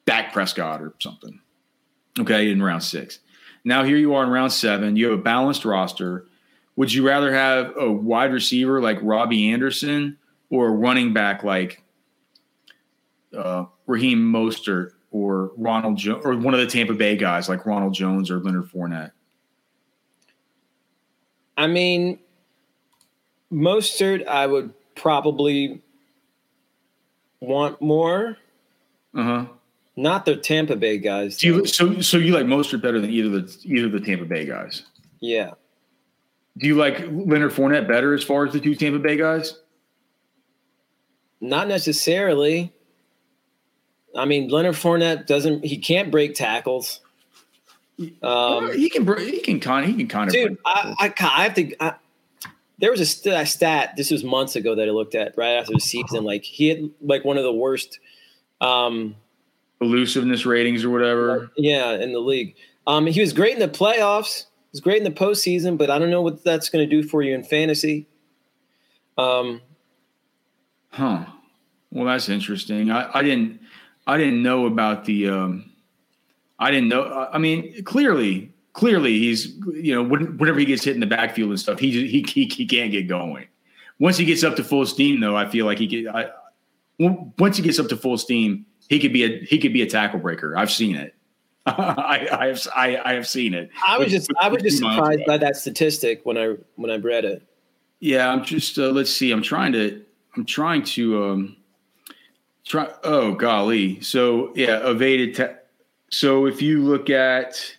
Dak 0.07 0.33
Prescott 0.33 0.81
or 0.81 0.95
something. 1.01 1.41
Okay. 2.21 2.51
In 2.51 2.63
round 2.63 2.85
six. 2.85 3.19
Now 3.65 3.83
here 3.83 3.97
you 3.97 4.15
are 4.15 4.23
in 4.23 4.31
round 4.31 4.53
seven. 4.53 4.97
You 4.97 5.11
have 5.11 5.19
a 5.19 5.23
balanced 5.23 5.65
roster. 5.65 6.27
Would 6.77 6.93
you 6.93 7.07
rather 7.07 7.33
have 7.33 7.75
a 7.77 7.91
wide 7.91 8.33
receiver 8.33 8.81
like 8.81 8.99
Robbie 9.03 9.51
Anderson 9.51 10.17
or 10.51 10.69
a 10.69 10.71
running 10.71 11.13
back 11.13 11.43
like 11.43 11.83
uh, 13.37 13.65
Raheem 13.87 14.19
Mostert 14.19 14.91
or 15.11 15.53
Ronald 15.57 15.97
jo- 15.97 16.21
or 16.25 16.37
one 16.37 16.55
of 16.55 16.61
the 16.61 16.67
Tampa 16.67 16.95
Bay 16.95 17.17
guys 17.17 17.49
like 17.49 17.65
Ronald 17.67 17.95
Jones 17.95 18.31
or 18.31 18.39
Leonard 18.41 18.71
Fournette? 18.71 19.13
I 21.57 21.67
mean, 21.67 22.19
Mostert, 23.53 24.27
I 24.27 24.47
would 24.47 24.73
probably 24.95 25.81
want 27.41 27.81
more. 27.81 28.37
Uh 29.15 29.23
huh. 29.23 29.47
Not 29.97 30.25
the 30.25 30.37
Tampa 30.37 30.77
Bay 30.77 30.99
guys. 30.99 31.37
Do 31.39 31.47
you, 31.47 31.67
so 31.67 32.01
so 32.01 32.17
you 32.17 32.33
like 32.33 32.47
Mostert 32.47 32.81
better 32.81 33.01
than 33.01 33.11
either 33.11 33.29
the 33.29 33.57
either 33.65 33.89
the 33.89 34.01
Tampa 34.01 34.25
Bay 34.25 34.47
guys? 34.47 34.85
Yeah. 35.21 35.53
Do 36.59 36.67
you 36.67 36.77
like 36.77 37.01
Leonard 37.11 37.53
Fournette 37.53 37.87
better 37.87 38.15
as 38.15 38.25
far 38.25 38.47
as 38.47 38.53
the 38.53 38.61
two 38.61 38.75
Tampa 38.75 38.99
Bay 38.99 39.17
guys? 39.17 39.59
Not 41.41 41.69
necessarily. 41.69 42.73
I 44.15 44.25
mean, 44.25 44.49
Leonard 44.49 44.75
Fournette 44.75 45.27
doesn't. 45.27 45.65
He 45.65 45.79
can't 45.79 46.11
break 46.11 46.35
tackles. 46.35 47.01
Um, 48.23 48.73
he 48.73 48.91
can. 48.91 49.07
He 49.19 49.41
can 49.41 49.61
kind. 49.61 49.87
He 49.87 49.95
can 49.95 50.09
kind 50.09 50.29
of. 50.29 50.35
Dude, 50.35 50.59
I, 50.65 50.95
I, 50.99 51.15
I, 51.21 51.43
have 51.45 51.55
to. 51.55 51.83
I, 51.83 51.95
there 52.79 52.91
was 52.91 53.01
a, 53.01 53.07
st- 53.07 53.47
stat. 53.47 53.95
This 53.97 54.11
was 54.11 54.25
months 54.25 54.57
ago 54.57 54.75
that 54.75 54.89
I 54.89 54.91
looked 54.91 55.15
at 55.15 55.37
right 55.37 55.53
after 55.53 55.73
the 55.73 55.81
season. 55.81 56.25
Like 56.25 56.43
he 56.43 56.69
had 56.69 56.91
like 57.03 57.25
one 57.25 57.37
of 57.37 57.45
the 57.45 57.53
worst 57.53 58.01
um, 58.61 59.15
elusiveness 59.81 60.45
ratings 60.47 60.85
or 60.85 60.91
whatever. 60.91 61.51
Yeah, 61.57 61.93
in 61.93 62.13
the 62.13 62.21
league. 62.21 62.57
Um, 62.87 63.07
he 63.07 63.21
was 63.21 63.33
great 63.33 63.55
in 63.55 63.61
the 63.61 63.69
playoffs. 63.69 64.47
He 64.47 64.73
was 64.73 64.81
great 64.81 64.99
in 64.99 65.05
the 65.05 65.11
postseason, 65.11 65.77
but 65.79 65.91
I 65.91 65.99
don't 65.99 66.11
know 66.11 66.23
what 66.23 66.43
that's 66.43 66.69
going 66.69 66.89
to 66.89 67.03
do 67.03 67.07
for 67.07 67.23
you 67.23 67.35
in 67.35 67.45
fantasy. 67.45 68.07
Um, 69.19 69.61
Huh. 70.91 71.25
Well, 71.91 72.07
that's 72.07 72.29
interesting. 72.29 72.91
I, 72.91 73.11
I 73.13 73.23
didn't 73.23 73.61
I 74.07 74.17
didn't 74.17 74.43
know 74.43 74.67
about 74.67 75.05
the 75.05 75.29
um 75.29 75.73
I 76.59 76.71
didn't 76.71 76.89
know 76.89 77.29
I 77.33 77.39
mean 77.39 77.83
clearly 77.85 78.53
clearly 78.73 79.19
he's 79.19 79.57
you 79.73 79.95
know 79.95 80.03
whenever 80.03 80.59
he 80.59 80.65
gets 80.65 80.85
hit 80.85 80.95
in 80.95 81.01
the 81.01 81.07
backfield 81.07 81.51
and 81.51 81.61
stuff 81.61 81.79
he 81.79 81.91
he 82.07 82.23
he, 82.23 82.47
he 82.47 82.67
can't 82.67 82.93
get 82.93 83.09
going. 83.09 83.47
Once 83.99 84.17
he 84.17 84.25
gets 84.25 84.43
up 84.45 84.57
to 84.57 84.65
full 84.65 84.87
steam 84.87 85.21
though, 85.21 85.37
I 85.37 85.49
feel 85.49 85.67
like 85.67 85.79
he 85.79 85.89
could 85.89 86.15
I 86.15 86.31
once 87.39 87.57
he 87.57 87.63
gets 87.63 87.79
up 87.79 87.89
to 87.89 87.97
full 87.97 88.19
steam, 88.19 88.67
he 88.89 88.99
could 88.99 89.13
be 89.13 89.25
a 89.25 89.45
he 89.45 89.59
could 89.59 89.73
be 89.73 89.83
a 89.83 89.87
tackle 89.87 90.21
breaker. 90.21 90.57
I've 90.57 90.71
seen 90.71 90.97
it. 90.97 91.15
I, 91.67 92.29
I 92.33 92.47
have 92.49 92.67
I, 92.75 92.97
I 93.05 93.13
have 93.15 93.29
seen 93.29 93.55
it. 93.55 93.71
I 93.87 93.99
was 93.99 94.11
just 94.11 94.31
I 94.41 94.49
was 94.49 94.63
just 94.63 94.79
surprised 94.79 95.25
by 95.27 95.39
that 95.39 95.57
statistic 95.57 96.25
when 96.25 96.37
I 96.37 96.57
when 96.77 96.91
I 96.91 96.97
read 96.97 97.25
it. 97.25 97.43
Yeah, 98.01 98.31
I'm 98.31 98.45
just 98.45 98.79
uh, 98.79 98.91
let's 98.91 99.11
see. 99.11 99.31
I'm 99.31 99.43
trying 99.43 99.73
to 99.73 100.03
I'm 100.37 100.45
trying 100.45 100.83
to 100.85 101.25
um 101.25 101.57
try 102.65 102.89
oh 103.05 103.35
golly. 103.35 104.01
So 104.01 104.53
yeah, 104.55 104.89
evaded 104.89 105.35
ta- 105.35 105.57
so 106.11 106.47
if 106.47 106.61
you 106.61 106.83
look 106.83 107.11
at 107.11 107.77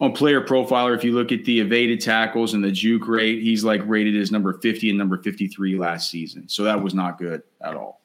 on 0.00 0.12
player 0.12 0.40
profiler, 0.40 0.96
if 0.96 1.04
you 1.04 1.12
look 1.12 1.30
at 1.30 1.44
the 1.44 1.60
evaded 1.60 2.00
tackles 2.00 2.54
and 2.54 2.64
the 2.64 2.72
juke 2.72 3.06
rate, 3.06 3.42
he's 3.42 3.64
like 3.64 3.82
rated 3.84 4.16
as 4.16 4.32
number 4.32 4.54
50 4.54 4.88
and 4.88 4.98
number 4.98 5.18
53 5.18 5.76
last 5.76 6.10
season. 6.10 6.48
So 6.48 6.64
that 6.64 6.82
was 6.82 6.94
not 6.94 7.18
good 7.18 7.42
at 7.60 7.74
all. 7.74 8.00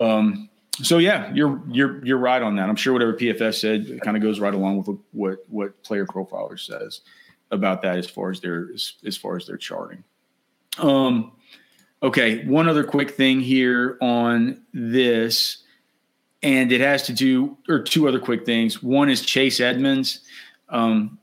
Um, 0.00 0.48
so 0.82 0.98
yeah, 0.98 1.32
you're 1.34 1.60
you're 1.68 2.04
you're 2.04 2.18
right 2.18 2.40
on 2.40 2.56
that. 2.56 2.68
I'm 2.68 2.76
sure 2.76 2.92
whatever 2.92 3.14
PFF 3.14 3.54
said 3.54 4.00
kind 4.02 4.16
of 4.16 4.22
goes 4.22 4.40
right 4.40 4.54
along 4.54 4.78
with 4.78 4.98
what 5.12 5.38
what 5.48 5.82
player 5.82 6.06
profiler 6.06 6.58
says 6.58 7.00
about 7.50 7.82
that 7.82 7.98
as 7.98 8.08
far 8.08 8.30
as 8.30 8.40
their 8.40 8.68
as, 8.72 8.94
as 9.04 9.16
far 9.16 9.36
as 9.36 9.46
their 9.46 9.56
charting. 9.56 10.04
Um, 10.78 11.32
okay, 12.02 12.44
one 12.46 12.68
other 12.68 12.84
quick 12.84 13.12
thing 13.12 13.40
here 13.40 13.98
on 14.00 14.62
this, 14.72 15.64
and 16.42 16.70
it 16.72 16.80
has 16.80 17.02
to 17.04 17.12
do 17.12 17.56
or 17.68 17.82
two 17.82 18.08
other 18.08 18.20
quick 18.20 18.46
things. 18.46 18.82
One 18.82 19.08
is 19.08 19.22
Chase 19.22 19.60
Edmonds. 19.60 20.20
Um, 20.68 21.18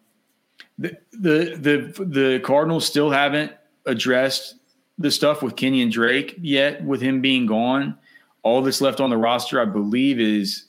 the 0.78 0.98
the 1.12 1.56
the 1.96 2.06
the 2.06 2.40
Cardinals 2.44 2.86
still 2.86 3.10
haven't 3.10 3.54
addressed 3.86 4.56
the 4.98 5.12
stuff 5.12 5.42
with 5.42 5.56
Kenyan 5.56 5.92
Drake 5.92 6.36
yet, 6.42 6.84
with 6.84 7.02
him 7.02 7.22
being 7.22 7.46
gone 7.46 7.98
all 8.46 8.62
that's 8.62 8.80
left 8.80 9.02
on 9.02 9.10
the 9.10 9.18
roster, 9.18 9.60
I 9.60 9.66
believe, 9.66 10.20
is 10.20 10.68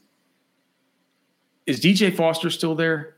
is 1.66 1.78
DJ 1.78 2.12
Foster 2.12 2.48
still 2.48 2.74
there? 2.74 3.16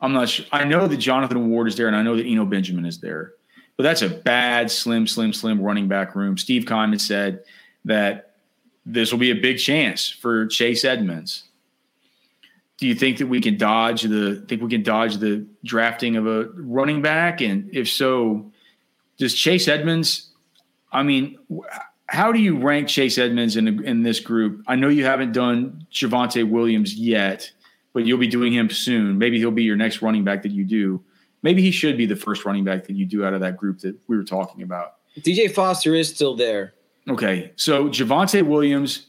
I'm 0.00 0.14
not 0.14 0.30
sure. 0.30 0.46
I 0.50 0.64
know 0.64 0.88
that 0.88 0.96
Jonathan 0.96 1.50
Ward 1.50 1.68
is 1.68 1.76
there, 1.76 1.88
and 1.88 1.94
I 1.94 2.02
know 2.02 2.16
that 2.16 2.24
Eno 2.24 2.46
Benjamin 2.46 2.86
is 2.86 2.98
there, 3.00 3.34
but 3.78 3.84
that's 3.84 4.02
a 4.02 4.08
bad, 4.08 4.72
slim, 4.72 5.06
slim, 5.06 5.32
slim 5.32 5.62
running 5.62 5.86
back 5.86 6.16
room. 6.16 6.36
Steve 6.36 6.66
Keim 6.66 6.90
has 6.90 7.06
said 7.06 7.44
that 7.84 8.34
this 8.84 9.12
will 9.12 9.20
be 9.20 9.30
a 9.30 9.36
big 9.36 9.58
chance 9.58 10.10
for 10.10 10.46
Chase 10.48 10.84
Edmonds. 10.84 11.44
Do 12.76 12.88
you 12.88 12.96
think 12.96 13.18
that 13.18 13.28
we 13.28 13.40
can 13.40 13.56
dodge 13.56 14.02
the 14.02 14.44
think 14.48 14.62
we 14.62 14.68
can 14.68 14.82
dodge 14.82 15.18
the 15.18 15.46
drafting 15.64 16.16
of 16.16 16.26
a 16.26 16.46
running 16.56 17.02
back? 17.02 17.40
And 17.40 17.70
if 17.72 17.88
so, 17.88 18.50
does 19.16 19.32
Chase 19.32 19.68
Edmonds? 19.68 20.28
I 20.90 21.04
mean, 21.04 21.38
how 22.06 22.32
do 22.32 22.40
you 22.40 22.58
rank 22.58 22.88
Chase 22.88 23.16
Edmonds 23.16 23.56
in 23.56 23.84
in 23.84 24.02
this 24.02 24.18
group? 24.18 24.64
I 24.66 24.74
know 24.74 24.88
you 24.88 25.04
haven't 25.04 25.32
done 25.32 25.86
Javonte 25.92 26.48
Williams 26.48 26.94
yet, 26.94 27.50
but 27.92 28.04
you'll 28.06 28.18
be 28.18 28.26
doing 28.26 28.52
him 28.52 28.70
soon. 28.70 29.18
Maybe 29.18 29.38
he'll 29.38 29.52
be 29.52 29.64
your 29.64 29.76
next 29.76 30.02
running 30.02 30.24
back 30.24 30.42
that 30.42 30.52
you 30.52 30.64
do. 30.64 31.04
Maybe 31.42 31.62
he 31.62 31.70
should 31.70 31.96
be 31.96 32.06
the 32.06 32.16
first 32.16 32.44
running 32.44 32.64
back 32.64 32.84
that 32.86 32.94
you 32.94 33.06
do 33.06 33.24
out 33.24 33.32
of 33.32 33.40
that 33.40 33.56
group 33.56 33.80
that 33.80 33.96
we 34.08 34.16
were 34.16 34.24
talking 34.24 34.62
about. 34.62 34.94
DJ 35.20 35.52
Foster 35.52 35.94
is 35.94 36.08
still 36.08 36.36
there. 36.36 36.74
Okay, 37.08 37.52
so 37.56 37.88
Javonte 37.88 38.42
Williams, 38.42 39.06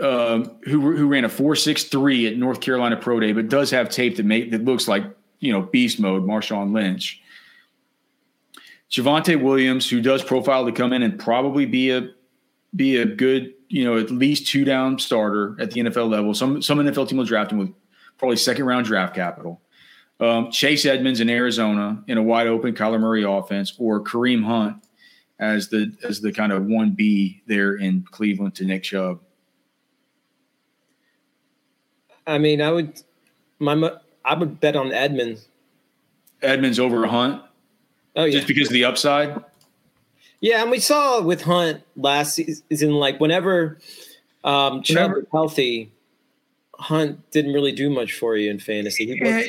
um, 0.00 0.56
who 0.64 0.96
who 0.96 1.06
ran 1.06 1.24
a 1.24 1.28
four 1.28 1.54
six 1.54 1.84
three 1.84 2.26
at 2.26 2.36
North 2.36 2.60
Carolina 2.60 2.96
Pro 2.96 3.20
Day, 3.20 3.32
but 3.32 3.48
does 3.48 3.70
have 3.70 3.88
tape 3.88 4.16
that 4.16 4.26
make 4.26 4.50
that 4.50 4.64
looks 4.64 4.88
like 4.88 5.04
you 5.40 5.52
know 5.52 5.62
beast 5.62 6.00
mode. 6.00 6.24
Marshawn 6.24 6.72
Lynch. 6.72 7.20
Javonte 8.90 9.40
Williams, 9.40 9.88
who 9.88 10.02
does 10.02 10.22
profile 10.22 10.66
to 10.66 10.72
come 10.72 10.92
in 10.92 11.02
and 11.02 11.18
probably 11.18 11.64
be 11.64 11.90
a 11.90 12.10
be 12.74 12.96
a 12.96 13.06
good, 13.06 13.54
you 13.68 13.84
know, 13.84 13.98
at 13.98 14.10
least 14.10 14.46
two 14.46 14.64
down 14.64 14.98
starter 14.98 15.56
at 15.60 15.70
the 15.70 15.80
NFL 15.80 16.10
level. 16.10 16.34
Some 16.34 16.60
some 16.62 16.78
NFL 16.78 17.08
team 17.08 17.18
will 17.18 17.24
draft 17.24 17.52
him 17.52 17.58
with 17.58 17.72
probably 18.18 18.36
second 18.36 18.64
round 18.66 18.86
draft 18.86 19.14
capital. 19.14 19.60
Um, 20.22 20.52
Chase 20.52 20.86
Edmonds 20.86 21.18
in 21.18 21.28
Arizona 21.28 22.00
in 22.06 22.16
a 22.16 22.22
wide 22.22 22.46
open 22.46 22.74
Kyler 22.74 23.00
Murray 23.00 23.24
offense, 23.24 23.74
or 23.76 24.00
Kareem 24.00 24.44
Hunt 24.44 24.76
as 25.40 25.68
the 25.68 25.92
as 26.04 26.20
the 26.20 26.32
kind 26.32 26.52
of 26.52 26.66
one 26.66 26.92
B 26.92 27.42
there 27.48 27.74
in 27.74 28.06
Cleveland 28.08 28.54
to 28.54 28.64
Nick 28.64 28.84
Chubb. 28.84 29.18
I 32.24 32.38
mean, 32.38 32.62
I 32.62 32.70
would 32.70 33.02
my 33.58 33.90
I 34.24 34.34
would 34.34 34.60
bet 34.60 34.76
on 34.76 34.92
Edmonds. 34.92 35.48
Edmonds 36.40 36.78
over 36.78 37.04
Hunt. 37.04 37.42
Oh 38.14 38.22
yeah, 38.22 38.30
just 38.30 38.46
because 38.46 38.68
of 38.68 38.74
the 38.74 38.84
upside. 38.84 39.42
Yeah, 40.40 40.62
and 40.62 40.70
we 40.70 40.78
saw 40.78 41.20
with 41.20 41.42
Hunt 41.42 41.82
last 41.96 42.34
season, 42.34 42.92
like 42.92 43.18
whenever 43.18 43.78
um, 44.44 44.82
Chubb 44.82 45.12
was 45.12 45.24
healthy, 45.32 45.90
Hunt 46.82 47.30
didn't 47.30 47.52
really 47.52 47.72
do 47.72 47.88
much 47.88 48.14
for 48.14 48.36
you 48.36 48.50
in 48.50 48.58
fantasy. 48.58 49.16
Yeah, 49.22 49.42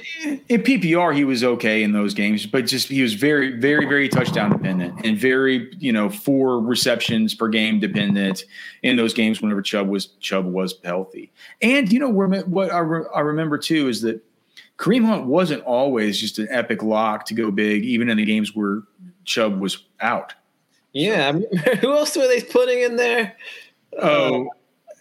in 0.50 0.62
PPR, 0.62 1.16
he 1.16 1.26
was 1.26 1.44
okay 1.44 1.84
in 1.84 1.92
those 1.92 2.14
games, 2.14 2.46
but 2.46 2.68
just 2.68 2.90
he 2.90 3.02
was 3.02 3.16
very, 3.16 3.60
very, 3.60 3.86
very 3.86 4.08
touchdown 4.08 4.52
dependent 4.52 5.04
and 5.04 5.18
very, 5.18 5.72
you 5.80 5.92
know, 5.92 6.10
four 6.10 6.60
receptions 6.60 7.34
per 7.34 7.48
game 7.48 7.80
dependent 7.80 8.46
in 8.84 8.96
those 8.98 9.14
games 9.14 9.42
whenever 9.42 9.62
Chubb 9.62 9.88
was 9.88 10.08
Chubb 10.20 10.46
was 10.46 10.76
healthy. 10.84 11.32
And 11.62 11.92
you 11.92 12.00
know 12.00 12.10
what 12.10 12.72
I, 12.72 12.80
re- 12.80 13.06
I 13.14 13.22
remember 13.22 13.58
too 13.58 13.90
is 13.90 14.02
that 14.02 14.24
Kareem 14.78 15.06
Hunt 15.06 15.26
wasn't 15.26 15.64
always 15.64 16.20
just 16.20 16.40
an 16.40 16.48
epic 16.52 16.84
lock 16.84 17.26
to 17.26 17.34
go 17.34 17.52
big, 17.52 17.84
even 17.84 18.10
in 18.10 18.18
the 18.18 18.26
games 18.26 18.56
where 18.56 18.84
Chubb 19.26 19.60
was 19.60 19.86
out. 20.00 20.34
Yeah, 20.94 21.32
so, 21.32 21.76
who 21.82 21.94
else 21.94 22.16
were 22.16 22.28
they 22.28 22.42
putting 22.42 22.82
in 22.82 22.96
there? 22.96 23.36
Oh, 24.00 24.50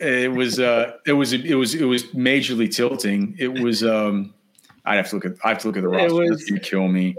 it 0.02 0.32
was 0.32 0.58
uh, 0.58 0.92
it 1.06 1.12
was 1.12 1.32
it 1.32 1.54
was 1.54 1.74
it 1.74 1.84
was 1.84 2.04
majorly 2.06 2.72
tilting. 2.72 3.36
It 3.38 3.60
was 3.60 3.84
um, 3.84 4.34
I'd 4.84 4.96
have 4.96 5.08
to 5.10 5.16
look 5.16 5.24
at 5.24 5.32
I 5.44 5.50
have 5.50 5.58
to 5.60 5.68
look 5.68 5.76
at 5.76 5.82
the 5.82 5.88
roster. 5.88 6.14
Was, 6.14 6.46
That's 6.48 6.68
kill 6.68 6.88
me. 6.88 7.16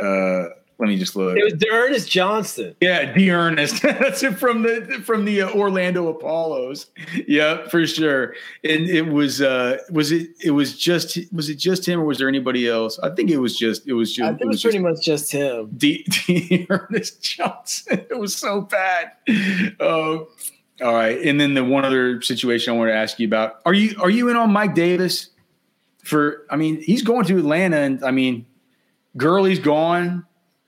Uh, 0.00 0.48
let 0.78 0.88
me 0.88 0.98
just 0.98 1.14
look. 1.14 1.38
It 1.38 1.44
was 1.44 1.52
D'Ernest 1.54 2.10
Johnson. 2.10 2.74
Yeah, 2.80 3.12
D'Ernest. 3.12 3.82
That's 3.82 4.22
it 4.24 4.32
from 4.32 4.62
the 4.62 5.00
from 5.04 5.24
the 5.24 5.42
uh, 5.42 5.50
Orlando 5.52 6.08
Apollos. 6.08 6.86
Yeah, 7.28 7.68
for 7.68 7.86
sure. 7.86 8.34
And 8.64 8.88
it 8.88 9.06
was 9.06 9.40
uh 9.40 9.78
was 9.90 10.10
it 10.10 10.30
it 10.42 10.50
was 10.50 10.76
just 10.76 11.18
was 11.32 11.48
it 11.48 11.54
just 11.54 11.86
him 11.86 12.00
or 12.00 12.04
was 12.04 12.18
there 12.18 12.28
anybody 12.28 12.68
else? 12.68 12.98
I 12.98 13.10
think 13.10 13.30
it 13.30 13.38
was 13.38 13.56
just 13.56 13.86
it 13.86 13.92
was 13.92 14.12
just 14.12 14.26
I 14.26 14.30
think 14.30 14.42
it 14.42 14.48
was, 14.48 14.62
pretty 14.62 14.80
much 14.80 15.00
just 15.02 15.30
him. 15.30 15.70
D, 15.76 16.04
D'Ernest 16.66 17.22
Johnson. 17.22 18.04
It 18.10 18.18
was 18.18 18.36
so 18.36 18.62
bad. 18.62 19.12
Um, 19.78 20.26
all 20.82 20.94
right, 20.94 21.20
and 21.20 21.40
then 21.40 21.54
the 21.54 21.64
one 21.64 21.84
other 21.84 22.20
situation 22.22 22.74
I 22.74 22.76
want 22.76 22.90
to 22.90 22.94
ask 22.94 23.18
you 23.18 23.26
about: 23.26 23.60
Are 23.64 23.74
you 23.74 23.96
are 24.00 24.10
you 24.10 24.28
in 24.28 24.36
on 24.36 24.52
Mike 24.52 24.74
Davis? 24.74 25.28
For 26.04 26.46
I 26.50 26.56
mean, 26.56 26.82
he's 26.82 27.02
going 27.02 27.24
to 27.26 27.38
Atlanta, 27.38 27.76
and 27.78 28.04
I 28.04 28.10
mean, 28.10 28.46
Gurley's 29.16 29.60
gone. 29.60 30.26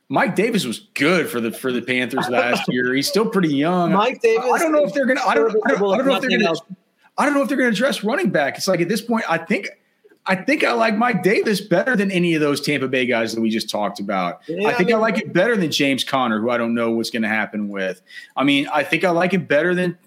Mike 0.09 0.37
Davis 0.37 0.65
was 0.65 0.81
good 0.95 1.29
for 1.29 1.41
the 1.41 1.51
for 1.51 1.73
the 1.73 1.83
Panthers 1.83 2.29
last 2.29 2.63
year. 2.69 2.95
He's 2.95 3.09
still 3.09 3.29
pretty 3.29 3.55
young. 3.55 3.93
Mike 3.93 4.21
Davis. 4.21 4.45
I 4.53 4.59
don't 4.59 4.73
know 4.73 4.85
if 4.85 4.93
they're 4.93 5.07
gonna. 5.07 5.23
I 5.27 5.35
don't, 5.35 5.51
I 5.67 5.71
don't, 5.71 5.95
I 5.95 5.97
don't 5.97 6.07
know 6.07 6.15
if 6.15 6.21
they're 6.21 6.39
gonna. 6.39 6.55
I 7.17 7.25
don't 7.25 7.35
know 7.35 7.43
if 7.43 7.49
they're 7.49 7.57
gonna 7.57 7.71
address 7.71 8.05
running 8.05 8.31
back. 8.31 8.57
It's 8.57 8.69
like 8.69 8.81
at 8.81 8.89
this 8.89 9.01
point, 9.01 9.25
I 9.29 9.39
think. 9.39 9.69
I 10.27 10.37
think 10.37 10.65
I 10.65 10.73
like 10.73 10.97
Mike 10.97 11.23
Davis 11.23 11.61
better 11.61 11.97
than 11.97 12.11
any 12.11 12.35
of 12.35 12.41
those 12.41 12.63
Tampa 12.63 12.89
Bay 12.89 13.05
guys 13.05 13.35
that 13.35 13.43
we 13.43 13.51
just 13.51 13.69
talked 13.69 14.01
about. 14.01 14.41
Yeah, 14.49 14.69
I 14.69 14.73
think 14.73 14.89
I, 14.89 14.93
mean, 14.93 14.95
I 14.95 14.99
like 14.99 15.19
it 15.19 15.35
better 15.35 15.55
than 15.55 15.71
James 15.71 16.03
Conner, 16.03 16.41
who 16.41 16.49
I 16.49 16.57
don't 16.57 16.73
know 16.73 16.93
what's 16.93 17.11
going 17.11 17.25
to 17.25 17.29
happen 17.29 17.69
with. 17.69 18.01
I 18.35 18.43
mean, 18.43 18.67
I 18.73 18.85
think 18.85 19.05
I 19.05 19.11
like 19.11 19.35
it 19.35 19.47
better 19.49 19.75
than 19.75 19.99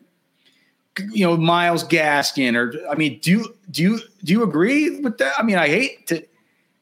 you 1.12 1.26
know 1.26 1.38
Myles 1.38 1.84
Gaskin 1.84 2.56
or 2.56 2.74
I 2.90 2.96
mean, 2.96 3.20
do 3.20 3.32
you 3.32 3.56
do 3.72 3.82
you 3.84 4.00
do 4.24 4.34
you 4.34 4.44
agree 4.44 5.00
with 5.00 5.18
that? 5.18 5.34
I 5.38 5.44
mean, 5.44 5.58
I 5.58 5.68
hate 5.68 6.08
to. 6.08 6.24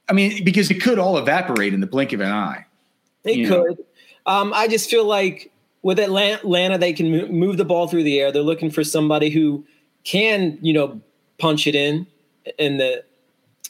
I 0.07 0.13
mean, 0.13 0.43
because 0.43 0.69
it 0.69 0.81
could 0.81 0.99
all 0.99 1.17
evaporate 1.17 1.73
in 1.73 1.79
the 1.79 1.87
blink 1.87 2.13
of 2.13 2.21
an 2.21 2.31
eye. 2.31 2.65
They 3.23 3.45
could. 3.45 3.83
Um, 4.27 4.53
I 4.53 4.67
just 4.67 4.89
feel 4.89 5.05
like 5.05 5.51
with 5.81 5.99
Atlanta, 5.99 6.77
they 6.77 6.93
can 6.93 7.31
move 7.31 7.57
the 7.57 7.65
ball 7.65 7.87
through 7.87 8.03
the 8.03 8.19
air. 8.19 8.31
They're 8.31 8.43
looking 8.43 8.71
for 8.71 8.83
somebody 8.83 9.29
who 9.29 9.65
can, 10.03 10.57
you 10.61 10.73
know, 10.73 11.01
punch 11.37 11.67
it 11.67 11.75
in 11.75 12.07
in 12.57 12.77
the 12.77 13.03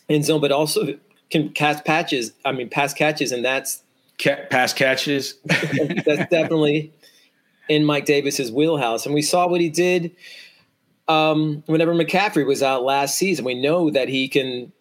end 0.10 0.26
zone, 0.26 0.42
but 0.42 0.52
also 0.52 0.98
can 1.30 1.50
cast 1.50 1.86
patches. 1.86 2.32
I 2.44 2.52
mean, 2.52 2.70
pass 2.70 2.94
catches, 2.94 3.32
and 3.32 3.44
that's 3.44 3.82
pass 4.50 4.74
catches. 4.74 5.36
that's 5.46 6.30
definitely 6.30 6.94
in 7.70 7.86
Mike 7.86 8.06
Davis's 8.06 8.52
wheelhouse. 8.52 9.06
And 9.06 9.16
we 9.16 9.22
saw 9.22 9.48
what 9.48 9.62
he 9.62 9.70
did 9.70 10.16
um, 11.08 11.64
whenever 11.66 11.94
McCaffrey 11.94 12.46
was 12.46 12.64
out 12.64 12.84
last 12.84 13.18
season. 13.18 13.46
We 13.46 13.60
know 13.60 13.90
that 13.90 14.10
he 14.10 14.28
can 14.28 14.72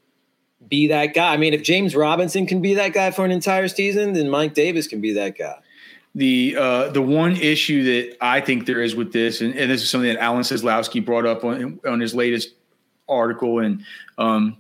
be 0.69 0.89
that 0.89 1.15
guy. 1.15 1.33
I 1.33 1.37
mean, 1.37 1.55
if 1.55 1.63
James 1.63 1.95
Robinson 1.95 2.47
can 2.47 2.63
be 2.63 2.75
that 2.75 2.93
guy 2.93 3.11
for 3.11 3.25
an 3.25 3.31
entire 3.31 3.69
season, 3.69 4.15
then 4.15 4.31
Mike 4.31 4.55
Davis 4.55 4.87
can 4.87 5.01
be 5.01 5.13
that 5.15 5.37
guy. 5.37 5.59
The 6.15 6.57
uh, 6.57 6.89
the 6.91 7.03
one 7.03 7.37
issue 7.37 7.83
that 7.85 8.17
I 8.21 8.41
think 8.41 8.67
there 8.67 8.81
is 8.81 8.95
with 8.95 9.13
this, 9.13 9.41
and, 9.41 9.53
and 9.57 9.69
this 9.69 9.83
is 9.83 9.91
something 9.91 10.13
that 10.13 10.23
Alan 10.23 10.43
Seslowsky 10.43 11.05
brought 11.05 11.27
up 11.27 11.43
on 11.45 11.81
on 11.85 11.99
his 11.99 12.15
latest 12.15 12.55
article 13.09 13.59
and 13.59 13.83
um, 14.17 14.57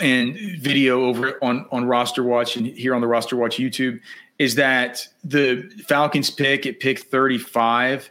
and 0.00 0.34
video 0.58 1.04
over 1.04 1.38
on 1.44 1.66
on 1.70 1.84
Roster 1.84 2.22
Watch 2.22 2.56
and 2.56 2.66
here 2.66 2.94
on 2.94 3.02
the 3.02 3.06
Roster 3.06 3.36
Watch 3.36 3.58
YouTube, 3.58 4.00
is 4.38 4.56
that 4.56 5.06
the 5.24 5.68
Falcons 5.86 6.30
pick 6.30 6.66
at 6.66 6.80
pick 6.80 6.98
thirty 6.98 7.38
five, 7.38 8.10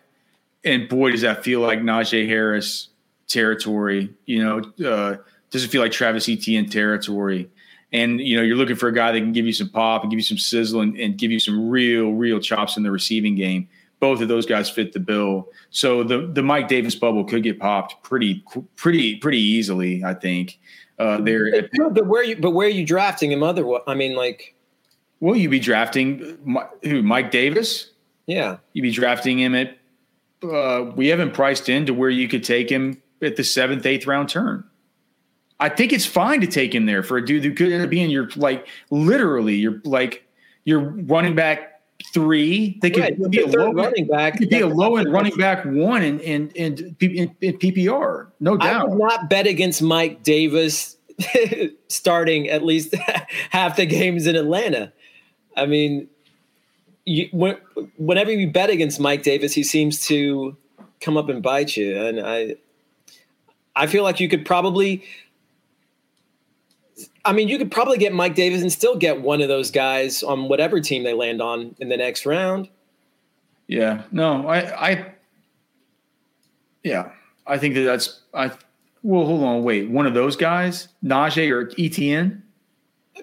and 0.63 0.89
boy 0.89 1.11
does 1.11 1.21
that 1.21 1.43
feel 1.43 1.59
like 1.61 1.79
Najee 1.79 2.27
Harris 2.27 2.89
territory. 3.27 4.13
You 4.25 4.43
know. 4.43 4.87
Uh, 4.87 5.17
does 5.51 5.63
it 5.63 5.69
feel 5.69 5.81
like 5.81 5.91
Travis 5.93 6.27
Etienne 6.27 6.69
territory. 6.69 7.49
And 7.93 8.19
you 8.19 8.35
know, 8.35 8.41
you're 8.41 8.57
looking 8.57 8.75
for 8.75 8.89
a 8.89 8.93
guy 8.93 9.13
that 9.13 9.19
can 9.19 9.31
give 9.31 9.45
you 9.45 9.53
some 9.53 9.69
pop 9.69 10.01
and 10.01 10.11
give 10.11 10.17
you 10.17 10.23
some 10.23 10.37
sizzle 10.37 10.81
and, 10.81 10.97
and 10.97 11.17
give 11.17 11.31
you 11.31 11.39
some 11.39 11.69
real, 11.69 12.11
real 12.11 12.39
chops 12.39 12.75
in 12.75 12.83
the 12.83 12.91
receiving 12.91 13.35
game. 13.35 13.69
Both 14.01 14.19
of 14.19 14.27
those 14.27 14.45
guys 14.45 14.69
fit 14.69 14.91
the 14.91 14.99
bill. 14.99 15.47
So 15.69 16.03
the 16.03 16.27
the 16.27 16.43
Mike 16.43 16.67
Davis 16.67 16.95
bubble 16.95 17.23
could 17.23 17.43
get 17.43 17.57
popped 17.57 18.03
pretty, 18.03 18.43
pretty, 18.75 19.15
pretty 19.17 19.39
easily. 19.39 20.03
I 20.03 20.13
think. 20.13 20.59
Uh, 20.99 21.21
there, 21.21 21.69
but 21.91 22.07
where 22.07 22.23
you 22.23 22.35
but 22.35 22.51
where 22.51 22.67
are 22.67 22.71
you 22.71 22.85
drafting 22.85 23.31
him? 23.31 23.43
Other, 23.43 23.65
I 23.87 23.95
mean, 23.95 24.15
like, 24.15 24.54
will 25.19 25.35
you 25.35 25.49
be 25.49 25.59
drafting 25.59 26.37
who? 26.83 27.01
Mike 27.01 27.31
Davis? 27.31 27.91
Yeah, 28.27 28.57
you'd 28.73 28.83
be 28.83 28.91
drafting 28.91 29.39
him 29.39 29.55
at 29.55 29.77
uh, 30.43 30.91
we 30.95 31.07
haven't 31.07 31.33
priced 31.33 31.69
in 31.69 31.85
to 31.85 31.93
where 31.93 32.09
you 32.09 32.27
could 32.27 32.43
take 32.43 32.69
him 32.69 33.01
at 33.21 33.35
the 33.35 33.43
seventh, 33.43 33.85
eighth 33.85 34.07
round 34.07 34.29
turn. 34.29 34.63
I 35.59 35.69
think 35.69 35.93
it's 35.93 36.05
fine 36.05 36.41
to 36.41 36.47
take 36.47 36.75
him 36.75 36.85
there 36.85 37.01
for 37.01 37.17
a 37.17 37.25
dude 37.25 37.43
who 37.43 37.53
could 37.53 37.71
end 37.71 37.83
up 37.83 37.89
being 37.89 38.09
your 38.09 38.29
like 38.35 38.67
literally 38.89 39.55
your 39.55 39.81
like 39.85 40.27
your 40.65 40.79
running 40.79 41.35
back 41.35 41.81
three. 42.13 42.77
They 42.81 42.89
could 42.89 43.01
Right, 43.01 43.31
be 43.31 43.39
a 43.39 43.47
low 43.47 43.71
running 43.71 44.07
back. 44.07 44.37
Could 44.37 44.49
be 44.49 44.59
a 44.59 44.67
low 44.67 44.97
end 44.97 45.11
running 45.11 45.35
back 45.37 45.63
one 45.65 46.03
in 46.03 46.19
in 46.19 46.49
in, 46.55 46.95
in, 46.99 47.35
in 47.41 47.57
PPR, 47.57 48.31
no 48.39 48.57
doubt. 48.57 48.81
I 48.81 48.83
would 48.85 48.99
not 48.99 49.29
bet 49.29 49.47
against 49.47 49.81
Mike 49.81 50.23
Davis 50.23 50.97
starting 51.87 52.49
at 52.49 52.63
least 52.63 52.93
half 53.49 53.77
the 53.77 53.85
games 53.85 54.27
in 54.27 54.35
Atlanta. 54.35 54.91
I 55.55 55.65
mean, 55.65 56.07
you, 57.05 57.29
when, 57.31 57.57
whenever 57.97 58.31
you 58.31 58.49
bet 58.49 58.69
against 58.69 58.99
Mike 58.99 59.23
Davis, 59.23 59.53
he 59.53 59.63
seems 59.63 60.05
to 60.07 60.57
come 61.01 61.17
up 61.17 61.29
and 61.29 61.41
bite 61.41 61.77
you. 61.77 61.97
And 61.97 62.19
I, 62.19 62.55
I 63.75 63.87
feel 63.87 64.03
like 64.03 64.19
you 64.19 64.29
could 64.29 64.45
probably. 64.45 65.03
I 67.25 67.33
mean, 67.33 67.47
you 67.47 67.57
could 67.57 67.71
probably 67.71 67.97
get 67.97 68.13
Mike 68.13 68.35
Davis 68.35 68.61
and 68.61 68.71
still 68.71 68.95
get 68.95 69.21
one 69.21 69.41
of 69.41 69.47
those 69.47 69.71
guys 69.71 70.21
on 70.21 70.47
whatever 70.47 70.79
team 70.79 71.03
they 71.03 71.13
land 71.13 71.41
on 71.41 71.75
in 71.79 71.89
the 71.89 71.97
next 71.97 72.25
round. 72.25 72.69
Yeah, 73.67 74.03
no, 74.11 74.47
I, 74.47 74.89
I, 74.89 75.11
yeah, 76.83 77.09
I 77.47 77.57
think 77.57 77.73
that 77.75 77.81
that's 77.81 78.21
I. 78.33 78.51
Well, 79.01 79.25
hold 79.25 79.43
on, 79.43 79.63
wait, 79.63 79.89
one 79.89 80.05
of 80.05 80.13
those 80.13 80.35
guys, 80.35 80.87
Najee 81.03 81.51
or 81.51 81.67
ETN? 81.71 82.41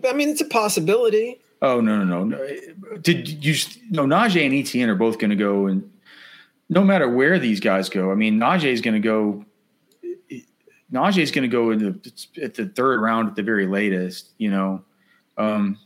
I 0.08 0.12
mean, 0.12 0.28
it's 0.28 0.40
a 0.40 0.46
possibility. 0.46 1.40
Oh 1.62 1.80
no, 1.80 2.02
no, 2.02 2.24
no, 2.24 2.36
no. 2.36 2.98
Did 2.98 3.28
you 3.44 3.54
no 3.90 4.02
Najee 4.04 4.44
and 4.44 4.52
ETN 4.52 4.88
are 4.88 4.96
both 4.96 5.18
going 5.18 5.30
to 5.30 5.36
go, 5.36 5.68
and 5.68 5.88
no 6.68 6.82
matter 6.82 7.08
where 7.08 7.38
these 7.38 7.60
guys 7.60 7.88
go, 7.88 8.10
I 8.10 8.16
mean, 8.16 8.38
Najee 8.38 8.72
is 8.72 8.80
going 8.80 9.00
to 9.00 9.00
go. 9.00 9.44
Najee 10.92 11.22
is 11.22 11.30
going 11.30 11.48
to 11.48 11.48
go 11.48 11.70
in 11.70 11.78
the 11.78 12.42
at 12.42 12.54
the 12.54 12.66
third 12.66 13.00
round 13.00 13.28
at 13.28 13.36
the 13.36 13.44
very 13.44 13.68
latest. 13.68 14.30
You 14.38 14.50
know, 14.50 14.84
um, 15.38 15.78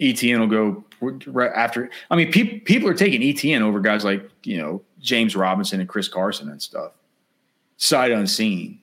ETN 0.00 0.38
will 0.38 0.46
go 0.46 0.84
right 1.26 1.50
after. 1.56 1.90
I 2.08 2.14
mean, 2.14 2.30
people 2.30 2.60
people 2.64 2.88
are 2.88 2.94
taking 2.94 3.20
ETN 3.20 3.62
over 3.62 3.80
guys 3.80 4.04
like 4.04 4.30
you 4.44 4.58
know 4.58 4.80
James 5.00 5.34
Robinson 5.34 5.80
and 5.80 5.88
Chris 5.88 6.06
Carson 6.06 6.48
and 6.48 6.62
stuff. 6.62 6.92
Sight 7.78 8.12
unseen. 8.12 8.80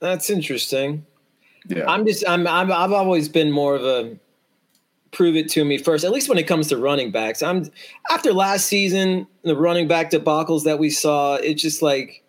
That's 0.00 0.28
interesting. 0.28 1.06
Yeah, 1.66 1.84
I'm 1.88 2.06
just 2.06 2.28
I'm, 2.28 2.46
I'm 2.46 2.70
I've 2.70 2.92
always 2.92 3.30
been 3.30 3.50
more 3.50 3.74
of 3.74 3.84
a 3.84 4.18
prove 5.12 5.36
it 5.36 5.48
to 5.50 5.64
me 5.64 5.78
first. 5.78 6.04
At 6.04 6.12
least 6.12 6.28
when 6.28 6.38
it 6.38 6.44
comes 6.44 6.68
to 6.68 6.76
running 6.76 7.10
backs, 7.10 7.42
I'm 7.42 7.70
after 8.10 8.32
last 8.32 8.66
season 8.66 9.26
the 9.42 9.56
running 9.56 9.88
back 9.88 10.10
debacles 10.10 10.64
that 10.64 10.78
we 10.78 10.90
saw. 10.90 11.36
It's 11.36 11.62
just 11.62 11.82
like 11.82 12.22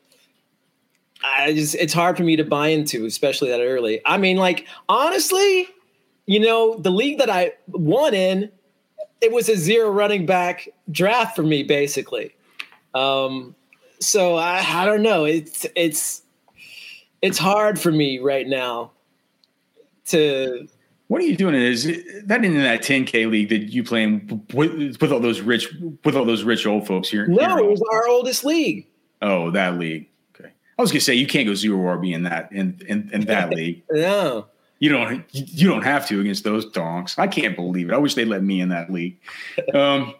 I 1.23 1.53
just 1.53 1.75
it's 1.75 1.93
hard 1.93 2.17
for 2.17 2.23
me 2.23 2.35
to 2.37 2.43
buy 2.43 2.69
into, 2.69 3.05
especially 3.05 3.49
that 3.49 3.61
early. 3.61 4.01
I 4.05 4.17
mean, 4.17 4.37
like 4.37 4.67
honestly, 4.87 5.67
you 6.25 6.39
know, 6.39 6.77
the 6.77 6.91
league 6.91 7.17
that 7.19 7.29
I 7.29 7.53
won 7.67 8.13
in, 8.13 8.51
it 9.21 9.31
was 9.31 9.49
a 9.49 9.57
zero 9.57 9.89
running 9.91 10.25
back 10.25 10.69
draft 10.91 11.35
for 11.35 11.43
me, 11.43 11.63
basically. 11.63 12.35
Um, 12.93 13.55
so 13.99 14.35
I 14.35 14.59
I 14.59 14.85
don't 14.85 15.01
know. 15.01 15.25
It's 15.25 15.65
it's 15.75 16.21
it's 17.21 17.37
hard 17.37 17.79
for 17.79 17.91
me 17.91 18.19
right 18.19 18.47
now 18.47 18.91
to 20.07 20.67
What 21.09 21.21
are 21.21 21.25
you 21.25 21.35
doing? 21.35 21.55
Is 21.55 21.85
that 22.25 22.45
in 22.45 22.53
that 22.53 22.83
10k 22.83 23.29
league 23.29 23.49
that 23.49 23.73
you 23.73 23.83
playing 23.83 24.45
with, 24.53 25.01
with 25.01 25.11
all 25.11 25.19
those 25.19 25.41
rich 25.41 25.67
with 26.05 26.15
all 26.15 26.23
those 26.23 26.43
rich 26.43 26.67
old 26.67 26.85
folks 26.85 27.09
here? 27.09 27.25
no 27.27 27.35
here? 27.35 27.57
it 27.57 27.65
was 27.69 27.81
our 27.91 28.07
oldest 28.07 28.45
league 28.45 28.85
Oh, 29.21 29.51
that 29.51 29.79
league. 29.79 30.07
Okay, 30.35 30.51
I 30.77 30.81
was 30.81 30.91
gonna 30.91 31.01
say 31.01 31.15
you 31.15 31.27
can't 31.27 31.47
go 31.47 31.55
zero 31.55 31.79
RB 31.97 32.13
in 32.13 32.23
that 32.23 32.51
in 32.51 32.79
in, 32.87 33.09
in 33.11 33.21
that 33.25 33.49
league. 33.55 33.81
no 33.91 34.45
You 34.77 34.89
don't 34.89 35.25
you 35.31 35.67
don't 35.67 35.81
have 35.83 36.07
to 36.09 36.21
against 36.21 36.43
those 36.43 36.65
donks. 36.65 37.17
I 37.17 37.25
can't 37.27 37.55
believe 37.55 37.89
it. 37.89 37.93
I 37.93 37.97
wish 37.97 38.13
they 38.13 38.25
let 38.25 38.43
me 38.43 38.61
in 38.61 38.69
that 38.69 38.91
league. 38.91 39.17
Um, 39.73 40.13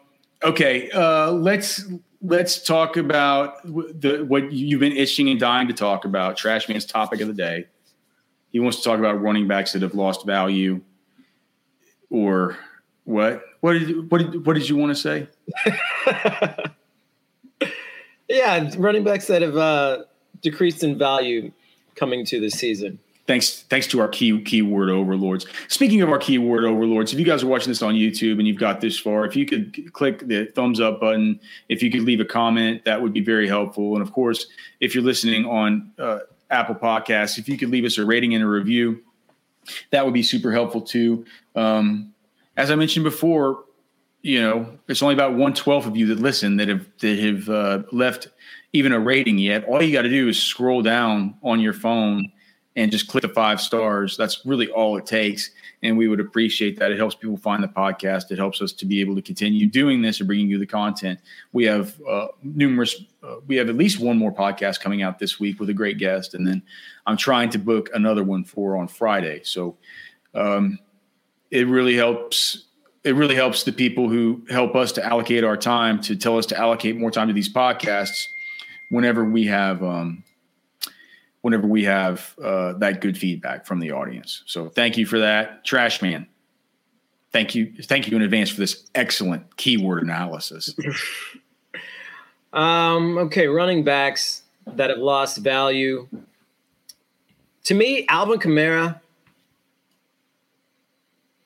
okay, 0.43 0.89
uh, 0.89 1.32
let's 1.32 1.86
let's 2.21 2.62
talk 2.63 2.97
about 2.97 3.62
the 3.63 4.25
what 4.28 4.52
you've 4.52 4.80
been 4.80 4.97
itching 4.97 5.30
and 5.30 5.39
dying 5.39 5.67
to 5.67 5.73
talk 5.73 6.04
about. 6.04 6.36
Trashman's 6.38 6.86
topic 6.86 7.21
of 7.21 7.28
the 7.28 7.34
day. 7.34 7.67
He 8.51 8.59
wants 8.59 8.77
to 8.77 8.83
talk 8.83 8.99
about 8.99 9.21
running 9.21 9.47
backs 9.47 9.73
that 9.73 9.81
have 9.81 9.93
lost 9.93 10.25
value, 10.25 10.81
or 12.09 12.57
what? 13.03 13.43
What 13.62 13.73
did 13.73 14.12
what 14.12 14.17
did 14.19 14.45
what 14.45 14.53
did 14.53 14.67
you 14.67 14.75
want 14.75 14.95
to 14.95 14.95
say? 14.95 15.27
yeah 18.29 18.69
running 18.77 19.03
backs 19.03 19.27
that 19.27 19.41
have 19.41 19.57
uh 19.57 20.03
decreased 20.41 20.83
in 20.83 20.97
value 20.97 21.51
coming 21.95 22.23
to 22.23 22.39
the 22.39 22.49
season 22.49 22.99
Thanks, 23.27 23.62
thanks 23.69 23.85
to 23.89 23.99
our 23.99 24.07
key 24.07 24.41
keyword 24.41 24.89
overlords. 24.89 25.45
Speaking 25.67 26.01
of 26.01 26.09
our 26.09 26.17
keyword 26.17 26.63
overlords, 26.65 27.13
if 27.13 27.19
you 27.19 27.25
guys 27.25 27.43
are 27.43 27.47
watching 27.47 27.67
this 27.67 27.83
on 27.83 27.93
YouTube 27.93 28.39
and 28.39 28.47
you've 28.47 28.57
got 28.57 28.81
this 28.81 28.97
far, 28.97 29.23
if 29.23 29.35
you 29.35 29.45
could 29.45 29.93
click 29.93 30.27
the 30.27 30.45
thumbs 30.45 30.79
up 30.79 30.99
button, 30.99 31.39
if 31.67 31.83
you 31.83 31.91
could 31.91 32.01
leave 32.01 32.19
a 32.19 32.25
comment, 32.25 32.83
that 32.85 33.03
would 33.03 33.13
be 33.13 33.21
very 33.21 33.47
helpful. 33.47 33.93
And 33.93 34.01
of 34.01 34.12
course, 34.13 34.47
if 34.79 34.95
you're 34.95 35.03
listening 35.03 35.45
on 35.45 35.91
uh, 35.99 36.21
Apple 36.49 36.75
Podcasts, 36.75 37.38
if 37.38 37.47
you 37.47 37.57
could 37.57 37.69
leave 37.69 37.85
us 37.85 37.97
a 37.97 38.05
rating 38.05 38.33
and 38.35 38.43
a 38.43 38.47
review, 38.47 39.01
that 39.91 40.03
would 40.03 40.13
be 40.13 40.23
super 40.23 40.51
helpful 40.51 40.81
too. 40.81 41.25
Um, 41.55 42.13
as 42.57 42.71
I 42.71 42.75
mentioned 42.75 43.03
before, 43.03 43.63
you 44.21 44.41
know, 44.41 44.77
it's 44.88 45.01
only 45.01 45.13
about 45.13 45.35
one 45.35 45.53
twelfth 45.53 45.88
of 45.88 45.95
you 45.95 46.07
that 46.07 46.19
listen 46.19 46.57
that 46.57 46.67
have 46.67 46.85
that 46.99 47.19
have 47.19 47.49
uh, 47.49 47.83
left 47.91 48.27
even 48.73 48.91
a 48.91 48.99
rating 48.99 49.38
yet. 49.38 49.63
All 49.65 49.81
you 49.81 49.93
got 49.93 50.01
to 50.03 50.09
do 50.09 50.27
is 50.27 50.41
scroll 50.41 50.81
down 50.81 51.35
on 51.41 51.59
your 51.59 51.73
phone 51.73 52.31
and 52.75 52.91
just 52.91 53.07
click 53.07 53.23
the 53.23 53.29
five 53.29 53.59
stars. 53.59 54.15
That's 54.17 54.45
really 54.45 54.67
all 54.69 54.97
it 54.97 55.05
takes. 55.05 55.51
And 55.81 55.97
we 55.97 56.07
would 56.07 56.19
appreciate 56.19 56.77
that. 56.79 56.91
It 56.91 56.97
helps 56.97 57.15
people 57.15 57.38
find 57.38 57.63
the 57.63 57.67
podcast. 57.67 58.31
It 58.31 58.38
helps 58.38 58.62
us 58.62 58.73
to 58.73 58.85
be 58.85 59.01
able 59.01 59.15
to 59.15 59.21
continue 59.21 59.65
doing 59.65 60.01
this 60.01 60.19
and 60.19 60.27
bringing 60.27 60.49
you 60.49 60.59
the 60.59 60.67
content. 60.67 61.19
We 61.51 61.65
have 61.65 61.99
uh, 62.07 62.27
numerous, 62.43 63.01
uh, 63.23 63.36
we 63.47 63.55
have 63.58 63.69
at 63.69 63.75
least 63.75 63.99
one 63.99 64.17
more 64.17 64.32
podcast 64.32 64.79
coming 64.79 65.01
out 65.01 65.19
this 65.19 65.39
week 65.39 65.60
with 65.60 65.69
a 65.69 65.73
great 65.73 65.97
guest. 65.97 66.34
And 66.34 66.47
then 66.47 66.62
I'm 67.05 67.17
trying 67.17 67.49
to 67.51 67.60
book 67.60 67.89
another 67.93 68.23
one 68.23 68.43
for 68.43 68.77
on 68.77 68.88
Friday. 68.88 69.41
So 69.43 69.77
um, 70.34 70.79
it 71.51 71.67
really 71.67 71.95
helps. 71.95 72.65
It 73.03 73.15
really 73.15 73.36
helps 73.36 73.63
the 73.63 73.71
people 73.71 74.10
who 74.10 74.45
help 74.49 74.75
us 74.75 74.91
to 74.93 75.05
allocate 75.05 75.43
our 75.43 75.55
time 75.55 76.01
to 76.01 76.15
tell 76.15 76.38
us 76.38 76.45
to 76.47 76.58
allocate 76.58 76.97
more 76.97 77.12
time 77.12 77.27
to 77.29 77.34
these 77.34 77.51
podcasts 77.51 78.27
whenever 78.89 79.23
we 79.23 79.45
have 79.45 79.82
um, 79.82 80.23
whenever 81.41 81.67
we 81.67 81.84
have 81.86 82.36
uh, 82.43 82.73
that 82.73 83.01
good 83.01 83.17
feedback 83.17 83.65
from 83.65 83.79
the 83.79 83.91
audience. 83.91 84.43
So 84.45 84.69
thank 84.69 84.97
you 84.97 85.05
for 85.05 85.19
that, 85.19 85.63
Trash 85.63 86.01
Man. 86.01 86.27
Thank 87.32 87.53
you, 87.55 87.71
thank 87.84 88.10
you 88.10 88.17
in 88.17 88.23
advance 88.23 88.49
for 88.49 88.60
this 88.60 88.89
excellent 88.95 89.55
keyword 89.58 90.01
analysis. 90.03 90.73
um 92.53 93.17
okay 93.17 93.47
running 93.47 93.83
backs 93.83 94.43
that 94.65 94.89
have 94.89 94.99
lost 94.99 95.38
value 95.38 96.07
to 97.63 97.73
me 97.73 98.05
alvin 98.07 98.39
kamara 98.39 98.99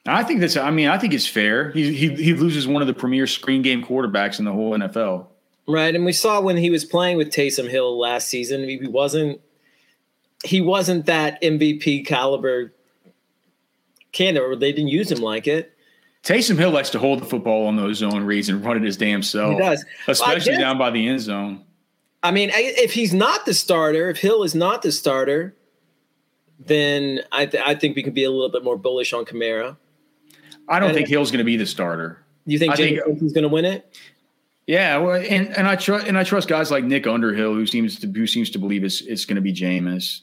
I 0.05 0.23
think 0.23 0.41
that's. 0.41 0.57
I 0.57 0.69
mean, 0.69 0.89
I 0.89 0.97
think 0.97 1.13
it's 1.13 1.27
fair. 1.27 1.71
He 1.71 1.93
he 1.93 2.09
he 2.15 2.33
loses 2.33 2.67
one 2.67 2.81
of 2.81 2.87
the 2.89 2.93
premier 2.93 3.25
screen 3.25 3.61
game 3.61 3.81
quarterbacks 3.81 4.37
in 4.37 4.43
the 4.43 4.51
whole 4.51 4.71
NFL. 4.77 5.27
right 5.67 5.95
and 5.95 6.03
we 6.03 6.11
saw 6.11 6.41
when 6.41 6.57
he 6.57 6.69
was 6.69 6.83
playing 6.83 7.15
with 7.17 7.29
taysom 7.29 7.69
hill 7.69 7.97
last 7.97 8.27
season 8.27 8.67
he 8.67 8.85
wasn't 8.85 9.39
he 10.43 10.59
wasn't 10.59 11.05
that 11.05 11.41
mvp 11.41 12.05
caliber 12.05 12.73
candidate 14.11 14.59
they 14.59 14.73
didn't 14.73 14.89
use 14.89 15.09
him 15.09 15.19
like 15.19 15.47
it 15.47 15.72
Taysom 16.23 16.57
Hill 16.57 16.71
likes 16.71 16.89
to 16.91 16.99
hold 16.99 17.19
the 17.21 17.25
football 17.25 17.67
on 17.67 17.75
those 17.75 17.97
zone 17.97 18.23
reads 18.23 18.47
and 18.49 18.63
run 18.63 18.77
it 18.77 18.83
his 18.83 18.95
damn 18.97 19.21
self. 19.21 19.53
He 19.53 19.59
does. 19.59 19.83
especially 20.07 20.51
Well, 20.51 20.57
guess- 20.57 20.57
down 20.59 20.77
by 20.77 20.89
the 20.89 21.07
end 21.07 21.19
zone. 21.21 21.63
I 22.25 22.31
mean, 22.31 22.51
if 22.53 22.93
he's 22.93 23.13
not 23.13 23.45
the 23.45 23.53
starter, 23.53 24.09
if 24.09 24.17
Hill 24.17 24.43
is 24.43 24.55
not 24.55 24.81
the 24.81 24.93
starter, 24.93 25.53
then 26.57 27.19
I, 27.33 27.45
th- 27.47 27.61
I 27.65 27.75
think 27.75 27.97
we 27.97 28.03
can 28.03 28.13
be 28.13 28.23
a 28.23 28.31
little 28.31 28.47
bit 28.49 28.63
more 28.63 28.77
bullish 28.77 29.11
on 29.11 29.25
Kamara. 29.25 29.75
I 30.69 30.79
don't 30.79 30.89
And- 30.89 30.95
think 30.97 31.09
Hill's 31.09 31.31
going 31.31 31.39
to 31.39 31.43
be 31.43 31.57
the 31.57 31.65
starter. 31.65 32.19
Do 32.47 32.53
you 32.53 32.59
think 32.59 32.75
think- 32.77 32.99
going 32.99 33.33
to 33.43 33.49
win 33.49 33.65
it? 33.65 33.97
Yeah, 34.65 34.97
well, 34.99 35.15
and 35.15 35.49
and 35.57 35.67
I 35.67 35.75
trust 35.75 36.07
and 36.07 36.17
I 36.17 36.23
trust 36.23 36.47
guys 36.47 36.71
like 36.71 36.85
Nick 36.85 37.05
Underhill, 37.05 37.53
who 37.53 37.65
seems 37.67 37.99
to 37.99 38.07
who 38.07 38.25
seems 38.25 38.49
to 38.51 38.59
believe 38.59 38.85
it's 38.85 39.01
it's 39.01 39.25
going 39.25 39.35
to 39.35 39.41
be 39.41 39.51
Jameis. 39.53 40.21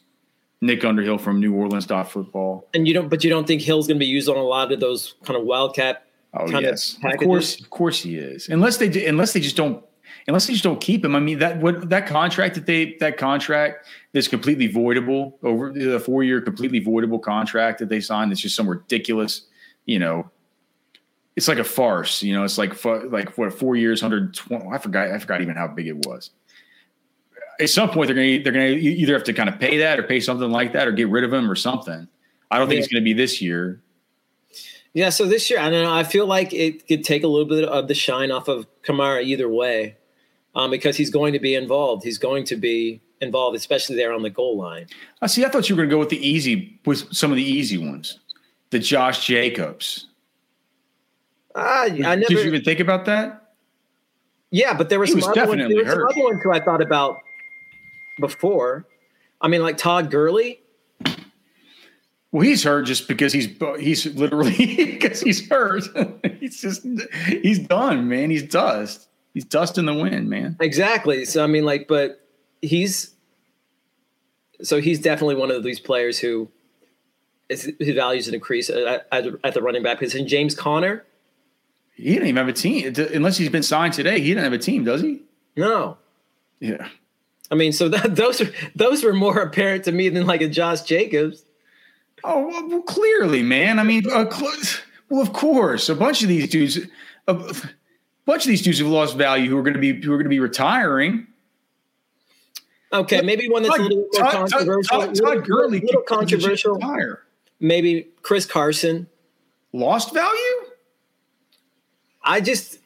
Nick 0.61 0.85
Underhill 0.85 1.19
from 1.19 1.41
New 1.41 1.55
Orleans 1.55 1.87
dot 1.87 2.11
football. 2.11 2.69
And 2.75 2.87
you 2.87 2.95
don't, 2.95 3.09
but 3.09 3.25
you 3.25 3.31
don't 3.31 3.47
think 3.47 3.63
Hill's 3.63 3.87
going 3.87 3.97
to 3.97 4.05
be 4.05 4.07
used 4.07 4.29
on 4.29 4.37
a 4.37 4.43
lot 4.43 4.73
of 4.73 4.81
those 4.81 5.15
kind 5.25 5.39
of 5.39 5.45
wildcat. 5.45 6.07
Oh 6.35 6.45
kind 6.45 6.57
of 6.57 6.63
yes, 6.63 6.95
of 6.95 7.01
packages? 7.01 7.27
course, 7.27 7.61
of 7.61 7.71
course 7.71 8.03
he 8.03 8.17
is. 8.17 8.49
Unless 8.49 8.77
they 8.77 8.89
do, 8.89 9.05
unless 9.07 9.33
they 9.33 9.41
just 9.41 9.57
don't 9.57 9.85
unless 10.29 10.47
they 10.47 10.53
just 10.53 10.65
don't 10.65 10.81
keep 10.81 11.05
him. 11.05 11.17
I 11.17 11.21
mean 11.21 11.39
that 11.41 11.61
what 11.61 11.91
that 11.91 12.07
contract 12.07 12.55
that 12.55 12.67
they 12.67 12.97
that 13.01 13.17
contract 13.17 13.87
that's 14.13 14.29
completely 14.29 14.69
voidable 14.69 15.35
over 15.43 15.73
the 15.73 15.99
four 15.99 16.23
year 16.23 16.41
completely 16.41 16.81
voidable 16.81 17.21
contract 17.21 17.81
that 17.81 17.89
they 17.89 18.01
signed. 18.01 18.31
That's 18.31 18.41
just 18.41 18.55
some 18.55 18.69
ridiculous, 18.69 19.43
you 19.87 19.99
know, 19.99 20.31
it's 21.37 21.49
like 21.49 21.59
a 21.59 21.65
farce. 21.65 22.23
You 22.23 22.35
know, 22.35 22.45
it's 22.45 22.59
like 22.59 22.85
like 22.85 23.37
what 23.37 23.53
four 23.53 23.75
years, 23.77 24.01
hundred 24.01 24.35
twenty. 24.35 24.69
I 24.69 24.79
forgot. 24.79 25.11
I 25.11 25.19
forgot 25.19 25.41
even 25.41 25.57
how 25.57 25.69
big 25.69 25.89
it 25.89 26.07
was. 26.07 26.31
At 27.61 27.71
some 27.71 27.91
point, 27.91 28.09
they're 28.09 28.17
gonna 28.17 28.43
they're 28.43 28.53
gonna 28.53 28.79
either 28.81 29.13
have 29.13 29.25
to 29.25 29.33
kind 29.33 29.49
of 29.49 29.59
pay 29.59 29.79
that 29.79 29.99
or 29.99 30.03
pay 30.03 30.21
something 30.21 30.51
like 30.51 30.73
that 30.73 30.89
or 30.89 30.93
get 30.93 31.09
rid 31.09 31.25
of 31.25 31.33
him 31.33 31.51
or 31.51 31.55
something. 31.55 32.09
I 32.51 32.59
don't 32.59 32.69
think 32.69 32.79
yeah. 32.79 32.85
it's 32.85 32.93
going 32.93 33.03
to 33.03 33.05
be 33.05 33.13
this 33.13 33.41
year. 33.41 33.81
Yeah, 34.93 35.11
so 35.11 35.27
this 35.27 35.49
year, 35.51 35.61
I 35.61 35.71
don't 35.71 35.85
know. 35.85 35.95
I 35.95 36.03
feel 36.03 36.27
like 36.27 36.53
it 36.53 36.89
could 36.89 37.05
take 37.05 37.23
a 37.23 37.29
little 37.29 37.47
bit 37.47 37.65
of 37.65 37.87
the 37.87 37.95
shine 37.95 38.33
off 38.33 38.49
of 38.49 38.67
Kamara 38.83 39.23
either 39.23 39.49
way, 39.49 39.97
um, 40.57 40.71
because 40.73 40.97
he's 40.97 41.11
going 41.11 41.33
to 41.33 41.39
be 41.39 41.55
involved. 41.55 42.03
He's 42.03 42.19
going 42.19 42.45
to 42.47 42.57
be 42.57 43.01
involved, 43.21 43.57
especially 43.57 43.95
there 43.95 44.13
on 44.13 44.23
the 44.23 44.31
goal 44.31 44.57
line. 44.57 44.87
I 45.23 45.29
see. 45.29 45.45
I 45.45 45.49
thought 45.49 45.69
you 45.69 45.77
were 45.77 45.83
going 45.83 45.91
to 45.91 45.95
go 45.95 46.01
with 46.01 46.09
the 46.09 46.27
easy, 46.27 46.81
with 46.85 47.15
some 47.15 47.31
of 47.31 47.37
the 47.37 47.45
easy 47.45 47.79
ones, 47.79 48.19
the 48.71 48.81
Josh 48.81 49.27
Jacobs. 49.27 50.09
Uh, 51.55 51.61
I 51.61 51.89
never. 51.91 52.21
Did 52.21 52.31
you 52.31 52.41
even 52.41 52.65
think 52.65 52.81
about 52.81 53.05
that? 53.05 53.53
Yeah, 54.51 54.75
but 54.77 54.89
there 54.89 54.99
were 54.99 55.07
some, 55.07 55.23
other, 55.23 55.47
ones, 55.47 55.69
there 55.69 55.85
were 55.85 55.89
some 55.89 56.07
other 56.09 56.25
ones 56.25 56.43
who 56.43 56.53
I 56.53 56.59
thought 56.59 56.83
about 56.83 57.21
before. 58.21 58.87
I 59.41 59.49
mean, 59.49 59.63
like 59.63 59.77
Todd 59.77 60.11
Gurley. 60.11 60.61
Well, 62.33 62.43
he's 62.43 62.63
hurt 62.63 62.83
just 62.83 63.09
because 63.09 63.33
he's 63.33 63.49
he's 63.79 64.07
literally 64.15 64.55
because 64.77 65.21
he's 65.21 65.49
hurt. 65.49 65.85
he's 66.41 66.61
just 66.61 66.87
he's 67.27 67.59
done, 67.59 68.09
man. 68.09 68.31
He's 68.31 68.45
dust. 68.45 69.09
He's 69.35 69.45
dust 69.45 69.79
in 69.79 69.87
the 69.87 69.95
wind, 69.95 70.29
man. 70.29 70.57
Exactly. 70.61 71.25
So 71.25 71.43
I 71.43 71.47
mean, 71.47 71.65
like, 71.65 71.89
but 71.89 72.27
he's 72.63 73.15
so 74.63 74.81
he's 74.81 75.01
definitely 75.01 75.37
one 75.37 75.51
of 75.51 75.63
these 75.63 75.81
players 75.81 76.19
who 76.19 76.49
is, 77.49 77.73
his 77.79 77.95
values 77.95 78.29
an 78.29 78.35
increase 78.35 78.71
at, 78.71 79.07
at, 79.11 79.27
at, 79.43 79.55
the 79.55 79.63
running 79.63 79.83
back 79.83 79.99
position. 79.99 80.29
James 80.29 80.55
Conner. 80.55 81.05
He 81.97 82.13
didn't 82.15 82.29
even 82.29 82.37
have 82.37 82.49
a 82.49 82.53
team 82.53 82.95
unless 83.13 83.37
he's 83.37 83.51
been 83.51 83.63
signed 83.63 83.93
today. 83.93 84.21
He 84.21 84.29
didn't 84.29 84.45
have 84.45 84.53
a 84.53 84.59
team, 84.59 84.85
does 84.85 85.03
he? 85.03 85.23
No. 85.57 85.99
Yeah. 86.61 86.89
I 87.51 87.55
mean, 87.55 87.73
so 87.73 87.89
that, 87.89 88.15
those 88.17 88.41
are 88.41 88.51
those 88.75 89.05
were 89.05 89.13
more 89.13 89.39
apparent 89.41 89.85
to 89.85 89.93
me 89.93 90.09
than 90.09 90.27
like 90.27 90.41
a 90.41 90.49
Josh 90.49 90.83
Jacobs. 90.83 91.45
Oh 92.23 92.47
well, 92.69 92.83
clearly, 92.83 93.43
man. 93.43 93.79
I 93.79 93.83
mean, 93.83 94.11
uh, 94.11 94.27
well, 95.09 95.23
of 95.23 95.33
course, 95.33 95.89
a 95.89 95.95
bunch 95.95 96.23
of 96.23 96.29
these 96.29 96.49
dudes, 96.49 96.79
a 97.27 97.35
bunch 97.35 98.45
of 98.45 98.49
these 98.49 98.63
dudes 98.63 98.79
have 98.79 98.89
lost 98.89 99.17
value 99.17 99.49
who 99.49 99.59
are 99.59 99.63
going 99.63 99.75
to 99.75 99.81
be 99.81 100.01
who 100.01 100.13
are 100.13 100.17
going 100.17 100.25
to 100.25 100.31
be 100.31 100.41
retiring. 100.41 101.27
Okay, 102.93 103.23
maybe 103.23 103.49
one 103.49 103.63
that's 103.63 103.77
Todd, 103.77 103.81
a 103.81 103.83
little 103.85 103.99
more 103.99 104.11
Todd, 104.13 104.33
controversial. 104.33 105.01
Todd, 105.01 105.15
Todd 105.15 105.47
Gurley, 105.47 105.79
a 105.79 105.83
little 105.83 106.03
controversial. 106.03 106.79
Maybe 107.61 108.09
Chris 108.23 108.47
Carson 108.47 109.07
lost 109.73 110.13
value. 110.13 110.71
I 112.23 112.41
just, 112.41 112.79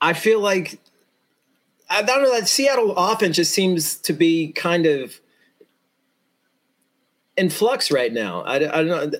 I 0.00 0.12
feel 0.12 0.40
like 0.40 0.78
I 1.88 2.02
don't 2.02 2.22
know 2.22 2.32
that 2.38 2.48
Seattle 2.48 2.94
offense 2.96 3.36
just 3.36 3.52
seems 3.52 3.96
to 3.98 4.12
be 4.12 4.52
kind 4.52 4.86
of 4.86 5.20
in 7.36 7.50
flux 7.50 7.90
right 7.90 8.12
now. 8.12 8.42
I, 8.42 8.54
I 8.56 8.58
don't 8.84 8.86
know. 8.86 9.10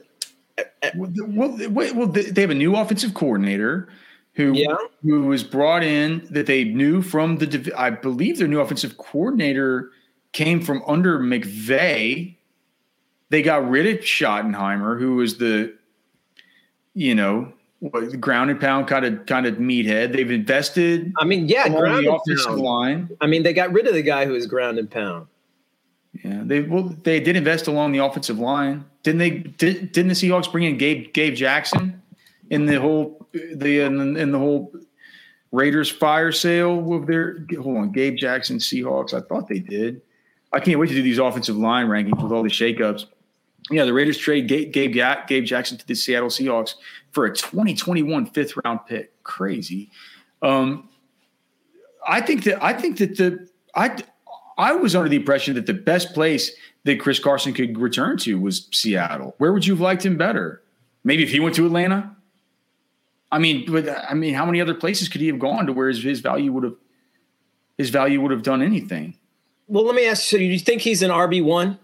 Well, 0.94 1.58
well, 1.70 2.06
they 2.06 2.40
have 2.40 2.50
a 2.50 2.54
new 2.54 2.76
offensive 2.76 3.12
coordinator 3.12 3.88
who 4.32 4.52
yeah. 4.54 4.76
who 5.02 5.26
was 5.26 5.44
brought 5.44 5.82
in 5.82 6.26
that 6.30 6.46
they 6.46 6.64
knew 6.64 7.02
from 7.02 7.38
the. 7.38 7.72
I 7.76 7.90
believe 7.90 8.38
their 8.38 8.48
new 8.48 8.60
offensive 8.60 8.96
coordinator 8.96 9.90
came 10.32 10.60
from 10.60 10.82
under 10.86 11.18
McVay. 11.18 12.36
They 13.28 13.42
got 13.42 13.68
rid 13.68 13.86
of 13.86 14.04
Schottenheimer, 14.04 14.98
who 14.98 15.16
was 15.16 15.38
the, 15.38 15.74
you 16.94 17.14
know, 17.14 17.52
ground 18.20 18.50
and 18.50 18.60
pound 18.60 18.88
kind 18.88 19.04
of 19.04 19.26
kind 19.26 19.46
of 19.46 19.56
meathead. 19.56 20.12
They've 20.12 20.30
invested. 20.30 21.12
I 21.18 21.24
mean, 21.24 21.48
yeah, 21.48 21.68
ground 21.68 22.04
the 22.04 22.12
offensive 22.12 22.46
pound. 22.46 22.60
line. 22.60 23.10
I 23.20 23.26
mean, 23.26 23.42
they 23.42 23.52
got 23.52 23.72
rid 23.72 23.86
of 23.86 23.94
the 23.94 24.02
guy 24.02 24.24
who 24.24 24.32
was 24.32 24.46
ground 24.46 24.78
and 24.78 24.90
pound. 24.90 25.26
Yeah, 26.24 26.42
they 26.44 26.62
well 26.62 26.94
they 27.02 27.20
did 27.20 27.36
invest 27.36 27.66
along 27.66 27.92
the 27.92 27.98
offensive 27.98 28.38
line. 28.38 28.84
Didn't 29.02 29.18
they? 29.18 29.30
Did, 29.30 29.92
didn't 29.92 30.08
the 30.08 30.14
Seahawks 30.14 30.50
bring 30.50 30.64
in 30.64 30.78
Gabe 30.78 31.12
Gabe 31.12 31.34
Jackson 31.34 32.00
in 32.50 32.66
the 32.66 32.80
whole 32.80 33.26
the 33.32 33.80
in, 33.80 34.16
in 34.16 34.32
the 34.32 34.38
whole 34.38 34.72
Raiders 35.52 35.90
fire 35.90 36.32
sale 36.32 36.76
with 36.76 37.06
their 37.06 37.44
hold 37.60 37.76
on 37.76 37.92
Gabe 37.92 38.16
Jackson 38.16 38.58
Seahawks? 38.58 39.12
I 39.12 39.20
thought 39.20 39.48
they 39.48 39.58
did. 39.58 40.00
I 40.52 40.60
can't 40.60 40.78
wait 40.78 40.88
to 40.88 40.94
do 40.94 41.02
these 41.02 41.18
offensive 41.18 41.56
line 41.56 41.86
rankings 41.86 42.22
with 42.22 42.32
all 42.32 42.42
the 42.42 42.48
shakeups. 42.48 43.06
Yeah, 43.70 43.84
the 43.84 43.92
Raiders 43.92 44.18
trade 44.18 44.46
Gabe, 44.46 44.72
Gabe, 44.72 45.44
Jackson 45.44 45.76
to 45.76 45.86
the 45.86 45.94
Seattle 45.94 46.28
Seahawks 46.28 46.74
for 47.10 47.24
a 47.24 47.34
2021 47.34 48.26
fifth 48.26 48.54
round 48.64 48.80
pick. 48.86 49.22
Crazy. 49.24 49.90
Um, 50.42 50.88
I 52.06 52.20
think 52.20 52.44
that 52.44 52.62
I 52.62 52.72
think 52.72 52.98
that 52.98 53.16
the 53.16 53.48
I 53.74 53.96
I 54.58 54.72
was 54.72 54.94
under 54.94 55.08
the 55.08 55.16
impression 55.16 55.54
that 55.56 55.66
the 55.66 55.74
best 55.74 56.14
place 56.14 56.52
that 56.84 57.00
Chris 57.00 57.18
Carson 57.18 57.52
could 57.52 57.78
return 57.78 58.16
to 58.18 58.38
was 58.38 58.68
Seattle. 58.72 59.34
Where 59.38 59.52
would 59.52 59.66
you 59.66 59.74
have 59.74 59.80
liked 59.80 60.06
him 60.06 60.16
better? 60.16 60.62
Maybe 61.02 61.22
if 61.24 61.30
he 61.30 61.40
went 61.40 61.56
to 61.56 61.66
Atlanta. 61.66 62.14
I 63.32 63.38
mean, 63.38 63.70
but 63.70 63.88
I 64.08 64.14
mean, 64.14 64.34
how 64.34 64.46
many 64.46 64.60
other 64.60 64.74
places 64.74 65.08
could 65.08 65.20
he 65.20 65.26
have 65.26 65.40
gone 65.40 65.66
to 65.66 65.72
where 65.72 65.88
his, 65.88 66.02
his 66.02 66.20
value 66.20 66.52
would 66.52 66.64
have 66.64 66.76
his 67.76 67.90
value 67.90 68.20
would 68.20 68.30
have 68.30 68.42
done 68.42 68.62
anything? 68.62 69.16
Well, 69.66 69.84
let 69.84 69.96
me 69.96 70.06
ask 70.06 70.30
you: 70.32 70.38
Do 70.38 70.44
you 70.44 70.58
think 70.58 70.82
he's 70.82 71.02
an 71.02 71.10
RB 71.10 71.42
one? 71.42 71.78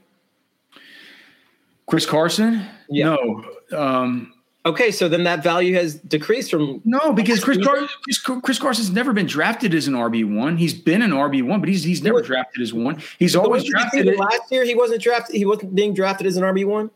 Chris 1.86 2.06
Carson? 2.06 2.66
Yeah. 2.88 3.16
No. 3.16 3.44
Um, 3.72 4.32
Okay, 4.64 4.92
so 4.92 5.08
then 5.08 5.24
that 5.24 5.42
value 5.42 5.74
has 5.74 5.96
decreased 5.96 6.48
from 6.48 6.80
no 6.84 7.12
because 7.12 7.42
Chris, 7.42 7.58
Car- 7.58 7.88
Chris, 8.04 8.18
Chris 8.20 8.58
Carson's 8.60 8.90
never 8.90 9.12
been 9.12 9.26
drafted 9.26 9.74
as 9.74 9.88
an 9.88 9.94
RB 9.94 10.24
one. 10.36 10.56
He's 10.56 10.72
been 10.72 11.02
an 11.02 11.10
RB 11.10 11.42
one, 11.42 11.58
but 11.58 11.68
he's 11.68 11.82
he's 11.82 12.00
never 12.00 12.22
drafted 12.22 12.62
as 12.62 12.72
one. 12.72 13.02
He's 13.18 13.34
always 13.34 13.64
drafted. 13.64 14.06
Last 14.16 14.42
year, 14.52 14.64
he 14.64 14.76
wasn't 14.76 15.02
drafted. 15.02 15.34
He 15.34 15.44
wasn't 15.44 15.74
being 15.74 15.94
drafted 15.94 16.28
as 16.28 16.36
an 16.36 16.44
RB 16.44 16.64
one. 16.64 16.92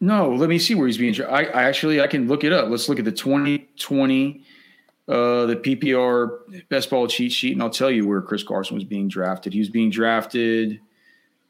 No, 0.00 0.32
let 0.32 0.48
me 0.48 0.60
see 0.60 0.76
where 0.76 0.86
he's 0.86 0.98
being. 0.98 1.14
Dra- 1.14 1.26
I, 1.26 1.42
I, 1.46 1.62
actually 1.64 2.00
I 2.00 2.06
can 2.06 2.28
look 2.28 2.44
it 2.44 2.52
up. 2.52 2.68
Let's 2.68 2.88
look 2.88 3.00
at 3.00 3.04
the 3.04 3.10
2020 3.10 4.44
uh, 5.08 5.46
the 5.46 5.56
PPR 5.56 6.68
best 6.68 6.90
ball 6.90 7.08
cheat 7.08 7.32
sheet, 7.32 7.54
and 7.54 7.62
I'll 7.62 7.70
tell 7.70 7.90
you 7.90 8.06
where 8.06 8.22
Chris 8.22 8.44
Carson 8.44 8.76
was 8.76 8.84
being 8.84 9.08
drafted. 9.08 9.52
He 9.52 9.58
was 9.58 9.68
being 9.68 9.90
drafted. 9.90 10.80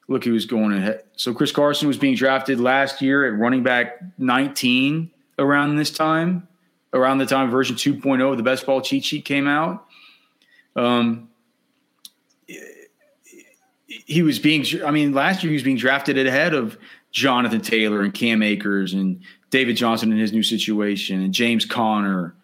Look, 0.09 0.25
he 0.25 0.31
was 0.31 0.47
going 0.47 0.73
ahead. 0.73 1.05
So 1.17 1.35
Chris 1.35 1.53
Carson 1.53 1.87
was 1.87 1.99
being 1.99 2.15
drafted 2.15 2.59
last 2.59 3.03
year 3.03 3.27
at 3.27 3.39
running 3.39 3.63
back 3.63 4.01
19 4.19 5.11
around 5.39 5.77
this 5.77 5.91
time, 5.91 6.49
around 6.95 7.19
the 7.19 7.27
time 7.27 7.51
version 7.51 7.77
2.0 7.77 8.31
of 8.31 8.37
the 8.39 8.43
best 8.43 8.65
ball 8.65 8.81
cheat 8.81 9.05
sheet 9.05 9.27
came 9.27 9.47
out. 9.47 9.87
Um, 10.75 11.29
he 13.87 14.23
was 14.23 14.39
being, 14.39 14.65
I 14.85 14.91
mean, 14.91 15.13
last 15.13 15.43
year 15.43 15.51
he 15.51 15.55
was 15.55 15.63
being 15.63 15.77
drafted 15.77 16.19
ahead 16.27 16.55
of 16.55 16.79
Jonathan 17.11 17.61
Taylor 17.61 18.01
and 18.01 18.13
Cam 18.15 18.43
Akers 18.43 18.95
and 18.95 19.21
David 19.51 19.77
Johnson 19.77 20.11
in 20.13 20.19
his 20.19 20.33
new 20.33 20.43
situation 20.43 21.23
and 21.23 21.35
James 21.35 21.65
Conner, 21.65 22.35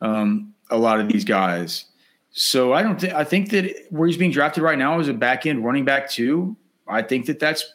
um, 0.00 0.54
a 0.70 0.76
lot 0.76 1.00
of 1.00 1.08
these 1.08 1.24
guys. 1.24 1.86
So 2.32 2.72
I 2.72 2.82
don't 2.82 3.00
think, 3.00 3.12
I 3.12 3.24
think 3.24 3.50
that 3.50 3.86
where 3.90 4.06
he's 4.06 4.16
being 4.16 4.30
drafted 4.30 4.62
right 4.62 4.78
now 4.78 5.00
is 5.00 5.08
a 5.08 5.14
back 5.14 5.46
end 5.46 5.64
running 5.64 5.84
back 5.84 6.08
too. 6.08 6.56
I 6.90 7.02
think 7.02 7.26
that 7.26 7.40
that's, 7.40 7.74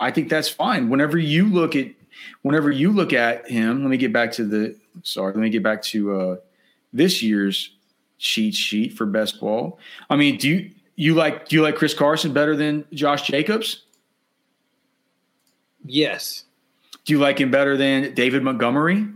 I 0.00 0.10
think 0.10 0.28
that's 0.28 0.48
fine. 0.48 0.88
Whenever 0.88 1.18
you 1.18 1.48
look 1.48 1.76
at 1.76 1.88
whenever 2.42 2.70
you 2.70 2.92
look 2.92 3.12
at 3.12 3.48
him, 3.50 3.82
let 3.82 3.90
me 3.90 3.96
get 3.96 4.12
back 4.12 4.32
to 4.32 4.44
the 4.44 4.76
sorry, 5.02 5.32
let 5.32 5.40
me 5.40 5.50
get 5.50 5.62
back 5.62 5.82
to 5.82 6.14
uh, 6.14 6.36
this 6.92 7.22
year's 7.22 7.74
cheat 8.18 8.54
sheet 8.54 8.92
for 8.94 9.06
best 9.06 9.40
ball. 9.40 9.78
I 10.08 10.16
mean, 10.16 10.36
do 10.36 10.48
you 10.48 10.70
you 10.96 11.14
like 11.14 11.48
do 11.48 11.56
you 11.56 11.62
like 11.62 11.76
Chris 11.76 11.94
Carson 11.94 12.32
better 12.32 12.56
than 12.56 12.84
Josh 12.92 13.22
Jacobs? 13.22 13.82
Yes. 15.84 16.44
Do 17.04 17.12
you 17.12 17.18
like 17.18 17.38
him 17.38 17.50
better 17.50 17.76
than 17.76 18.14
David 18.14 18.42
Montgomery? 18.42 19.06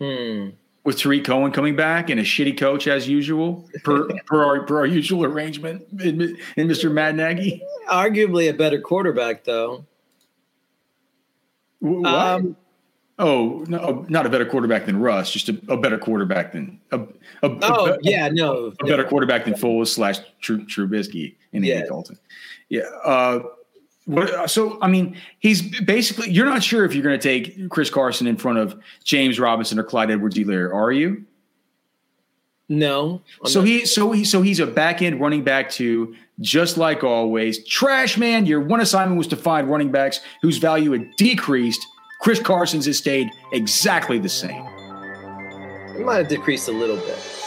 Hmm. 0.00 0.48
With 0.84 0.98
Tarik 0.98 1.24
Cohen 1.24 1.52
coming 1.52 1.76
back 1.76 2.10
and 2.10 2.18
a 2.18 2.24
shitty 2.24 2.58
coach 2.58 2.88
as 2.88 3.08
usual, 3.08 3.68
per, 3.84 4.08
per, 4.26 4.44
our, 4.44 4.62
per 4.64 4.78
our 4.78 4.86
usual 4.86 5.24
arrangement 5.24 5.84
in, 6.00 6.36
in 6.56 6.66
Mr. 6.66 6.90
Matt 6.90 7.14
Nagy? 7.14 7.62
Arguably 7.88 8.50
a 8.50 8.52
better 8.52 8.80
quarterback, 8.80 9.44
though. 9.44 9.84
What? 11.78 12.06
Um, 12.06 12.56
oh, 13.18 13.64
no, 13.68 14.06
not 14.08 14.26
a 14.26 14.28
better 14.28 14.44
quarterback 14.44 14.86
than 14.86 14.98
Russ, 14.98 15.30
just 15.30 15.48
a, 15.48 15.60
a 15.68 15.76
better 15.76 15.98
quarterback 15.98 16.52
than 16.52 16.80
a, 16.90 16.98
a, 16.98 17.08
oh 17.42 17.92
a, 17.92 17.98
yeah, 18.02 18.28
no, 18.28 18.72
a 18.80 18.84
better 18.84 19.04
quarterback 19.04 19.44
than 19.44 19.54
Foles 19.54 19.88
slash 19.88 20.18
True 20.40 20.64
Trubisky 20.64 21.36
and 21.52 21.64
yeah. 21.64 21.76
Andy 21.76 21.88
Dalton. 21.88 22.18
Yeah. 22.68 22.82
Uh, 23.04 23.40
Uh, 24.10 24.46
so 24.46 24.78
I 24.82 24.88
mean, 24.88 25.16
he's 25.38 25.80
basically. 25.80 26.30
You're 26.30 26.46
not 26.46 26.62
sure 26.62 26.84
if 26.84 26.94
you're 26.94 27.04
going 27.04 27.18
to 27.18 27.22
take 27.22 27.70
Chris 27.70 27.90
Carson 27.90 28.26
in 28.26 28.36
front 28.36 28.58
of 28.58 28.80
James 29.04 29.38
Robinson 29.38 29.78
or 29.78 29.84
Clyde 29.84 30.10
Edwards-Helaire, 30.10 30.74
are 30.74 30.90
you? 30.90 31.24
No. 32.68 33.20
I'm 33.44 33.50
so 33.50 33.60
not. 33.60 33.68
he 33.68 33.86
so 33.86 34.12
he 34.12 34.24
so 34.24 34.42
he's 34.42 34.58
a 34.58 34.66
back 34.66 35.02
end 35.02 35.20
running 35.20 35.44
back 35.44 35.70
too, 35.70 36.16
just 36.40 36.78
like 36.78 37.04
always. 37.04 37.64
Trash 37.66 38.16
man, 38.16 38.46
your 38.46 38.60
one 38.60 38.80
assignment 38.80 39.18
was 39.18 39.26
to 39.28 39.36
find 39.36 39.68
running 39.68 39.92
backs 39.92 40.20
whose 40.40 40.58
value 40.58 40.92
had 40.92 41.14
decreased. 41.16 41.84
Chris 42.20 42.40
Carson's 42.40 42.86
has 42.86 42.98
stayed 42.98 43.28
exactly 43.52 44.18
the 44.18 44.28
same. 44.28 44.64
It 45.96 46.04
might 46.04 46.16
have 46.16 46.28
decreased 46.28 46.68
a 46.68 46.72
little 46.72 46.96
bit. 46.96 47.41